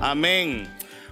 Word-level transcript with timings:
Amén. 0.00 0.66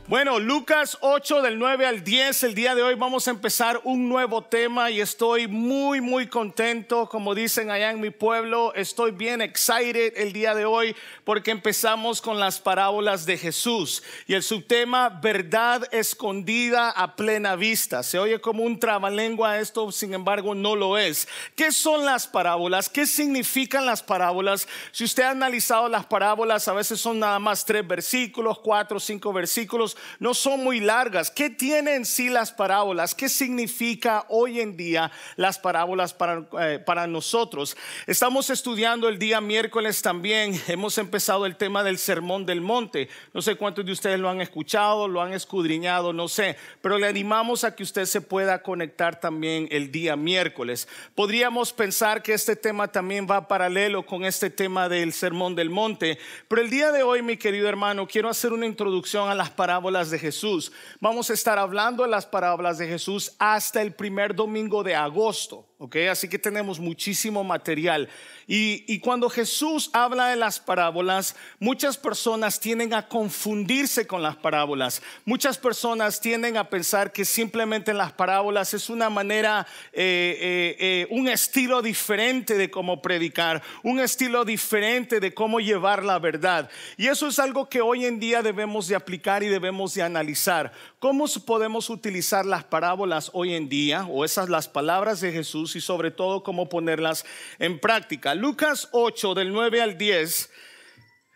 Bueno, 0.09 0.39
Lucas 0.39 0.97
8 1.03 1.43
del 1.43 1.59
9 1.59 1.85
al 1.85 2.03
10, 2.03 2.45
el 2.45 2.55
día 2.55 2.75
de 2.75 2.83
hoy 2.83 2.95
vamos 2.95 3.29
a 3.29 3.31
empezar 3.31 3.79
un 3.85 4.09
nuevo 4.09 4.43
tema 4.43 4.91
y 4.91 5.03
estoy 5.03 5.49
muy, 5.49 6.01
muy 6.01 6.29
contento, 6.29 7.11
como 7.11 7.35
dicen 7.35 7.71
allá 7.71 7.91
en 7.91 8.01
mi 8.01 8.09
pueblo, 8.09 8.73
estoy 8.73 9.11
bien 9.11 9.43
excited 9.43 10.15
el 10.17 10.33
día 10.33 10.55
de 10.55 10.65
hoy 10.65 10.97
porque 11.25 11.51
empezamos 11.51 12.23
con 12.23 12.41
las 12.41 12.59
parábolas 12.59 13.27
de 13.27 13.37
Jesús 13.37 14.03
y 14.27 14.33
el 14.33 14.43
subtema 14.43 15.11
verdad 15.11 15.87
escondida 15.93 16.89
a 16.89 17.15
plena 17.15 17.55
vista. 17.55 18.03
Se 18.03 18.19
oye 18.19 18.41
como 18.41 18.63
un 18.63 18.81
trabalengua 18.81 19.59
esto, 19.59 19.93
sin 19.93 20.15
embargo 20.15 20.55
no 20.55 20.75
lo 20.75 20.97
es. 20.97 21.29
¿Qué 21.55 21.71
son 21.71 22.07
las 22.07 22.27
parábolas? 22.27 22.89
¿Qué 22.89 23.05
significan 23.05 23.85
las 23.85 24.03
parábolas? 24.03 24.69
Si 24.91 25.05
usted 25.05 25.25
ha 25.25 25.31
analizado 25.33 25.87
las 25.87 26.07
parábolas, 26.07 26.67
a 26.67 26.73
veces 26.73 26.99
son 26.99 27.19
nada 27.19 27.39
más 27.39 27.67
tres 27.67 27.87
versículos, 27.87 28.59
cuatro, 28.61 28.99
cinco 28.99 29.35
versículos 29.35 29.98
no 30.19 30.35
son 30.35 30.63
muy 30.63 30.81
largas. 30.81 31.31
¿Qué 31.31 31.51
tienen 31.51 31.89
en 31.89 32.05
sí 32.05 32.29
las 32.29 32.53
parábolas? 32.53 33.15
¿Qué 33.15 33.29
significa 33.29 34.25
hoy 34.29 34.61
en 34.61 34.77
día 34.77 35.11
las 35.37 35.59
parábolas 35.59 36.15
para, 36.15 36.47
eh, 36.61 36.79
para 36.79 37.07
nosotros? 37.07 37.77
Estamos 38.07 38.51
estudiando 38.51 39.09
el 39.09 39.19
día 39.19 39.41
miércoles 39.41 40.03
también. 40.03 40.61
Hemos 40.69 40.99
empezado 40.99 41.47
el 41.47 41.57
tema 41.57 41.83
del 41.83 41.99
sermón 41.99 42.47
del 42.47 42.61
monte. 42.61 43.09
No 43.33 43.43
sé 43.43 43.57
cuántos 43.57 43.85
de 43.85 43.93
ustedes 43.93 44.19
lo 44.19 44.29
han 44.29 44.41
escuchado, 44.41 45.09
lo 45.09 45.21
han 45.21 45.33
escudriñado, 45.33 46.13
no 46.13 46.29
sé. 46.29 46.57
Pero 46.81 46.99
le 46.99 47.07
animamos 47.07 47.65
a 47.65 47.75
que 47.75 47.83
usted 47.83 48.05
se 48.05 48.21
pueda 48.21 48.63
conectar 48.63 49.21
también 49.21 49.69
el 49.71 49.91
día 49.91 50.17
miércoles. 50.17 50.89
Podríamos 51.15 51.73
pensar 51.73 52.23
que 52.23 52.35
este 52.35 52.57
tema 52.57 52.89
también 52.89 53.27
va 53.29 53.49
paralelo 53.49 54.05
con 54.05 54.25
este 54.25 54.51
tema 54.51 54.89
del 54.89 55.13
sermón 55.13 55.55
del 55.55 55.71
monte. 55.71 56.19
Pero 56.49 56.63
el 56.63 56.71
día 56.71 56.93
de 56.93 57.03
hoy, 57.03 57.23
mi 57.23 57.37
querido 57.37 57.69
hermano, 57.69 58.07
quiero 58.07 58.29
hacer 58.29 58.53
una 58.53 58.67
introducción 58.67 59.29
a 59.29 59.35
las 59.35 59.51
parábolas 59.51 59.88
de 59.89 60.19
Jesús. 60.19 60.71
Vamos 61.01 61.31
a 61.31 61.35
estar 61.35 61.59
hablando 61.59 62.03
de 62.03 62.11
las 62.11 62.27
parábolas 62.27 62.79
de 62.79 62.87
Jesús 62.87 63.35
hasta 63.39 63.81
el 63.81 63.95
primer 63.95 64.35
domingo 64.35 64.85
de 64.85 64.95
agosto. 64.95 65.68
¿Ok? 65.79 65.97
Así 66.11 66.29
que 66.29 66.39
tenemos 66.39 66.81
muchísimo 66.81 67.45
material. 67.45 68.09
Y, 68.47 68.85
y, 68.93 68.99
cuando 68.99 69.29
Jesús 69.29 69.91
habla 69.93 70.29
de 70.29 70.37
las 70.37 70.59
parábolas, 70.59 71.37
muchas 71.61 71.97
personas 71.97 72.59
tienden 72.59 72.95
a 72.95 73.07
confundirse 73.07 74.07
con 74.07 74.23
las 74.23 74.37
parábolas. 74.37 75.03
Muchas 75.25 75.59
personas 75.59 76.21
tienden 76.21 76.57
a 76.57 76.69
pensar 76.69 77.13
que 77.13 77.25
simplemente 77.25 77.93
las 77.95 78.13
parábolas 78.13 78.75
es 78.75 78.89
una 78.89 79.11
manera, 79.11 79.67
eh, 79.93 80.39
eh, 80.41 80.77
eh, 80.81 81.07
un 81.11 81.29
estilo 81.29 81.83
diferente 81.83 82.55
de 82.55 82.71
cómo 82.71 83.03
predicar, 83.03 83.63
un 83.83 84.01
estilo 84.01 84.45
diferente 84.45 85.21
de 85.21 85.35
cómo 85.35 85.61
llevar 85.61 86.05
la 86.05 86.19
verdad. 86.19 86.71
Y 86.97 87.07
eso 87.07 87.29
es 87.29 87.39
algo 87.39 87.69
que 87.69 87.83
hoy 87.83 88.07
en 88.07 88.19
día 88.19 88.43
debemos 88.43 88.89
de 88.89 88.97
aplicar 88.97 89.43
y 89.43 89.49
debemos 89.49 89.95
de 89.95 90.03
analizar. 90.03 90.73
¿Cómo 90.99 91.27
podemos 91.47 91.91
utilizar 91.91 92.47
las 92.47 92.65
parábolas 92.65 93.31
hoy 93.35 93.55
en 93.55 93.69
día 93.69 94.07
o 94.07 94.25
esas 94.25 94.49
las 94.49 94.67
palabras 94.67 95.21
de 95.21 95.33
Jesús? 95.33 95.68
Y 95.77 95.81
sobre 95.81 96.11
todo 96.11 96.43
cómo 96.43 96.69
ponerlas 96.69 97.25
en 97.59 97.79
práctica. 97.79 98.35
Lucas 98.35 98.89
8 98.93 99.35
del 99.35 99.53
9 99.53 99.81
al 99.81 99.99
10 99.99 100.51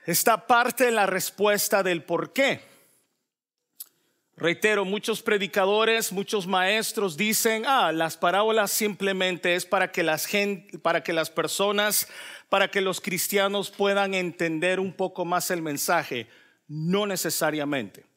está 0.07 0.47
parte 0.47 0.85
de 0.85 0.93
la 0.93 1.07
respuesta 1.07 1.83
del 1.83 2.03
por 2.03 2.33
qué. 2.33 2.73
Reitero, 4.37 4.85
muchos 4.85 5.23
predicadores, 5.23 6.11
muchos 6.11 6.47
maestros 6.47 7.17
dicen, 7.17 7.65
ah, 7.67 7.93
las 7.93 8.17
parábolas 8.17 8.73
simplemente 8.73 9.55
es 9.55 9.67
para 9.67 9.93
que 9.93 10.03
las 10.03 10.27
gente, 10.27 10.79
para 10.79 11.03
que 11.03 11.13
las 11.13 11.31
personas, 11.31 12.09
para 12.49 12.69
que 12.69 12.81
los 12.81 13.01
cristianos 13.01 13.71
puedan 13.71 14.15
entender 14.15 14.81
un 14.81 14.93
poco 14.95 15.25
más 15.25 15.51
el 15.51 15.63
mensaje. 15.63 16.29
No 16.67 17.07
necesariamente. 17.07 18.12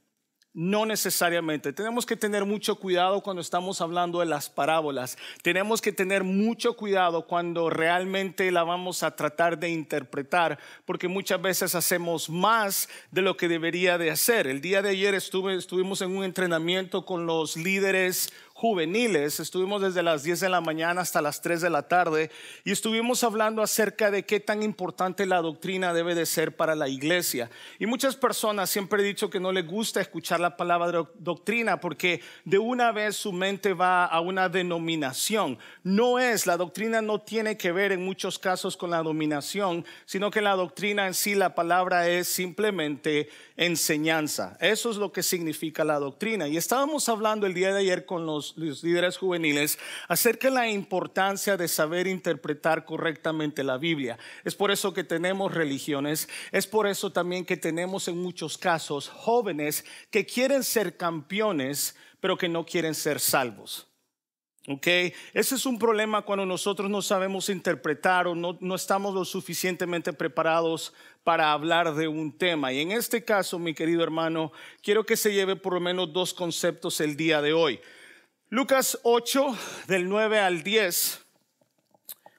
No 0.58 0.86
necesariamente. 0.86 1.74
Tenemos 1.74 2.06
que 2.06 2.16
tener 2.16 2.46
mucho 2.46 2.78
cuidado 2.78 3.20
cuando 3.20 3.42
estamos 3.42 3.82
hablando 3.82 4.22
de 4.22 4.26
las 4.26 4.50
parábolas. 4.50 5.18
Tenemos 5.42 5.82
que 5.82 5.92
tener 5.92 6.24
mucho 6.24 6.78
cuidado 6.78 7.28
cuando 7.28 7.70
realmente 7.70 8.50
la 8.54 8.64
vamos 8.64 9.04
a 9.04 9.18
tratar 9.18 9.60
de 9.60 9.68
interpretar, 9.68 10.58
porque 10.86 11.10
muchas 11.10 11.42
veces 11.42 11.76
hacemos 11.76 12.30
más 12.30 12.88
de 13.12 13.22
lo 13.22 13.36
que 13.36 13.50
debería 13.50 13.98
de 13.98 14.12
hacer. 14.12 14.48
El 14.48 14.62
día 14.62 14.82
de 14.82 14.92
ayer 14.92 15.14
estuvimos 15.14 16.02
en 16.02 16.16
un 16.16 16.24
entrenamiento 16.24 17.06
con 17.06 17.26
los 17.26 17.58
líderes 17.58 18.32
juveniles. 18.66 19.40
Estuvimos 19.40 19.80
desde 19.80 20.02
las 20.02 20.24
10 20.24 20.40
de 20.40 20.50
la 20.50 20.60
mañana 20.60 21.02
hasta 21.02 21.22
las 21.22 21.40
3 21.40 21.62
de 21.62 21.70
la 21.70 21.88
tarde 21.88 22.32
y 22.64 22.72
estuvimos 22.72 23.24
hablando 23.24 23.62
acerca 23.62 24.10
de 24.10 24.26
qué 24.26 24.40
tan 24.40 24.64
importante 24.64 25.28
la 25.28 25.40
doctrina 25.40 25.94
debe 25.94 26.16
de 26.16 26.26
ser 26.26 26.56
para 26.56 26.74
la 26.74 26.88
iglesia. 26.90 27.52
Y 27.78 27.86
muchas 27.86 28.16
personas 28.16 28.72
siempre 28.72 29.04
he 29.04 29.06
dicho 29.06 29.30
que 29.30 29.40
no 29.40 29.52
les 29.52 29.68
gusta 29.68 30.02
escuchar 30.02 30.40
la 30.40 30.58
palabra 30.58 31.08
doctrina 31.20 31.80
porque 31.80 32.22
de 32.44 32.58
una 32.58 32.92
vez 32.92 33.16
su 33.16 33.32
mente 33.32 33.76
va 33.76 34.04
a 34.06 34.20
una 34.20 34.50
denominación. 34.50 35.60
No 35.84 36.18
es, 36.18 36.48
la 36.48 36.58
doctrina 36.58 37.04
no 37.04 37.22
tiene 37.22 37.58
que 37.58 37.72
ver 37.72 37.92
en 37.92 38.04
muchos 38.04 38.40
casos 38.40 38.76
con 38.78 38.90
la 38.90 39.04
dominación, 39.04 39.86
sino 40.08 40.32
que 40.32 40.42
la 40.42 40.56
doctrina 40.56 41.06
en 41.06 41.14
sí, 41.14 41.36
la 41.36 41.54
palabra 41.54 42.10
es 42.10 42.28
simplemente 42.30 43.30
enseñanza. 43.58 44.58
Eso 44.60 44.90
es 44.90 44.98
lo 44.98 45.12
que 45.12 45.22
significa 45.22 45.84
la 45.84 46.00
doctrina. 46.00 46.48
Y 46.48 46.58
estábamos 46.58 47.08
hablando 47.10 47.46
el 47.46 47.54
día 47.54 47.72
de 47.72 47.82
ayer 47.82 48.08
con 48.08 48.26
los 48.26 48.55
los, 48.56 48.84
líderes 48.84 49.18
juveniles 49.18 49.78
acerca 50.08 50.50
de 50.50 50.56
la 50.56 50.70
importancia 50.70 51.58
de 51.58 51.68
saber 51.68 52.08
interpretar 52.08 52.86
correctamente 52.86 53.64
la 53.64 53.78
Biblia. 53.78 54.18
Es 54.44 54.56
por 54.56 54.72
eso 54.72 54.94
que 54.94 55.04
tenemos 55.04 55.54
religiones, 55.54 56.30
es 56.52 56.68
por 56.68 56.88
eso 56.88 57.12
también 57.12 57.46
que 57.46 57.58
tenemos 57.58 58.08
en 58.08 58.18
muchos 58.18 58.58
casos 58.58 59.10
jóvenes 59.10 59.86
que 60.10 60.26
quieren 60.26 60.64
ser 60.64 60.98
campeones, 60.98 61.96
pero 62.20 62.38
que 62.38 62.50
no 62.50 62.66
quieren 62.66 62.96
ser 62.96 63.20
salvos. 63.20 63.88
¿Ok? 64.68 64.88
Ese 64.88 65.56
es 65.56 65.66
un 65.68 65.78
problema 65.78 66.24
cuando 66.24 66.44
nosotros 66.44 66.90
no 66.90 67.04
sabemos 67.04 67.50
interpretar 67.50 68.26
o 68.26 68.34
no, 68.34 68.58
no, 68.62 68.74
estamos 68.74 69.14
lo 69.14 69.24
suficientemente 69.24 70.12
preparados 70.12 70.92
para 71.24 71.52
hablar 71.52 71.94
de 71.94 72.08
un 72.08 72.36
tema. 72.36 72.74
Y 72.74 72.80
en 72.80 72.92
este 72.92 73.24
caso, 73.24 73.60
mi 73.60 73.76
querido 73.76 74.02
hermano, 74.02 74.52
quiero 74.82 75.06
que 75.06 75.18
se 75.18 75.34
lleve 75.34 75.56
por 75.56 75.74
lo 75.74 75.80
menos 75.80 76.12
dos 76.14 76.34
conceptos 76.34 77.00
el 77.00 77.16
día 77.16 77.44
de 77.44 77.54
hoy. 77.54 77.80
Lucas 78.56 78.98
8, 79.04 79.58
del 79.88 80.08
9 80.08 80.40
al 80.40 80.64
10. 80.64 81.20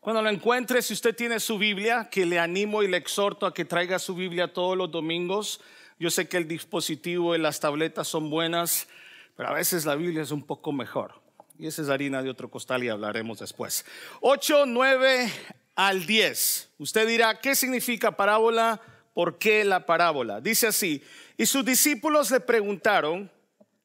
Cuando 0.01 0.23
lo 0.23 0.31
encuentre, 0.31 0.81
si 0.81 0.95
usted 0.95 1.15
tiene 1.15 1.39
su 1.39 1.59
Biblia, 1.59 2.09
que 2.11 2.25
le 2.25 2.39
animo 2.39 2.83
y 2.83 2.89
le 2.89 2.97
exhorto 2.97 3.45
a 3.45 3.53
que 3.53 3.67
traiga 3.67 3.99
su 3.99 4.15
Biblia 4.15 4.51
todos 4.51 4.79
los 4.79 4.91
domingos. 4.91 5.61
Yo 5.99 6.09
sé 6.11 6.27
que 6.27 6.39
el 6.39 6.49
dispositivo 6.49 7.35
y 7.35 7.39
las 7.39 7.61
tabletas 7.61 8.09
son 8.09 8.31
buenas, 8.31 8.89
pero 9.37 9.51
a 9.51 9.53
veces 9.53 9.85
la 9.85 9.95
Biblia 9.95 10.23
es 10.23 10.31
un 10.31 10.43
poco 10.43 10.73
mejor. 10.73 11.21
Y 11.59 11.67
esa 11.67 11.83
es 11.83 11.91
harina 11.91 12.23
de 12.23 12.31
otro 12.31 12.51
costal 12.51 12.83
y 12.83 12.89
hablaremos 12.89 13.41
después. 13.41 13.85
8, 14.23 14.65
9 14.65 15.31
al 15.75 16.07
10. 16.07 16.71
Usted 16.79 17.07
dirá, 17.07 17.41
¿qué 17.43 17.55
significa 17.55 18.17
parábola? 18.17 18.81
¿Por 19.13 19.37
qué 19.37 19.67
la 19.67 19.85
parábola? 19.85 20.41
Dice 20.41 20.69
así, 20.69 21.05
y 21.37 21.45
sus 21.45 21.63
discípulos 21.63 22.31
le 22.31 22.41
preguntaron, 22.41 23.31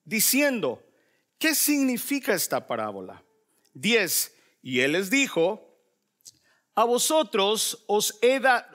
diciendo, 0.05 0.81
¿Qué 1.41 1.55
significa 1.55 2.35
esta 2.35 2.67
parábola? 2.67 3.23
10. 3.73 4.31
Y 4.61 4.81
él 4.81 4.91
les 4.91 5.09
dijo, 5.09 5.75
a 6.75 6.83
vosotros 6.83 7.83
os, 7.87 8.19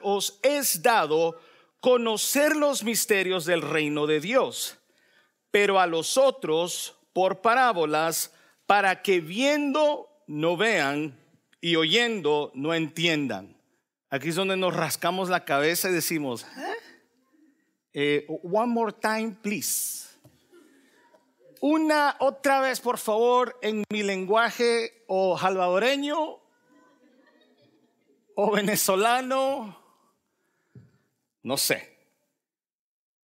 os 0.01 0.39
es 0.43 0.81
dado 0.81 1.39
conocer 1.79 2.57
los 2.57 2.83
misterios 2.83 3.45
del 3.45 3.61
reino 3.61 4.05
de 4.05 4.19
Dios, 4.19 4.75
pero 5.49 5.79
a 5.79 5.87
los 5.87 6.17
otros 6.17 6.97
por 7.13 7.39
parábolas, 7.39 8.33
para 8.65 9.01
que 9.01 9.21
viendo 9.21 10.09
no 10.27 10.57
vean 10.57 11.17
y 11.61 11.77
oyendo 11.77 12.51
no 12.53 12.73
entiendan. 12.73 13.55
Aquí 14.09 14.27
es 14.27 14.35
donde 14.35 14.57
nos 14.57 14.75
rascamos 14.75 15.29
la 15.29 15.45
cabeza 15.45 15.89
y 15.89 15.93
decimos, 15.93 16.45
¿Eh? 16.57 16.73
Eh, 17.93 18.25
one 18.27 18.73
more 18.73 18.91
time, 18.91 19.37
please. 19.41 20.06
Una 21.61 22.15
otra 22.19 22.61
vez, 22.61 22.79
por 22.79 22.97
favor, 22.97 23.57
en 23.61 23.83
mi 23.89 24.03
lenguaje 24.03 25.03
o 25.07 25.37
salvadoreño 25.37 26.39
o 28.35 28.51
venezolano, 28.51 29.81
no 31.43 31.57
sé. 31.57 31.97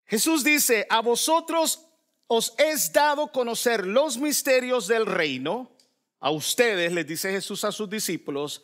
Jesús 0.05 0.43
dice, 0.43 0.85
a 0.89 1.01
vosotros 1.01 1.87
os 2.27 2.53
es 2.57 2.93
dado 2.93 3.31
conocer 3.31 3.85
los 3.85 4.17
misterios 4.17 4.87
del 4.87 5.05
reino, 5.05 5.71
a 6.19 6.31
ustedes, 6.31 6.93
les 6.93 7.05
dice 7.05 7.31
Jesús 7.31 7.65
a 7.65 7.71
sus 7.73 7.89
discípulos, 7.89 8.63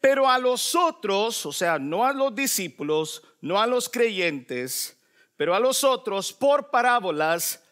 pero 0.00 0.28
a 0.28 0.38
los 0.38 0.74
otros, 0.74 1.46
o 1.46 1.52
sea, 1.52 1.78
no 1.78 2.04
a 2.04 2.12
los 2.12 2.34
discípulos, 2.34 3.22
no 3.40 3.58
a 3.58 3.66
los 3.66 3.88
creyentes, 3.88 4.98
pero 5.36 5.54
a 5.54 5.60
los 5.60 5.82
otros, 5.82 6.32
por 6.32 6.70
parábolas, 6.70 7.62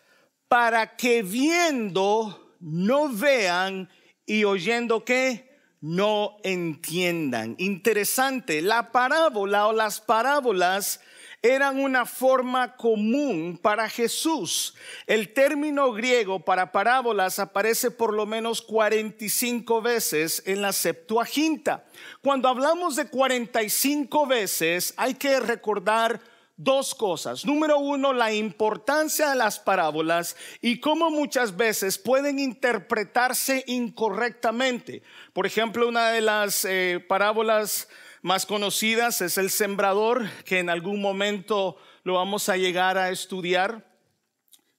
para 0.49 0.97
que 0.97 1.23
viendo 1.23 2.57
no 2.61 3.09
vean 3.09 3.89
y 4.27 4.45
oyendo 4.45 5.05
que 5.05 5.49
no 5.81 6.37
entiendan. 6.43 7.55
Interesante, 7.59 8.63
la 8.63 8.91
parábola 8.91 9.67
o 9.69 9.73
las 9.73 10.01
parábolas 10.01 11.01
eran 11.41 11.79
una 11.79 12.05
forma 12.05 12.77
común 12.77 13.59
para 13.63 13.89
Jesús. 13.89 14.75
El 15.07 15.33
término 15.33 15.93
griego 15.93 16.41
para 16.41 16.73
parábolas 16.73 17.39
aparece 17.39 17.93
por 17.93 18.13
lo 18.13 18.27
menos 18.27 18.61
45 18.63 19.81
veces 19.81 20.43
en 20.47 20.63
la 20.63 20.73
Septuaginta. 20.73 21.85
Cuando 22.23 22.49
hablamos 22.49 22.97
de 22.97 23.09
45 23.09 24.27
veces, 24.27 24.95
hay 24.97 25.15
que 25.15 25.39
recordar 25.39 26.21
dos 26.59 26.95
cosas. 26.95 27.47
Número 27.47 27.79
uno, 27.79 28.13
la 28.13 28.33
importancia 28.33 29.31
de 29.31 29.37
las 29.37 29.59
parábolas 29.59 30.37
y 30.61 30.81
cómo 30.81 31.09
muchas 31.09 31.57
veces 31.57 31.97
pueden 31.97 32.39
interpretarse 32.39 33.65
incorrectamente. 33.67 35.03
Por 35.33 35.47
ejemplo, 35.47 35.89
una 35.89 36.11
de 36.11 36.21
las 36.21 36.67
eh, 36.67 37.03
parábolas 37.09 37.89
más 38.21 38.45
conocidas 38.45 39.23
es 39.23 39.39
el 39.39 39.49
sembrador, 39.49 40.29
que 40.45 40.59
en 40.59 40.69
algún 40.69 41.01
momento 41.01 41.77
lo 42.03 42.15
vamos 42.15 42.49
a 42.49 42.57
llegar 42.57 42.99
a 42.99 43.11
estudiar. 43.11 43.88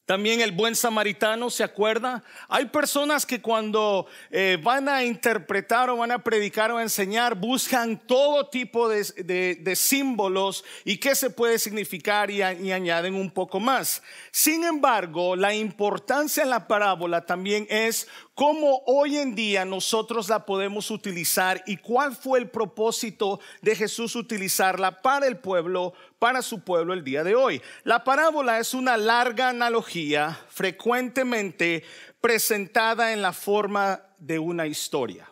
También 0.09 0.41
el 0.41 0.53
buen 0.53 0.75
samaritano, 0.75 1.51
¿se 1.51 1.63
acuerda? 1.63 2.23
Hay 2.47 2.65
personas 2.65 3.27
que 3.27 3.43
cuando 3.43 4.07
eh, 4.31 4.57
van 4.59 4.89
a 4.89 5.03
interpretar 5.03 5.87
o 5.91 5.97
van 5.97 6.09
a 6.09 6.23
predicar 6.23 6.71
o 6.71 6.79
a 6.79 6.81
enseñar, 6.81 7.35
buscan 7.35 7.95
todo 8.07 8.47
tipo 8.47 8.89
de, 8.89 9.75
símbolos 9.75 10.65
y 10.83 10.97
qué 10.97 11.13
se 11.13 11.29
puede 11.29 11.59
significar 11.59 12.31
y, 12.31 12.37
y, 12.37 12.71
añaden 12.71 13.13
un 13.13 13.29
poco 13.29 13.59
más. 13.59 14.01
Sin 14.31 14.63
embargo, 14.63 15.35
la 15.35 15.53
importancia 15.53 16.41
en 16.41 16.49
la 16.49 16.67
parábola 16.67 17.27
también 17.27 17.67
es 17.69 18.07
cómo 18.33 18.81
hoy 18.87 19.17
en 19.17 19.35
día 19.35 19.63
nosotros 19.63 20.27
la 20.27 20.43
podemos 20.43 20.89
utilizar 20.89 21.61
y 21.67 21.77
cuál 21.77 22.15
fue 22.15 22.39
el 22.39 22.49
propósito 22.49 23.39
de 23.61 23.75
Jesús 23.75 24.15
utilizarla 24.15 25.03
para 25.03 25.27
el 25.27 25.37
pueblo, 25.37 25.93
para 26.19 26.41
su 26.41 26.63
pueblo 26.63 26.93
el 26.93 27.03
día 27.03 27.23
de 27.23 27.35
hoy. 27.35 27.61
La 27.83 28.03
parábola 28.03 28.59
es 28.59 28.73
una 28.73 28.97
larga 28.97 29.49
analogía 29.49 30.37
frecuentemente 30.49 31.83
presentada 32.21 33.13
en 33.13 33.21
la 33.21 33.33
forma 33.33 34.01
de 34.19 34.37
una 34.37 34.67
historia. 34.67 35.31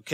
¿Ok? 0.00 0.12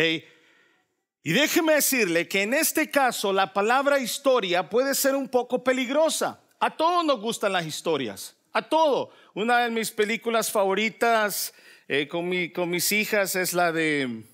Y 1.24 1.32
déjeme 1.32 1.74
decirle 1.74 2.26
que 2.26 2.42
en 2.42 2.52
este 2.52 2.90
caso 2.90 3.32
la 3.32 3.52
palabra 3.52 4.00
historia 4.00 4.68
puede 4.68 4.94
ser 4.94 5.14
un 5.14 5.28
poco 5.28 5.62
peligrosa. 5.62 6.40
A 6.58 6.76
todos 6.76 7.04
nos 7.04 7.20
gustan 7.20 7.52
las 7.52 7.64
historias, 7.64 8.36
a 8.52 8.68
todo. 8.68 9.10
Una 9.34 9.60
de 9.60 9.70
mis 9.70 9.92
películas 9.92 10.50
favoritas 10.50 11.54
eh, 11.86 12.08
con, 12.08 12.28
mis 12.28 12.92
hijas 12.92 13.36
es 13.36 13.52
la 13.52 13.70
de 13.70 14.24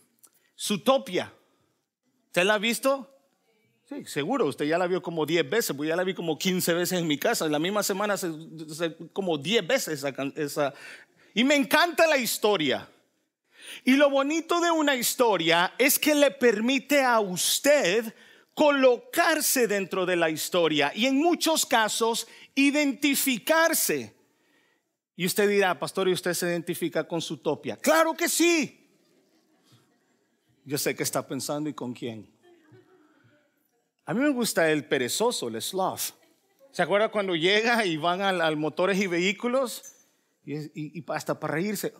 Zootopia. 0.58 1.32
¿Usted 2.26 2.44
la 2.44 2.54
ha 2.54 2.58
visto? 2.58 3.17
Sí, 3.88 4.04
seguro, 4.04 4.44
usted 4.44 4.66
ya 4.66 4.76
la 4.76 4.86
vio 4.86 5.00
como 5.00 5.24
10 5.24 5.48
veces, 5.48 5.74
pues 5.74 5.88
ya 5.88 5.96
la 5.96 6.04
vi 6.04 6.12
como 6.12 6.36
15 6.36 6.74
veces 6.74 6.98
en 6.98 7.06
mi 7.06 7.16
casa, 7.16 7.46
en 7.46 7.52
la 7.52 7.58
misma 7.58 7.82
semana 7.82 8.16
como 9.14 9.38
10 9.38 9.66
veces 9.66 10.04
esa, 10.36 10.74
Y 11.32 11.42
me 11.42 11.54
encanta 11.54 12.06
la 12.06 12.18
historia. 12.18 12.86
Y 13.84 13.96
lo 13.96 14.10
bonito 14.10 14.60
de 14.60 14.70
una 14.70 14.94
historia 14.94 15.72
es 15.78 15.98
que 15.98 16.14
le 16.14 16.30
permite 16.30 17.02
a 17.02 17.18
usted 17.20 18.14
colocarse 18.52 19.66
dentro 19.66 20.04
de 20.04 20.16
la 20.16 20.28
historia 20.28 20.92
y 20.94 21.06
en 21.06 21.16
muchos 21.16 21.64
casos 21.64 22.28
identificarse. 22.54 24.14
Y 25.16 25.24
usted 25.24 25.48
dirá, 25.48 25.78
pastor, 25.78 26.08
¿y 26.08 26.12
usted 26.12 26.34
se 26.34 26.46
identifica 26.46 27.08
con 27.08 27.22
su 27.22 27.38
topia? 27.38 27.78
Claro 27.78 28.12
que 28.12 28.28
sí. 28.28 28.86
Yo 30.66 30.76
sé 30.76 30.94
que 30.94 31.04
está 31.04 31.26
pensando 31.26 31.70
y 31.70 31.72
con 31.72 31.94
quién. 31.94 32.37
A 34.08 34.14
mí 34.14 34.20
me 34.20 34.30
gusta 34.30 34.70
el 34.70 34.86
perezoso, 34.86 35.48
el 35.48 35.60
sloth. 35.60 36.14
¿Se 36.70 36.80
acuerda 36.80 37.10
cuando 37.10 37.36
llega 37.36 37.84
y 37.84 37.98
van 37.98 38.22
al, 38.22 38.56
motores 38.56 38.98
y 38.98 39.06
vehículos? 39.06 39.82
Y, 40.46 40.98
y, 40.98 41.04
hasta 41.08 41.38
para 41.38 41.52
reírse. 41.52 41.92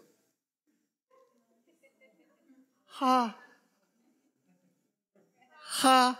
Ja. 2.86 3.38
Ja. 5.60 6.18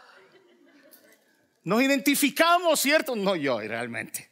Nos 1.64 1.80
identificamos, 1.80 2.78
¿cierto? 2.80 3.16
No 3.16 3.34
yo 3.34 3.58
realmente. 3.58 4.27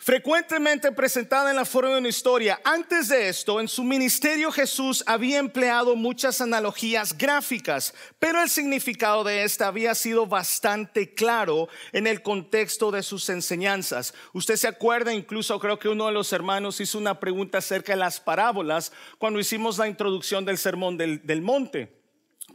Frecuentemente 0.00 0.90
presentada 0.92 1.50
en 1.50 1.56
la 1.56 1.66
forma 1.66 1.90
de 1.90 1.98
una 1.98 2.08
historia. 2.08 2.58
Antes 2.64 3.08
de 3.08 3.28
esto, 3.28 3.60
en 3.60 3.68
su 3.68 3.84
ministerio 3.84 4.50
Jesús 4.50 5.04
había 5.06 5.38
empleado 5.38 5.94
muchas 5.94 6.40
analogías 6.40 7.16
gráficas, 7.16 7.92
pero 8.18 8.42
el 8.42 8.48
significado 8.48 9.24
de 9.24 9.44
esta 9.44 9.66
había 9.68 9.94
sido 9.94 10.26
bastante 10.26 11.14
claro 11.14 11.68
en 11.92 12.06
el 12.06 12.22
contexto 12.22 12.90
de 12.90 13.02
sus 13.02 13.28
enseñanzas. 13.28 14.14
Usted 14.32 14.56
se 14.56 14.68
acuerda, 14.68 15.12
incluso 15.12 15.60
creo 15.60 15.78
que 15.78 15.90
uno 15.90 16.06
de 16.06 16.12
los 16.12 16.32
hermanos 16.32 16.80
hizo 16.80 16.96
una 16.96 17.20
pregunta 17.20 17.58
acerca 17.58 17.92
de 17.92 17.98
las 17.98 18.20
parábolas 18.20 18.92
cuando 19.18 19.38
hicimos 19.38 19.76
la 19.76 19.86
introducción 19.86 20.46
del 20.46 20.56
sermón 20.56 20.96
del, 20.96 21.42
monte. 21.42 22.00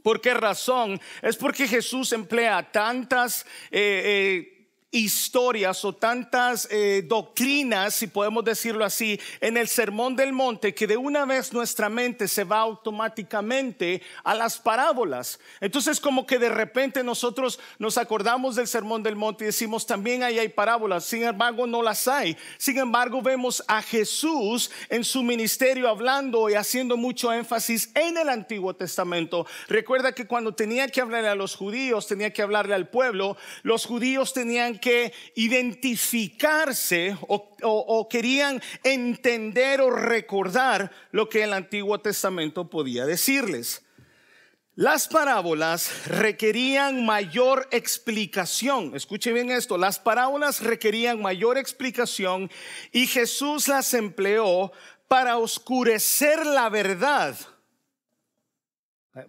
¿Por 0.03 0.19
qué 0.19 0.33
razón? 0.33 0.99
Es 1.21 1.37
porque 1.37 1.67
Jesús 1.67 2.11
emplea 2.11 2.71
tantas... 2.71 3.45
Eh, 3.69 4.47
eh, 4.49 4.54
historias 4.95 5.83
o 5.83 5.93
tantas 5.93 6.69
eh, 6.71 7.03
doctrinas, 7.05 7.95
si 7.95 8.07
podemos 8.07 8.45
decirlo 8.45 8.85
así, 8.85 9.19
en 9.41 9.57
el 9.57 9.67
Sermón 9.67 10.15
del 10.15 10.31
Monte, 10.31 10.73
que 10.73 10.87
de 10.87 10.95
una 10.95 11.25
vez 11.25 11.51
nuestra 11.51 11.89
mente 11.89 12.29
se 12.29 12.45
va 12.45 12.59
automáticamente 12.59 14.01
a 14.23 14.33
las 14.33 14.57
parábolas. 14.57 15.37
Entonces 15.59 15.99
como 15.99 16.25
que 16.25 16.39
de 16.39 16.47
repente 16.47 17.03
nosotros 17.03 17.59
nos 17.77 17.97
acordamos 17.97 18.55
del 18.55 18.67
Sermón 18.67 19.03
del 19.03 19.17
Monte 19.17 19.43
y 19.43 19.47
decimos, 19.47 19.85
también 19.85 20.23
ahí 20.23 20.39
hay 20.39 20.49
parábolas, 20.49 21.03
sin 21.03 21.23
embargo 21.23 21.67
no 21.67 21.81
las 21.81 22.07
hay. 22.07 22.37
Sin 22.57 22.77
embargo 22.77 23.21
vemos 23.21 23.63
a 23.67 23.81
Jesús 23.81 24.71
en 24.87 25.03
su 25.03 25.23
ministerio 25.23 25.89
hablando 25.89 26.49
y 26.49 26.53
haciendo 26.53 26.95
mucho 26.95 27.33
énfasis 27.33 27.91
en 27.95 28.17
el 28.17 28.29
Antiguo 28.29 28.73
Testamento. 28.73 29.45
Recuerda 29.67 30.13
que 30.13 30.25
cuando 30.25 30.55
tenía 30.55 30.87
que 30.87 31.01
hablarle 31.01 31.29
a 31.29 31.35
los 31.35 31.55
judíos, 31.55 32.07
tenía 32.07 32.31
que 32.31 32.41
hablarle 32.41 32.75
al 32.75 32.87
pueblo, 32.87 33.35
los 33.63 33.85
judíos 33.85 34.31
tenían 34.31 34.79
que 34.79 34.84
que 34.85 35.13
identificarse 35.33 37.17
o, 37.27 38.07
querían 38.07 38.61
entender 38.83 39.81
o 39.81 39.89
recordar 39.89 40.91
lo 41.09 41.27
que 41.27 41.41
el 41.41 41.53
Antiguo 41.53 41.99
Testamento 41.99 42.69
podía 42.69 43.07
decirles. 43.07 43.83
Las 44.75 45.07
parábolas 45.07 46.05
requerían 46.05 47.03
mayor 47.03 47.67
explicación. 47.71 48.95
Escuche 48.95 49.33
bien 49.33 49.49
esto, 49.49 49.75
las 49.79 49.97
parábolas 49.97 50.61
requerían 50.61 51.19
mayor 51.19 51.57
explicación 51.57 52.51
y 52.91 53.07
Jesús 53.07 53.67
las 53.67 53.91
empleó 53.95 54.71
para 55.07 55.39
oscurecer 55.39 56.45
la 56.45 56.69
verdad. 56.69 57.35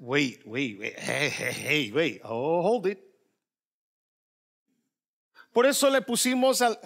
Wait, 0.00 0.42
wait, 0.44 0.78
wait, 0.78 0.94
hey, 0.98 1.32
hey, 1.34 1.54
hey, 1.56 1.92
wait, 1.94 2.20
oh, 2.24 2.60
hold 2.60 2.88
it. 2.88 3.05
Por 5.56 5.64
eso 5.64 5.88
le 5.88 6.02
pusimos 6.02 6.60
al... 6.60 6.78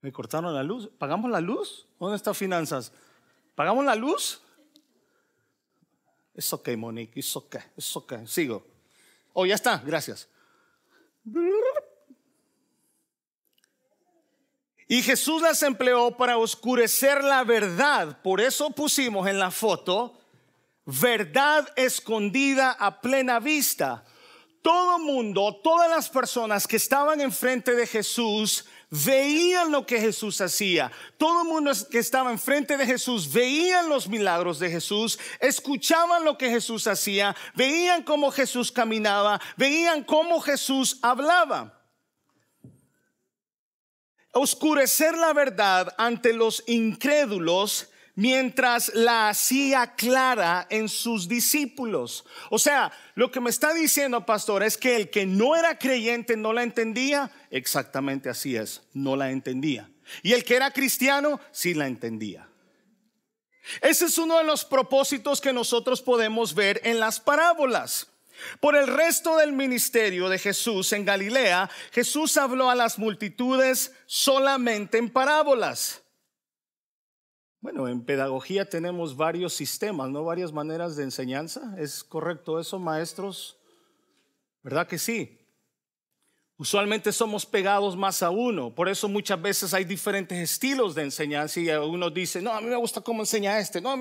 Me 0.00 0.10
cortaron 0.10 0.52
la 0.52 0.64
luz. 0.64 0.90
¿Pagamos 0.98 1.30
la 1.30 1.40
luz? 1.40 1.86
¿Dónde 2.00 2.16
está 2.16 2.34
finanzas? 2.34 2.90
¿Pagamos 3.54 3.84
la 3.84 3.94
luz? 3.94 4.42
Es 6.34 6.52
ok, 6.52 6.70
Monique, 6.70 7.20
es 7.20 7.36
ok, 7.36 7.58
es 7.76 7.96
ok. 7.96 8.26
Sigo. 8.26 8.66
Oh, 9.32 9.46
ya 9.46 9.54
está, 9.54 9.78
gracias. 9.86 10.28
Y 14.88 15.00
Jesús 15.00 15.42
las 15.42 15.62
empleó 15.62 16.16
para 16.16 16.38
oscurecer 16.38 17.22
la 17.22 17.44
verdad. 17.44 18.20
Por 18.20 18.40
eso 18.40 18.70
pusimos 18.70 19.28
en 19.28 19.38
la 19.38 19.52
foto 19.52 20.18
verdad 20.86 21.72
escondida 21.76 22.72
a 22.72 23.00
plena 23.00 23.38
vista 23.38 24.04
todo 24.62 25.00
mundo, 25.00 25.60
todas 25.62 25.90
las 25.90 26.08
personas 26.08 26.68
que 26.68 26.76
estaban 26.76 27.20
enfrente 27.20 27.74
de 27.74 27.86
Jesús 27.86 28.64
veían 28.90 29.72
lo 29.72 29.84
que 29.84 30.00
Jesús 30.00 30.40
hacía. 30.40 30.92
Todo 31.18 31.42
el 31.42 31.48
mundo 31.48 31.72
que 31.90 31.98
estaba 31.98 32.30
enfrente 32.30 32.76
de 32.76 32.86
Jesús 32.86 33.32
veían 33.32 33.88
los 33.88 34.06
milagros 34.08 34.60
de 34.60 34.70
Jesús, 34.70 35.18
escuchaban 35.40 36.24
lo 36.24 36.38
que 36.38 36.48
Jesús 36.48 36.86
hacía, 36.86 37.34
veían 37.54 38.04
cómo 38.04 38.30
Jesús 38.30 38.70
caminaba, 38.70 39.40
veían 39.56 40.04
cómo 40.04 40.40
Jesús 40.40 40.98
hablaba. 41.02 41.80
Oscurecer 44.32 45.18
la 45.18 45.32
verdad 45.32 45.92
ante 45.98 46.32
los 46.32 46.62
incrédulos 46.66 47.88
mientras 48.14 48.92
la 48.94 49.28
hacía 49.28 49.94
clara 49.94 50.66
en 50.70 50.88
sus 50.88 51.28
discípulos. 51.28 52.24
O 52.50 52.58
sea, 52.58 52.92
lo 53.14 53.30
que 53.30 53.40
me 53.40 53.50
está 53.50 53.72
diciendo, 53.72 54.26
pastor, 54.26 54.62
es 54.62 54.76
que 54.76 54.96
el 54.96 55.10
que 55.10 55.26
no 55.26 55.56
era 55.56 55.78
creyente 55.78 56.36
no 56.36 56.52
la 56.52 56.62
entendía. 56.62 57.30
Exactamente 57.50 58.28
así 58.28 58.56
es, 58.56 58.82
no 58.92 59.16
la 59.16 59.30
entendía. 59.30 59.90
Y 60.22 60.32
el 60.32 60.44
que 60.44 60.56
era 60.56 60.70
cristiano 60.70 61.40
sí 61.52 61.74
la 61.74 61.86
entendía. 61.86 62.48
Ese 63.80 64.06
es 64.06 64.18
uno 64.18 64.38
de 64.38 64.44
los 64.44 64.64
propósitos 64.64 65.40
que 65.40 65.52
nosotros 65.52 66.02
podemos 66.02 66.54
ver 66.54 66.80
en 66.84 66.98
las 66.98 67.20
parábolas. 67.20 68.08
Por 68.60 68.74
el 68.74 68.88
resto 68.88 69.36
del 69.36 69.52
ministerio 69.52 70.28
de 70.28 70.38
Jesús 70.38 70.92
en 70.92 71.04
Galilea, 71.04 71.70
Jesús 71.92 72.36
habló 72.36 72.70
a 72.70 72.74
las 72.74 72.98
multitudes 72.98 73.92
solamente 74.06 74.98
en 74.98 75.10
parábolas. 75.10 76.01
Bueno, 77.62 77.86
en 77.86 78.04
pedagogía 78.04 78.68
tenemos 78.68 79.16
varios 79.16 79.54
sistemas, 79.54 80.10
¿no? 80.10 80.24
Varias 80.24 80.52
maneras 80.52 80.96
de 80.96 81.04
enseñanza. 81.04 81.76
¿Es 81.78 82.02
correcto 82.02 82.58
eso, 82.58 82.80
maestros? 82.80 83.56
¿Verdad 84.64 84.88
que 84.88 84.98
sí? 84.98 85.38
Usualmente 86.56 87.12
somos 87.12 87.46
pegados 87.46 87.96
más 87.96 88.20
a 88.22 88.30
uno, 88.30 88.74
por 88.74 88.88
eso 88.88 89.08
muchas 89.08 89.40
veces 89.40 89.74
hay 89.74 89.84
diferentes 89.84 90.38
estilos 90.38 90.94
de 90.94 91.02
enseñanza 91.02 91.60
y 91.60 91.70
uno 91.70 92.10
dice, 92.10 92.42
no, 92.42 92.52
a 92.52 92.60
mí 92.60 92.66
me 92.66 92.76
gusta 92.76 93.00
cómo 93.00 93.22
enseña 93.22 93.58
este, 93.58 93.80
no. 93.80 93.94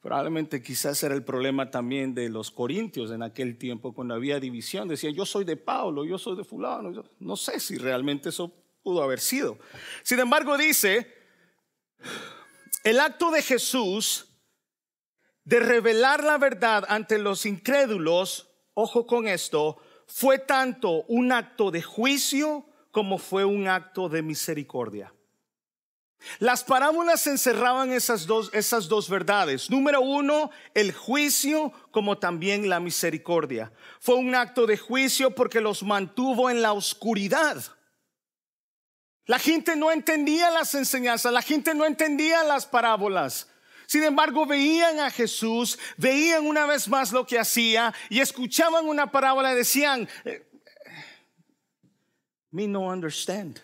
Probablemente 0.00 0.62
quizás 0.62 1.02
era 1.02 1.14
el 1.14 1.22
problema 1.22 1.70
también 1.70 2.14
de 2.14 2.30
los 2.30 2.50
corintios 2.50 3.10
en 3.10 3.22
aquel 3.22 3.58
tiempo 3.58 3.94
cuando 3.94 4.14
había 4.14 4.40
división. 4.40 4.88
Decían, 4.88 5.14
yo 5.14 5.26
soy 5.26 5.44
de 5.44 5.56
Pablo, 5.56 6.04
yo 6.04 6.18
soy 6.18 6.36
de 6.36 6.44
fulano. 6.44 7.04
No 7.18 7.36
sé 7.36 7.60
si 7.60 7.76
realmente 7.76 8.30
eso 8.30 8.52
pudo 8.82 9.02
haber 9.02 9.20
sido. 9.20 9.58
Sin 10.02 10.18
embargo, 10.18 10.58
dice, 10.58 11.06
el 12.84 13.00
acto 13.00 13.30
de 13.30 13.42
Jesús 13.42 14.26
de 15.44 15.58
revelar 15.58 16.22
la 16.22 16.38
verdad 16.38 16.84
ante 16.88 17.18
los 17.18 17.44
incrédulos, 17.46 18.50
ojo 18.74 19.06
con 19.06 19.26
esto, 19.26 19.78
fue 20.06 20.38
tanto 20.38 21.02
un 21.08 21.32
acto 21.32 21.70
de 21.70 21.82
juicio 21.82 22.66
como 22.90 23.18
fue 23.18 23.44
un 23.44 23.68
acto 23.68 24.08
de 24.08 24.22
misericordia. 24.22 25.12
Las 26.38 26.64
parábolas 26.64 27.26
encerraban 27.26 27.92
esas 27.92 28.26
dos, 28.26 28.50
esas 28.54 28.88
dos 28.88 29.08
verdades. 29.10 29.68
Número 29.68 30.00
uno, 30.00 30.50
el 30.72 30.92
juicio 30.92 31.72
como 31.90 32.18
también 32.18 32.68
la 32.68 32.80
misericordia. 32.80 33.72
Fue 34.00 34.14
un 34.14 34.34
acto 34.34 34.66
de 34.66 34.78
juicio 34.78 35.34
porque 35.34 35.60
los 35.60 35.82
mantuvo 35.82 36.48
en 36.48 36.62
la 36.62 36.72
oscuridad. 36.72 37.73
La 39.26 39.38
gente 39.38 39.76
no 39.76 39.90
entendía 39.90 40.50
las 40.50 40.74
enseñanzas, 40.74 41.32
la 41.32 41.42
gente 41.42 41.74
no 41.74 41.84
entendía 41.86 42.44
las 42.44 42.66
parábolas. 42.66 43.48
Sin 43.86 44.02
embargo, 44.02 44.46
veían 44.46 44.98
a 45.00 45.10
Jesús, 45.10 45.78
veían 45.96 46.46
una 46.46 46.66
vez 46.66 46.88
más 46.88 47.12
lo 47.12 47.26
que 47.26 47.38
hacía 47.38 47.94
y 48.08 48.20
escuchaban 48.20 48.86
una 48.86 49.10
parábola 49.10 49.52
y 49.52 49.56
decían, 49.56 50.08
eh, 50.24 50.46
me 52.50 52.66
no 52.66 52.88
understand 52.88 53.60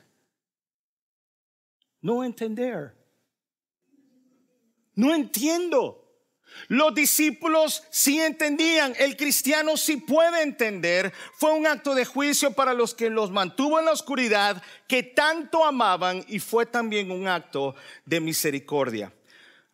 no 2.01 2.25
entender. 2.25 2.97
No 4.95 5.15
entiendo. 5.15 6.00
Los 6.69 6.95
discípulos 6.95 7.83
sí 7.91 8.21
entendían, 8.21 8.95
el 8.99 9.17
cristiano 9.17 9.77
sí 9.77 9.97
puede 9.97 10.43
entender. 10.43 11.13
Fue 11.35 11.53
un 11.53 11.67
acto 11.67 11.95
de 11.95 12.05
juicio 12.05 12.53
para 12.53 12.75
los 12.75 12.95
que 12.95 13.11
los 13.11 13.31
mantuvo 13.31 13.79
en 13.79 13.87
la 13.87 13.93
oscuridad, 13.93 14.63
que 14.87 15.03
tanto 15.03 15.65
amaban, 15.65 16.25
y 16.29 16.39
fue 16.39 16.67
también 16.67 17.11
un 17.11 17.27
acto 17.27 17.75
de 18.05 18.21
misericordia. 18.21 19.13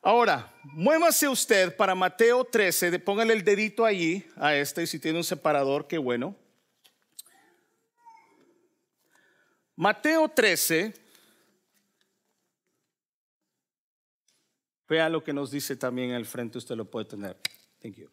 Ahora, 0.02 0.52
muévase 0.62 1.28
usted 1.28 1.74
para 1.76 1.94
Mateo 1.94 2.44
13, 2.44 2.98
póngale 3.00 3.34
el 3.34 3.44
dedito 3.44 3.84
allí 3.84 4.24
a 4.36 4.54
este, 4.54 4.84
y 4.84 4.86
si 4.86 4.98
tiene 4.98 5.18
un 5.18 5.24
separador, 5.24 5.86
qué 5.86 5.98
bueno. 5.98 6.36
Mateo 9.74 10.28
13. 10.28 11.05
Vea 14.88 15.08
lo 15.08 15.24
que 15.24 15.32
nos 15.32 15.50
dice 15.50 15.76
también 15.76 16.12
al 16.12 16.26
frente, 16.26 16.58
usted 16.58 16.76
lo 16.76 16.84
puede 16.84 17.06
tener. 17.06 17.36
Thank 17.82 17.96
you. 17.96 18.10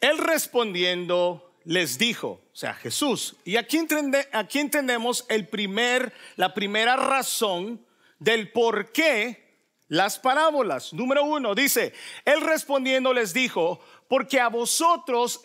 Él 0.00 0.18
respondiendo 0.18 1.54
les 1.64 1.96
dijo, 1.96 2.42
o 2.52 2.56
sea, 2.56 2.74
Jesús, 2.74 3.36
y 3.44 3.56
aquí, 3.56 3.78
entendemos 3.78 5.24
el 5.28 5.48
primer, 5.48 6.12
la 6.36 6.52
primera 6.52 6.96
razón 6.96 7.84
del 8.18 8.52
por 8.52 8.92
qué 8.92 9.42
las 9.88 10.18
parábolas. 10.18 10.92
Número 10.92 11.24
uno, 11.24 11.54
dice, 11.54 11.94
Él 12.24 12.42
respondiendo 12.42 13.14
les 13.14 13.32
dijo, 13.32 13.80
porque 14.08 14.40
a 14.40 14.48
vosotros 14.48 15.40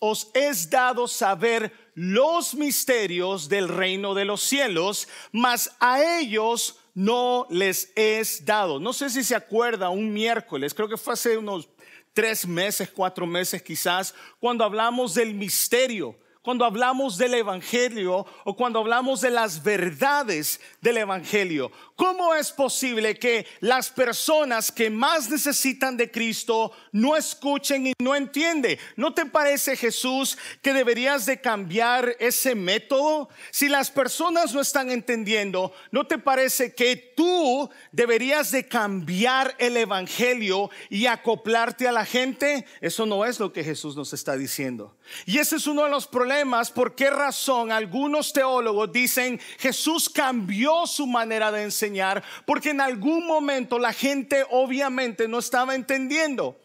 os 0.00 0.30
es 0.32 0.70
dado 0.70 1.06
saber 1.06 1.72
los 1.94 2.54
misterios 2.54 3.48
del 3.48 3.68
reino 3.68 4.14
de 4.14 4.24
los 4.24 4.40
cielos, 4.40 5.08
mas 5.32 5.76
a 5.80 6.18
ellos 6.18 6.77
no 6.94 7.46
les 7.50 7.92
es 7.94 8.44
dado. 8.44 8.80
No 8.80 8.92
sé 8.92 9.10
si 9.10 9.22
se 9.22 9.34
acuerda 9.34 9.90
un 9.90 10.12
miércoles, 10.12 10.74
creo 10.74 10.88
que 10.88 10.96
fue 10.96 11.14
hace 11.14 11.36
unos 11.36 11.68
tres 12.12 12.46
meses, 12.46 12.90
cuatro 12.90 13.26
meses 13.26 13.62
quizás, 13.62 14.14
cuando 14.40 14.64
hablamos 14.64 15.14
del 15.14 15.34
misterio 15.34 16.16
cuando 16.48 16.64
hablamos 16.64 17.18
del 17.18 17.34
Evangelio 17.34 18.24
o 18.42 18.56
cuando 18.56 18.78
hablamos 18.78 19.20
de 19.20 19.28
las 19.28 19.62
verdades 19.62 20.58
del 20.80 20.96
Evangelio. 20.96 21.70
¿Cómo 21.94 22.34
es 22.34 22.52
posible 22.52 23.18
que 23.18 23.46
las 23.60 23.90
personas 23.90 24.72
que 24.72 24.88
más 24.88 25.28
necesitan 25.28 25.98
de 25.98 26.10
Cristo 26.10 26.72
no 26.90 27.18
escuchen 27.18 27.88
y 27.88 27.92
no 28.02 28.14
entienden? 28.14 28.78
¿No 28.96 29.12
te 29.12 29.26
parece, 29.26 29.76
Jesús, 29.76 30.38
que 30.62 30.72
deberías 30.72 31.26
de 31.26 31.38
cambiar 31.38 32.16
ese 32.18 32.54
método? 32.54 33.28
Si 33.50 33.68
las 33.68 33.90
personas 33.90 34.54
no 34.54 34.62
están 34.62 34.90
entendiendo, 34.90 35.74
¿no 35.90 36.06
te 36.06 36.16
parece 36.16 36.74
que 36.74 36.96
tú 37.14 37.68
deberías 37.92 38.52
de 38.52 38.66
cambiar 38.66 39.54
el 39.58 39.76
Evangelio 39.76 40.70
y 40.88 41.04
acoplarte 41.04 41.86
a 41.86 41.92
la 41.92 42.06
gente? 42.06 42.64
Eso 42.80 43.04
no 43.04 43.26
es 43.26 43.38
lo 43.38 43.52
que 43.52 43.64
Jesús 43.64 43.96
nos 43.96 44.14
está 44.14 44.34
diciendo. 44.34 44.96
Y 45.26 45.38
ese 45.38 45.56
es 45.56 45.66
uno 45.66 45.84
de 45.84 45.90
los 45.90 46.06
problemas. 46.06 46.70
¿Por 46.70 46.94
qué 46.94 47.10
razón 47.10 47.72
algunos 47.72 48.32
teólogos 48.32 48.92
dicen 48.92 49.38
Jesús 49.58 50.08
cambió 50.08 50.86
su 50.86 51.06
manera 51.06 51.50
de 51.52 51.62
enseñar? 51.62 52.22
Porque 52.46 52.70
en 52.70 52.80
algún 52.80 53.26
momento 53.26 53.78
la 53.78 53.92
gente 53.92 54.44
obviamente 54.50 55.28
no 55.28 55.38
estaba 55.38 55.74
entendiendo. 55.74 56.58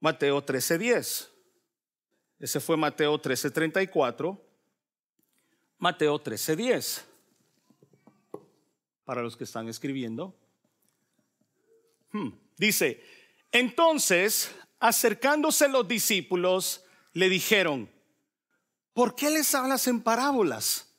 Mateo 0.00 0.44
13:10. 0.44 1.30
Ese 2.38 2.60
fue 2.60 2.76
Mateo 2.76 3.18
13:34. 3.20 4.40
Mateo 5.78 6.18
13:10. 6.22 7.04
Para 9.04 9.22
los 9.22 9.36
que 9.36 9.44
están 9.44 9.68
escribiendo. 9.68 10.34
Hmm. 12.12 12.30
Dice, 12.56 13.02
entonces, 13.52 14.54
acercándose 14.80 15.68
los 15.68 15.86
discípulos, 15.88 16.84
le 17.12 17.28
dijeron, 17.28 17.90
¿por 18.92 19.14
qué 19.14 19.30
les 19.30 19.54
hablas 19.54 19.86
en 19.86 20.02
parábolas? 20.02 20.94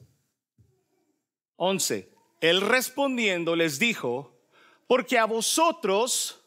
11. 1.57 2.13
Él 2.41 2.61
respondiendo 2.61 3.55
les 3.55 3.79
dijo, 3.79 4.39
porque 4.87 5.17
a 5.17 5.25
vosotros 5.25 6.43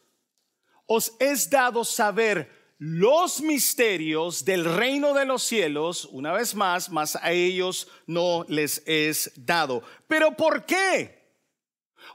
os 0.86 1.12
es 1.18 1.50
dado 1.50 1.84
saber 1.84 2.50
los 2.78 3.42
misterios 3.42 4.44
del 4.44 4.64
reino 4.64 5.12
de 5.12 5.26
los 5.26 5.42
cielos, 5.42 6.06
una 6.06 6.32
vez 6.32 6.54
más, 6.54 6.88
mas 6.88 7.14
a 7.14 7.30
ellos 7.30 7.86
no 8.06 8.44
les 8.48 8.82
es 8.86 9.30
dado. 9.36 9.82
Pero 10.08 10.34
¿por 10.34 10.64
qué? 10.64 11.20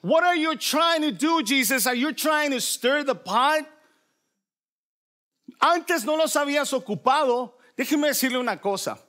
What 0.02 0.24
are 0.24 0.40
you 0.40 0.56
trying 0.56 1.02
to 1.02 1.12
do, 1.12 1.42
Jesus? 1.44 1.86
Are 1.86 1.96
you 1.96 2.12
trying 2.14 2.52
to 2.52 2.60
stir 2.60 3.04
the 3.06 3.16
pot? 3.16 3.66
Antes 5.60 6.06
no 6.06 6.18
los 6.18 6.36
habías 6.36 6.74
ocupado. 6.74 7.58
Déjeme 7.78 8.08
decirle 8.08 8.38
una 8.38 8.60
cosa. 8.60 9.00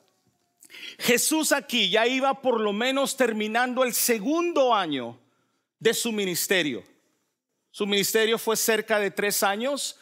Jesús 0.99 1.53
aquí 1.53 1.91
ya 1.91 2.07
iba 2.07 2.41
por 2.41 2.61
lo 2.61 2.73
menos 2.73 3.17
terminando 3.17 3.85
el 3.85 3.95
segundo 3.95 4.75
año 4.75 5.19
de 5.79 5.95
su 5.95 6.13
ministerio. 6.13 6.83
Su 7.71 7.87
ministerio 7.87 8.39
fue 8.39 8.57
cerca 8.57 8.99
de 8.99 9.11
tres 9.11 9.43
años. 9.43 9.99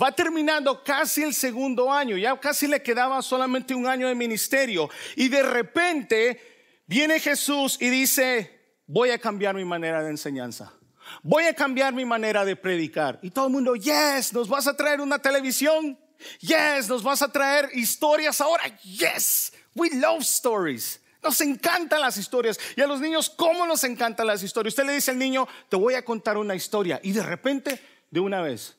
Va 0.00 0.12
terminando 0.12 0.84
casi 0.84 1.22
el 1.22 1.32
segundo 1.32 1.90
año, 1.90 2.18
ya 2.18 2.38
casi 2.38 2.66
le 2.66 2.82
quedaba 2.82 3.22
solamente 3.22 3.74
un 3.74 3.86
año 3.86 4.08
de 4.08 4.14
ministerio. 4.14 4.90
Y 5.16 5.28
de 5.28 5.42
repente 5.42 6.82
viene 6.86 7.18
Jesús 7.18 7.78
y 7.80 7.88
dice, 7.88 8.78
voy 8.86 9.10
a 9.10 9.18
cambiar 9.18 9.54
mi 9.54 9.64
manera 9.64 10.02
de 10.02 10.10
enseñanza. 10.10 10.75
Voy 11.22 11.44
a 11.44 11.54
cambiar 11.54 11.92
mi 11.92 12.04
manera 12.04 12.44
de 12.44 12.56
predicar. 12.56 13.18
Y 13.22 13.30
todo 13.30 13.46
el 13.46 13.52
mundo, 13.52 13.74
yes, 13.74 14.32
nos 14.32 14.48
vas 14.48 14.66
a 14.66 14.76
traer 14.76 15.00
una 15.00 15.18
televisión. 15.18 15.98
Yes, 16.40 16.88
nos 16.88 17.02
vas 17.02 17.22
a 17.22 17.30
traer 17.30 17.70
historias 17.74 18.40
ahora. 18.40 18.64
Yes, 18.82 19.52
we 19.74 19.90
love 19.90 20.22
stories. 20.22 21.00
Nos 21.22 21.40
encantan 21.40 22.00
las 22.00 22.16
historias. 22.16 22.58
Y 22.76 22.80
a 22.80 22.86
los 22.86 23.00
niños, 23.00 23.28
¿cómo 23.30 23.66
nos 23.66 23.84
encantan 23.84 24.26
las 24.26 24.42
historias? 24.42 24.72
Usted 24.72 24.86
le 24.86 24.94
dice 24.94 25.10
al 25.10 25.18
niño, 25.18 25.46
te 25.68 25.76
voy 25.76 25.94
a 25.94 26.04
contar 26.04 26.38
una 26.38 26.54
historia. 26.54 27.00
Y 27.02 27.12
de 27.12 27.22
repente, 27.22 27.80
de 28.10 28.20
una 28.20 28.40
vez, 28.40 28.76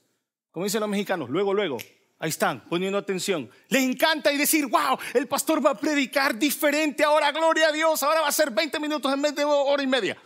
como 0.52 0.66
dicen 0.66 0.80
los 0.80 0.90
mexicanos, 0.90 1.30
luego, 1.30 1.54
luego, 1.54 1.78
ahí 2.20 2.30
están, 2.30 2.64
poniendo 2.70 2.98
atención. 2.98 3.50
Les 3.70 3.84
encanta 3.84 4.32
y 4.32 4.38
decir, 4.38 4.66
wow, 4.68 4.98
el 5.14 5.28
pastor 5.28 5.66
va 5.66 5.72
a 5.72 5.78
predicar 5.78 6.38
diferente 6.38 7.04
ahora, 7.04 7.32
gloria 7.32 7.68
a 7.68 7.72
Dios, 7.72 8.02
ahora 8.04 8.22
va 8.22 8.30
a 8.30 8.32
ser 8.32 8.52
20 8.52 8.80
minutos 8.80 9.14
en 9.14 9.22
vez 9.22 9.36
de 9.36 9.44
hora 9.44 9.84
y 9.84 9.88
media. 9.88 10.18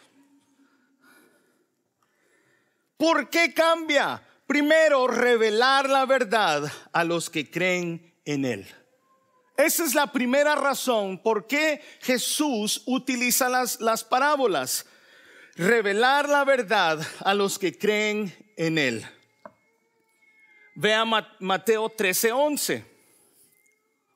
¿Por 3.02 3.32
qué 3.32 3.52
cambia? 3.52 4.22
Primero, 4.46 5.08
revelar 5.08 5.90
la 5.90 6.06
verdad 6.06 6.72
a 6.94 7.04
los 7.04 7.32
que 7.32 7.50
creen 7.50 8.14
en 8.26 8.46
Él. 8.46 8.68
Esa 9.58 9.84
es 9.86 9.96
la 9.96 10.12
primera 10.12 10.54
razón 10.54 11.18
por 11.18 11.48
qué 11.48 11.82
Jesús 12.02 12.84
utiliza 12.86 13.50
las, 13.50 13.82
las 13.82 14.04
parábolas. 14.04 14.86
Revelar 15.56 16.30
la 16.30 16.44
verdad 16.44 17.02
a 17.22 17.34
los 17.34 17.58
que 17.58 17.76
creen 17.76 18.36
en 18.56 18.78
Él. 18.78 19.04
Vea 20.76 21.04
Mateo 21.40 21.90
13:11. 21.90 22.86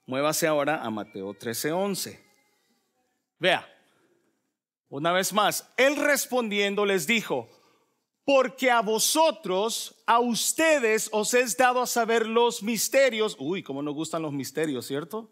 Muévase 0.05 0.45
ahora 0.45 0.83
a 0.83 0.91
Mateo 0.91 1.33
13:11. 1.33 2.19
Vea, 3.39 3.67
una 4.89 5.11
vez 5.11 5.33
más, 5.33 5.67
Él 5.75 5.95
respondiendo 5.95 6.85
les 6.85 7.07
dijo, 7.07 7.49
porque 8.25 8.71
a 8.71 8.81
vosotros, 8.81 9.95
a 10.07 10.19
ustedes 10.19 11.09
os 11.11 11.33
es 11.35 11.55
dado 11.55 11.79
a 11.81 11.87
saber 11.87 12.25
los 12.25 12.63
misterios. 12.63 13.37
Uy, 13.39 13.61
cómo 13.61 13.83
nos 13.83 13.93
gustan 13.93 14.23
los 14.23 14.33
misterios, 14.33 14.87
¿cierto? 14.87 15.29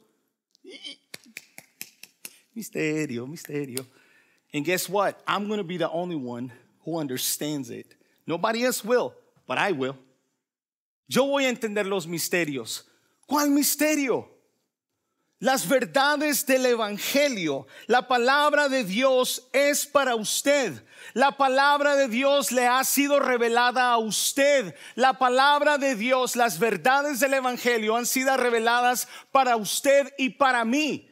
Misterio, 2.54 3.26
misterio. 3.26 3.86
And 4.54 4.64
guess 4.64 4.88
what? 4.88 5.16
I'm 5.28 5.48
going 5.48 5.58
to 5.58 5.64
be 5.64 5.78
the 5.78 5.90
only 5.90 6.16
one 6.16 6.54
who 6.86 7.00
understands 7.00 7.72
it. 7.72 7.96
Nobody 8.28 8.64
else 8.64 8.86
will, 8.86 9.16
but 9.48 9.58
I 9.58 9.72
will. 9.72 9.98
Yo 11.08 11.26
voy 11.26 11.46
a 11.46 11.50
entender 11.50 11.88
los 11.88 12.06
misterios. 12.06 12.88
¿Cuál 13.28 13.50
misterio? 13.50 14.30
Las 15.40 15.68
verdades 15.68 16.46
del 16.46 16.66
Evangelio, 16.66 17.68
la 17.88 18.08
palabra 18.08 18.70
de 18.70 18.84
Dios 18.84 19.50
es 19.52 19.86
para 19.86 20.16
usted. 20.16 20.86
La 21.14 21.36
palabra 21.36 21.96
de 21.96 22.08
Dios 22.08 22.52
le 22.52 22.66
ha 22.66 22.84
sido 22.84 23.20
revelada 23.20 23.92
a 23.92 23.98
usted. 23.98 24.74
La 24.96 25.20
palabra 25.20 25.78
de 25.78 25.96
Dios, 25.96 26.36
las 26.36 26.60
verdades 26.60 27.20
del 27.20 27.34
Evangelio 27.34 27.98
han 27.98 28.06
sido 28.06 28.38
reveladas 28.38 29.08
para 29.32 29.58
usted 29.58 30.14
y 30.18 30.30
para 30.30 30.64
mí. 30.64 31.10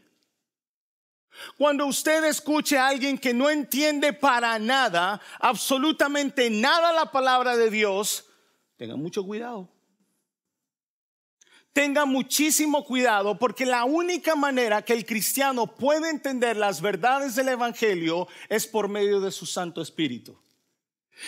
Cuando 1.57 1.85
usted 1.85 2.23
escuche 2.25 2.77
a 2.77 2.87
alguien 2.87 3.17
que 3.17 3.33
no 3.33 3.49
entiende 3.49 4.13
para 4.13 4.59
nada, 4.59 5.19
absolutamente 5.39 6.49
nada 6.49 6.93
la 6.93 7.11
palabra 7.11 7.57
de 7.57 7.69
Dios, 7.69 8.25
tenga 8.77 8.95
mucho 8.95 9.23
cuidado 9.23 9.70
tenga 11.73 12.05
muchísimo 12.05 12.85
cuidado 12.85 13.37
porque 13.37 13.65
la 13.65 13.85
única 13.85 14.35
manera 14.35 14.81
que 14.81 14.93
el 14.93 15.05
cristiano 15.05 15.67
puede 15.67 16.09
entender 16.09 16.57
las 16.57 16.81
verdades 16.81 17.35
del 17.35 17.49
Evangelio 17.49 18.27
es 18.49 18.67
por 18.67 18.89
medio 18.89 19.19
de 19.19 19.31
su 19.31 19.45
Santo 19.45 19.81
Espíritu. 19.81 20.37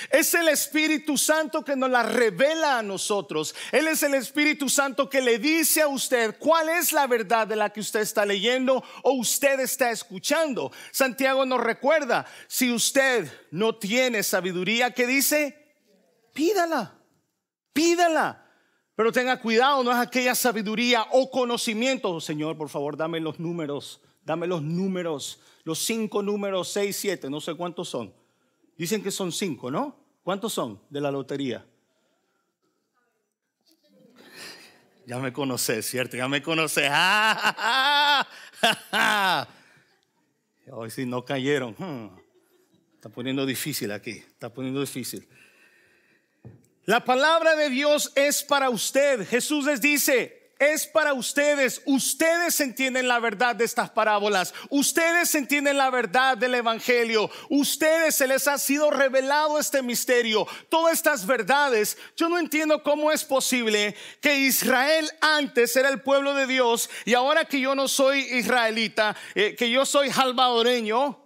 Es 0.09 0.33
el 0.33 0.47
Espíritu 0.47 1.17
Santo 1.17 1.63
que 1.63 1.75
nos 1.75 1.89
la 1.89 2.03
revela 2.03 2.79
a 2.79 2.83
nosotros. 2.83 3.53
Él 3.71 3.88
es 3.88 4.01
el 4.01 4.15
Espíritu 4.15 4.67
Santo 4.67 5.09
que 5.09 5.21
le 5.21 5.38
dice 5.38 5.81
a 5.81 5.88
usted 5.88 6.35
cuál 6.39 6.69
es 6.69 6.93
la 6.93 7.05
verdad 7.05 7.47
de 7.47 7.55
la 7.55 7.69
que 7.69 7.79
usted 7.79 8.00
está 8.00 8.25
leyendo 8.25 8.83
o 9.03 9.12
usted 9.13 9.59
está 9.59 9.91
escuchando. 9.91 10.71
Santiago 10.91 11.45
nos 11.45 11.62
recuerda, 11.62 12.25
si 12.47 12.71
usted 12.71 13.31
no 13.51 13.75
tiene 13.75 14.23
sabiduría, 14.23 14.91
¿qué 14.91 15.05
dice? 15.05 15.75
Pídala, 16.33 16.95
pídala. 17.71 18.42
Pero 18.95 19.12
tenga 19.12 19.39
cuidado, 19.39 19.83
no 19.83 19.91
es 19.91 19.97
aquella 19.97 20.35
sabiduría 20.35 21.05
o 21.12 21.29
conocimiento. 21.31 22.19
Señor, 22.21 22.57
por 22.57 22.69
favor, 22.69 22.95
dame 22.95 23.19
los 23.19 23.39
números, 23.39 24.01
dame 24.23 24.45
los 24.45 24.62
números, 24.62 25.39
los 25.63 25.79
cinco 25.79 26.21
números, 26.21 26.69
seis, 26.69 26.95
siete, 26.95 27.29
no 27.29 27.41
sé 27.41 27.55
cuántos 27.55 27.89
son. 27.89 28.13
Dicen 28.77 29.01
que 29.01 29.09
son 29.12 29.31
cinco, 29.31 29.71
¿no? 29.71 29.95
¿Cuántos 30.23 30.53
son 30.53 30.79
de 30.89 31.01
la 31.01 31.09
lotería? 31.12 31.65
Ya 35.05 35.19
me 35.19 35.33
conoces, 35.33 35.85
¿cierto? 35.85 36.15
Ya 36.15 36.27
me 36.27 36.41
conoces. 36.41 36.89
Hoy 40.71 40.89
sí 40.91 41.06
no 41.06 41.25
cayeron. 41.25 41.75
Hmm. 41.77 42.10
Está 42.95 43.10
poniendo 43.10 43.45
difícil 43.45 43.91
aquí, 43.91 44.12
está 44.12 44.53
poniendo 44.53 44.79
difícil. 44.79 45.27
La 46.86 47.06
palabra 47.06 47.56
de 47.56 47.69
Dios 47.69 48.12
es 48.15 48.43
para 48.43 48.69
usted. 48.69 49.26
Jesús 49.28 49.65
les 49.65 49.80
dice, 49.80 50.43
es 50.60 50.86
para 50.86 51.13
ustedes. 51.13 51.82
Ustedes 51.86 52.60
entienden 52.60 53.08
la 53.08 53.19
verdad 53.19 53.56
de 53.56 53.63
estas 53.63 53.89
parábolas. 53.89 54.54
Ustedes 54.69 55.34
entienden 55.36 55.78
la 55.78 55.89
verdad 55.89 56.38
del 56.38 56.56
Evangelio. 56.56 57.30
Ustedes 57.50 58.15
se 58.15 58.28
les 58.28 58.50
ha 58.50 58.58
sido 58.58 58.91
revelado 58.91 59.60
este 59.60 59.82
misterio. 59.82 60.46
Todas 60.67 60.93
estas 60.93 61.26
verdades. 61.26 61.98
Yo 62.17 62.28
no 62.28 62.38
entiendo 62.38 62.84
cómo 62.84 63.13
es 63.13 63.24
posible 63.24 63.96
que 64.19 64.39
Israel 64.39 65.10
antes 65.22 65.76
era 65.78 65.88
el 65.88 66.02
pueblo 66.02 66.34
de 66.34 66.48
Dios 66.48 66.89
y 67.06 67.13
ahora 67.13 67.46
que 67.46 67.62
yo 67.62 67.76
no 67.76 67.88
soy 67.88 68.19
israelita, 68.19 69.15
eh, 69.36 69.56
que 69.56 69.69
yo 69.69 69.86
soy 69.86 70.12
salvadoreño, 70.12 71.17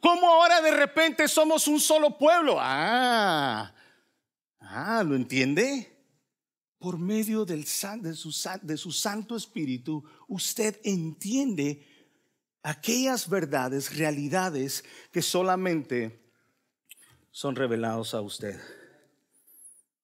¿cómo 0.00 0.28
ahora 0.28 0.60
de 0.60 0.72
repente 0.72 1.28
somos 1.28 1.68
un 1.68 1.78
solo 1.78 2.18
pueblo? 2.18 2.56
Ah 2.58 3.72
Ah, 4.70 5.02
¿lo 5.02 5.16
entiende? 5.16 5.90
Por 6.78 6.98
medio 6.98 7.46
del, 7.46 7.64
de, 7.64 8.14
su, 8.14 8.34
de 8.62 8.76
su 8.76 8.92
Santo 8.92 9.34
Espíritu, 9.34 10.04
usted 10.28 10.78
entiende 10.84 11.86
aquellas 12.62 13.30
verdades, 13.30 13.96
realidades 13.96 14.84
que 15.10 15.22
solamente 15.22 16.20
son 17.30 17.56
revelados 17.56 18.12
a 18.12 18.20
usted. 18.20 18.60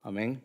Amén. 0.01 0.43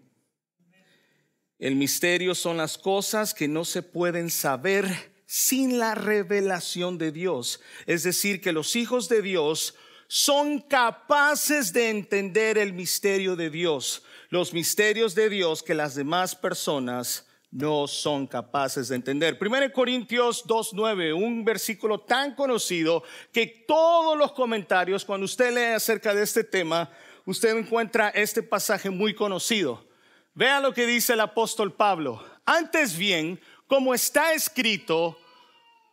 El 1.58 1.78
misterio 1.78 2.36
son 2.36 2.58
las 2.58 2.78
cosas 2.78 3.34
que 3.34 3.48
no 3.48 3.64
se 3.64 3.84
pueden 3.84 4.30
saber 4.30 4.86
sin 5.26 5.80
la 5.80 5.96
revelación 5.96 6.98
de 6.98 7.14
Dios. 7.14 7.62
Es 7.86 8.04
decir, 8.04 8.42
que 8.42 8.52
los 8.52 8.76
hijos 8.76 9.08
de 9.08 9.22
Dios 9.22 9.76
son 10.12 10.60
capaces 10.60 11.72
de 11.72 11.92
entender 11.92 12.58
el 12.58 12.74
misterio 12.74 13.36
de 13.36 13.52
Dios, 13.52 14.02
los 14.30 14.54
misterios 14.54 15.14
de 15.14 15.30
Dios 15.30 15.62
que 15.62 15.76
las 15.76 15.94
demás 15.94 16.36
personas 16.36 17.28
no 17.52 17.88
son 17.88 18.26
capaces 18.26 18.88
de 18.88 18.96
entender. 18.96 19.38
1 19.40 19.72
Corintios 19.72 20.44
2.9, 20.48 21.14
un 21.14 21.46
versículo 21.46 22.00
tan 22.00 22.34
conocido 22.34 23.04
que 23.32 23.46
todos 23.68 24.18
los 24.18 24.32
comentarios, 24.32 25.06
cuando 25.06 25.26
usted 25.26 25.54
lee 25.54 25.76
acerca 25.76 26.16
de 26.16 26.24
este 26.24 26.44
tema, 26.44 26.90
usted 27.26 27.56
encuentra 27.56 28.10
este 28.10 28.42
pasaje 28.42 28.90
muy 28.90 29.14
conocido. 29.14 29.88
Vea 30.34 30.60
lo 30.60 30.74
que 30.74 30.88
dice 30.88 31.14
el 31.14 31.20
apóstol 31.20 31.72
Pablo. 31.72 32.26
Antes 32.46 32.98
bien, 32.98 33.40
como 33.68 33.94
está 33.94 34.34
escrito, 34.34 35.20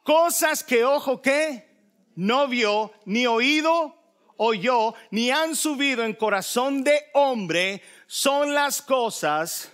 cosas 0.05 0.65
que 0.65 0.87
ojo 0.87 1.21
que 1.21 1.67
no 2.15 2.49
vio, 2.49 2.93
ni 3.05 3.27
oído 3.27 3.96
oyó, 4.37 4.95
ni 5.11 5.31
han 5.31 5.57
subido 5.57 6.05
en 6.05 6.15
corazón 6.15 6.85
de 6.85 7.01
hombre, 7.15 7.83
son 8.07 8.55
las 8.55 8.83
cosas, 8.83 9.73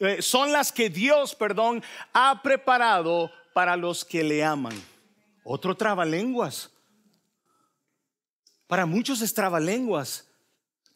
eh, 0.00 0.22
son 0.22 0.52
las 0.52 0.72
que 0.72 0.90
Dios, 0.90 1.34
perdón, 1.34 1.82
ha 2.12 2.42
preparado 2.42 3.30
para 3.52 3.76
los 3.76 4.04
que 4.04 4.24
le 4.24 4.44
aman. 4.44 4.80
Otro 5.44 5.76
trabalenguas. 5.76 6.70
Para 8.66 8.86
muchos 8.86 9.20
es 9.20 9.34
trabalenguas. 9.34 10.26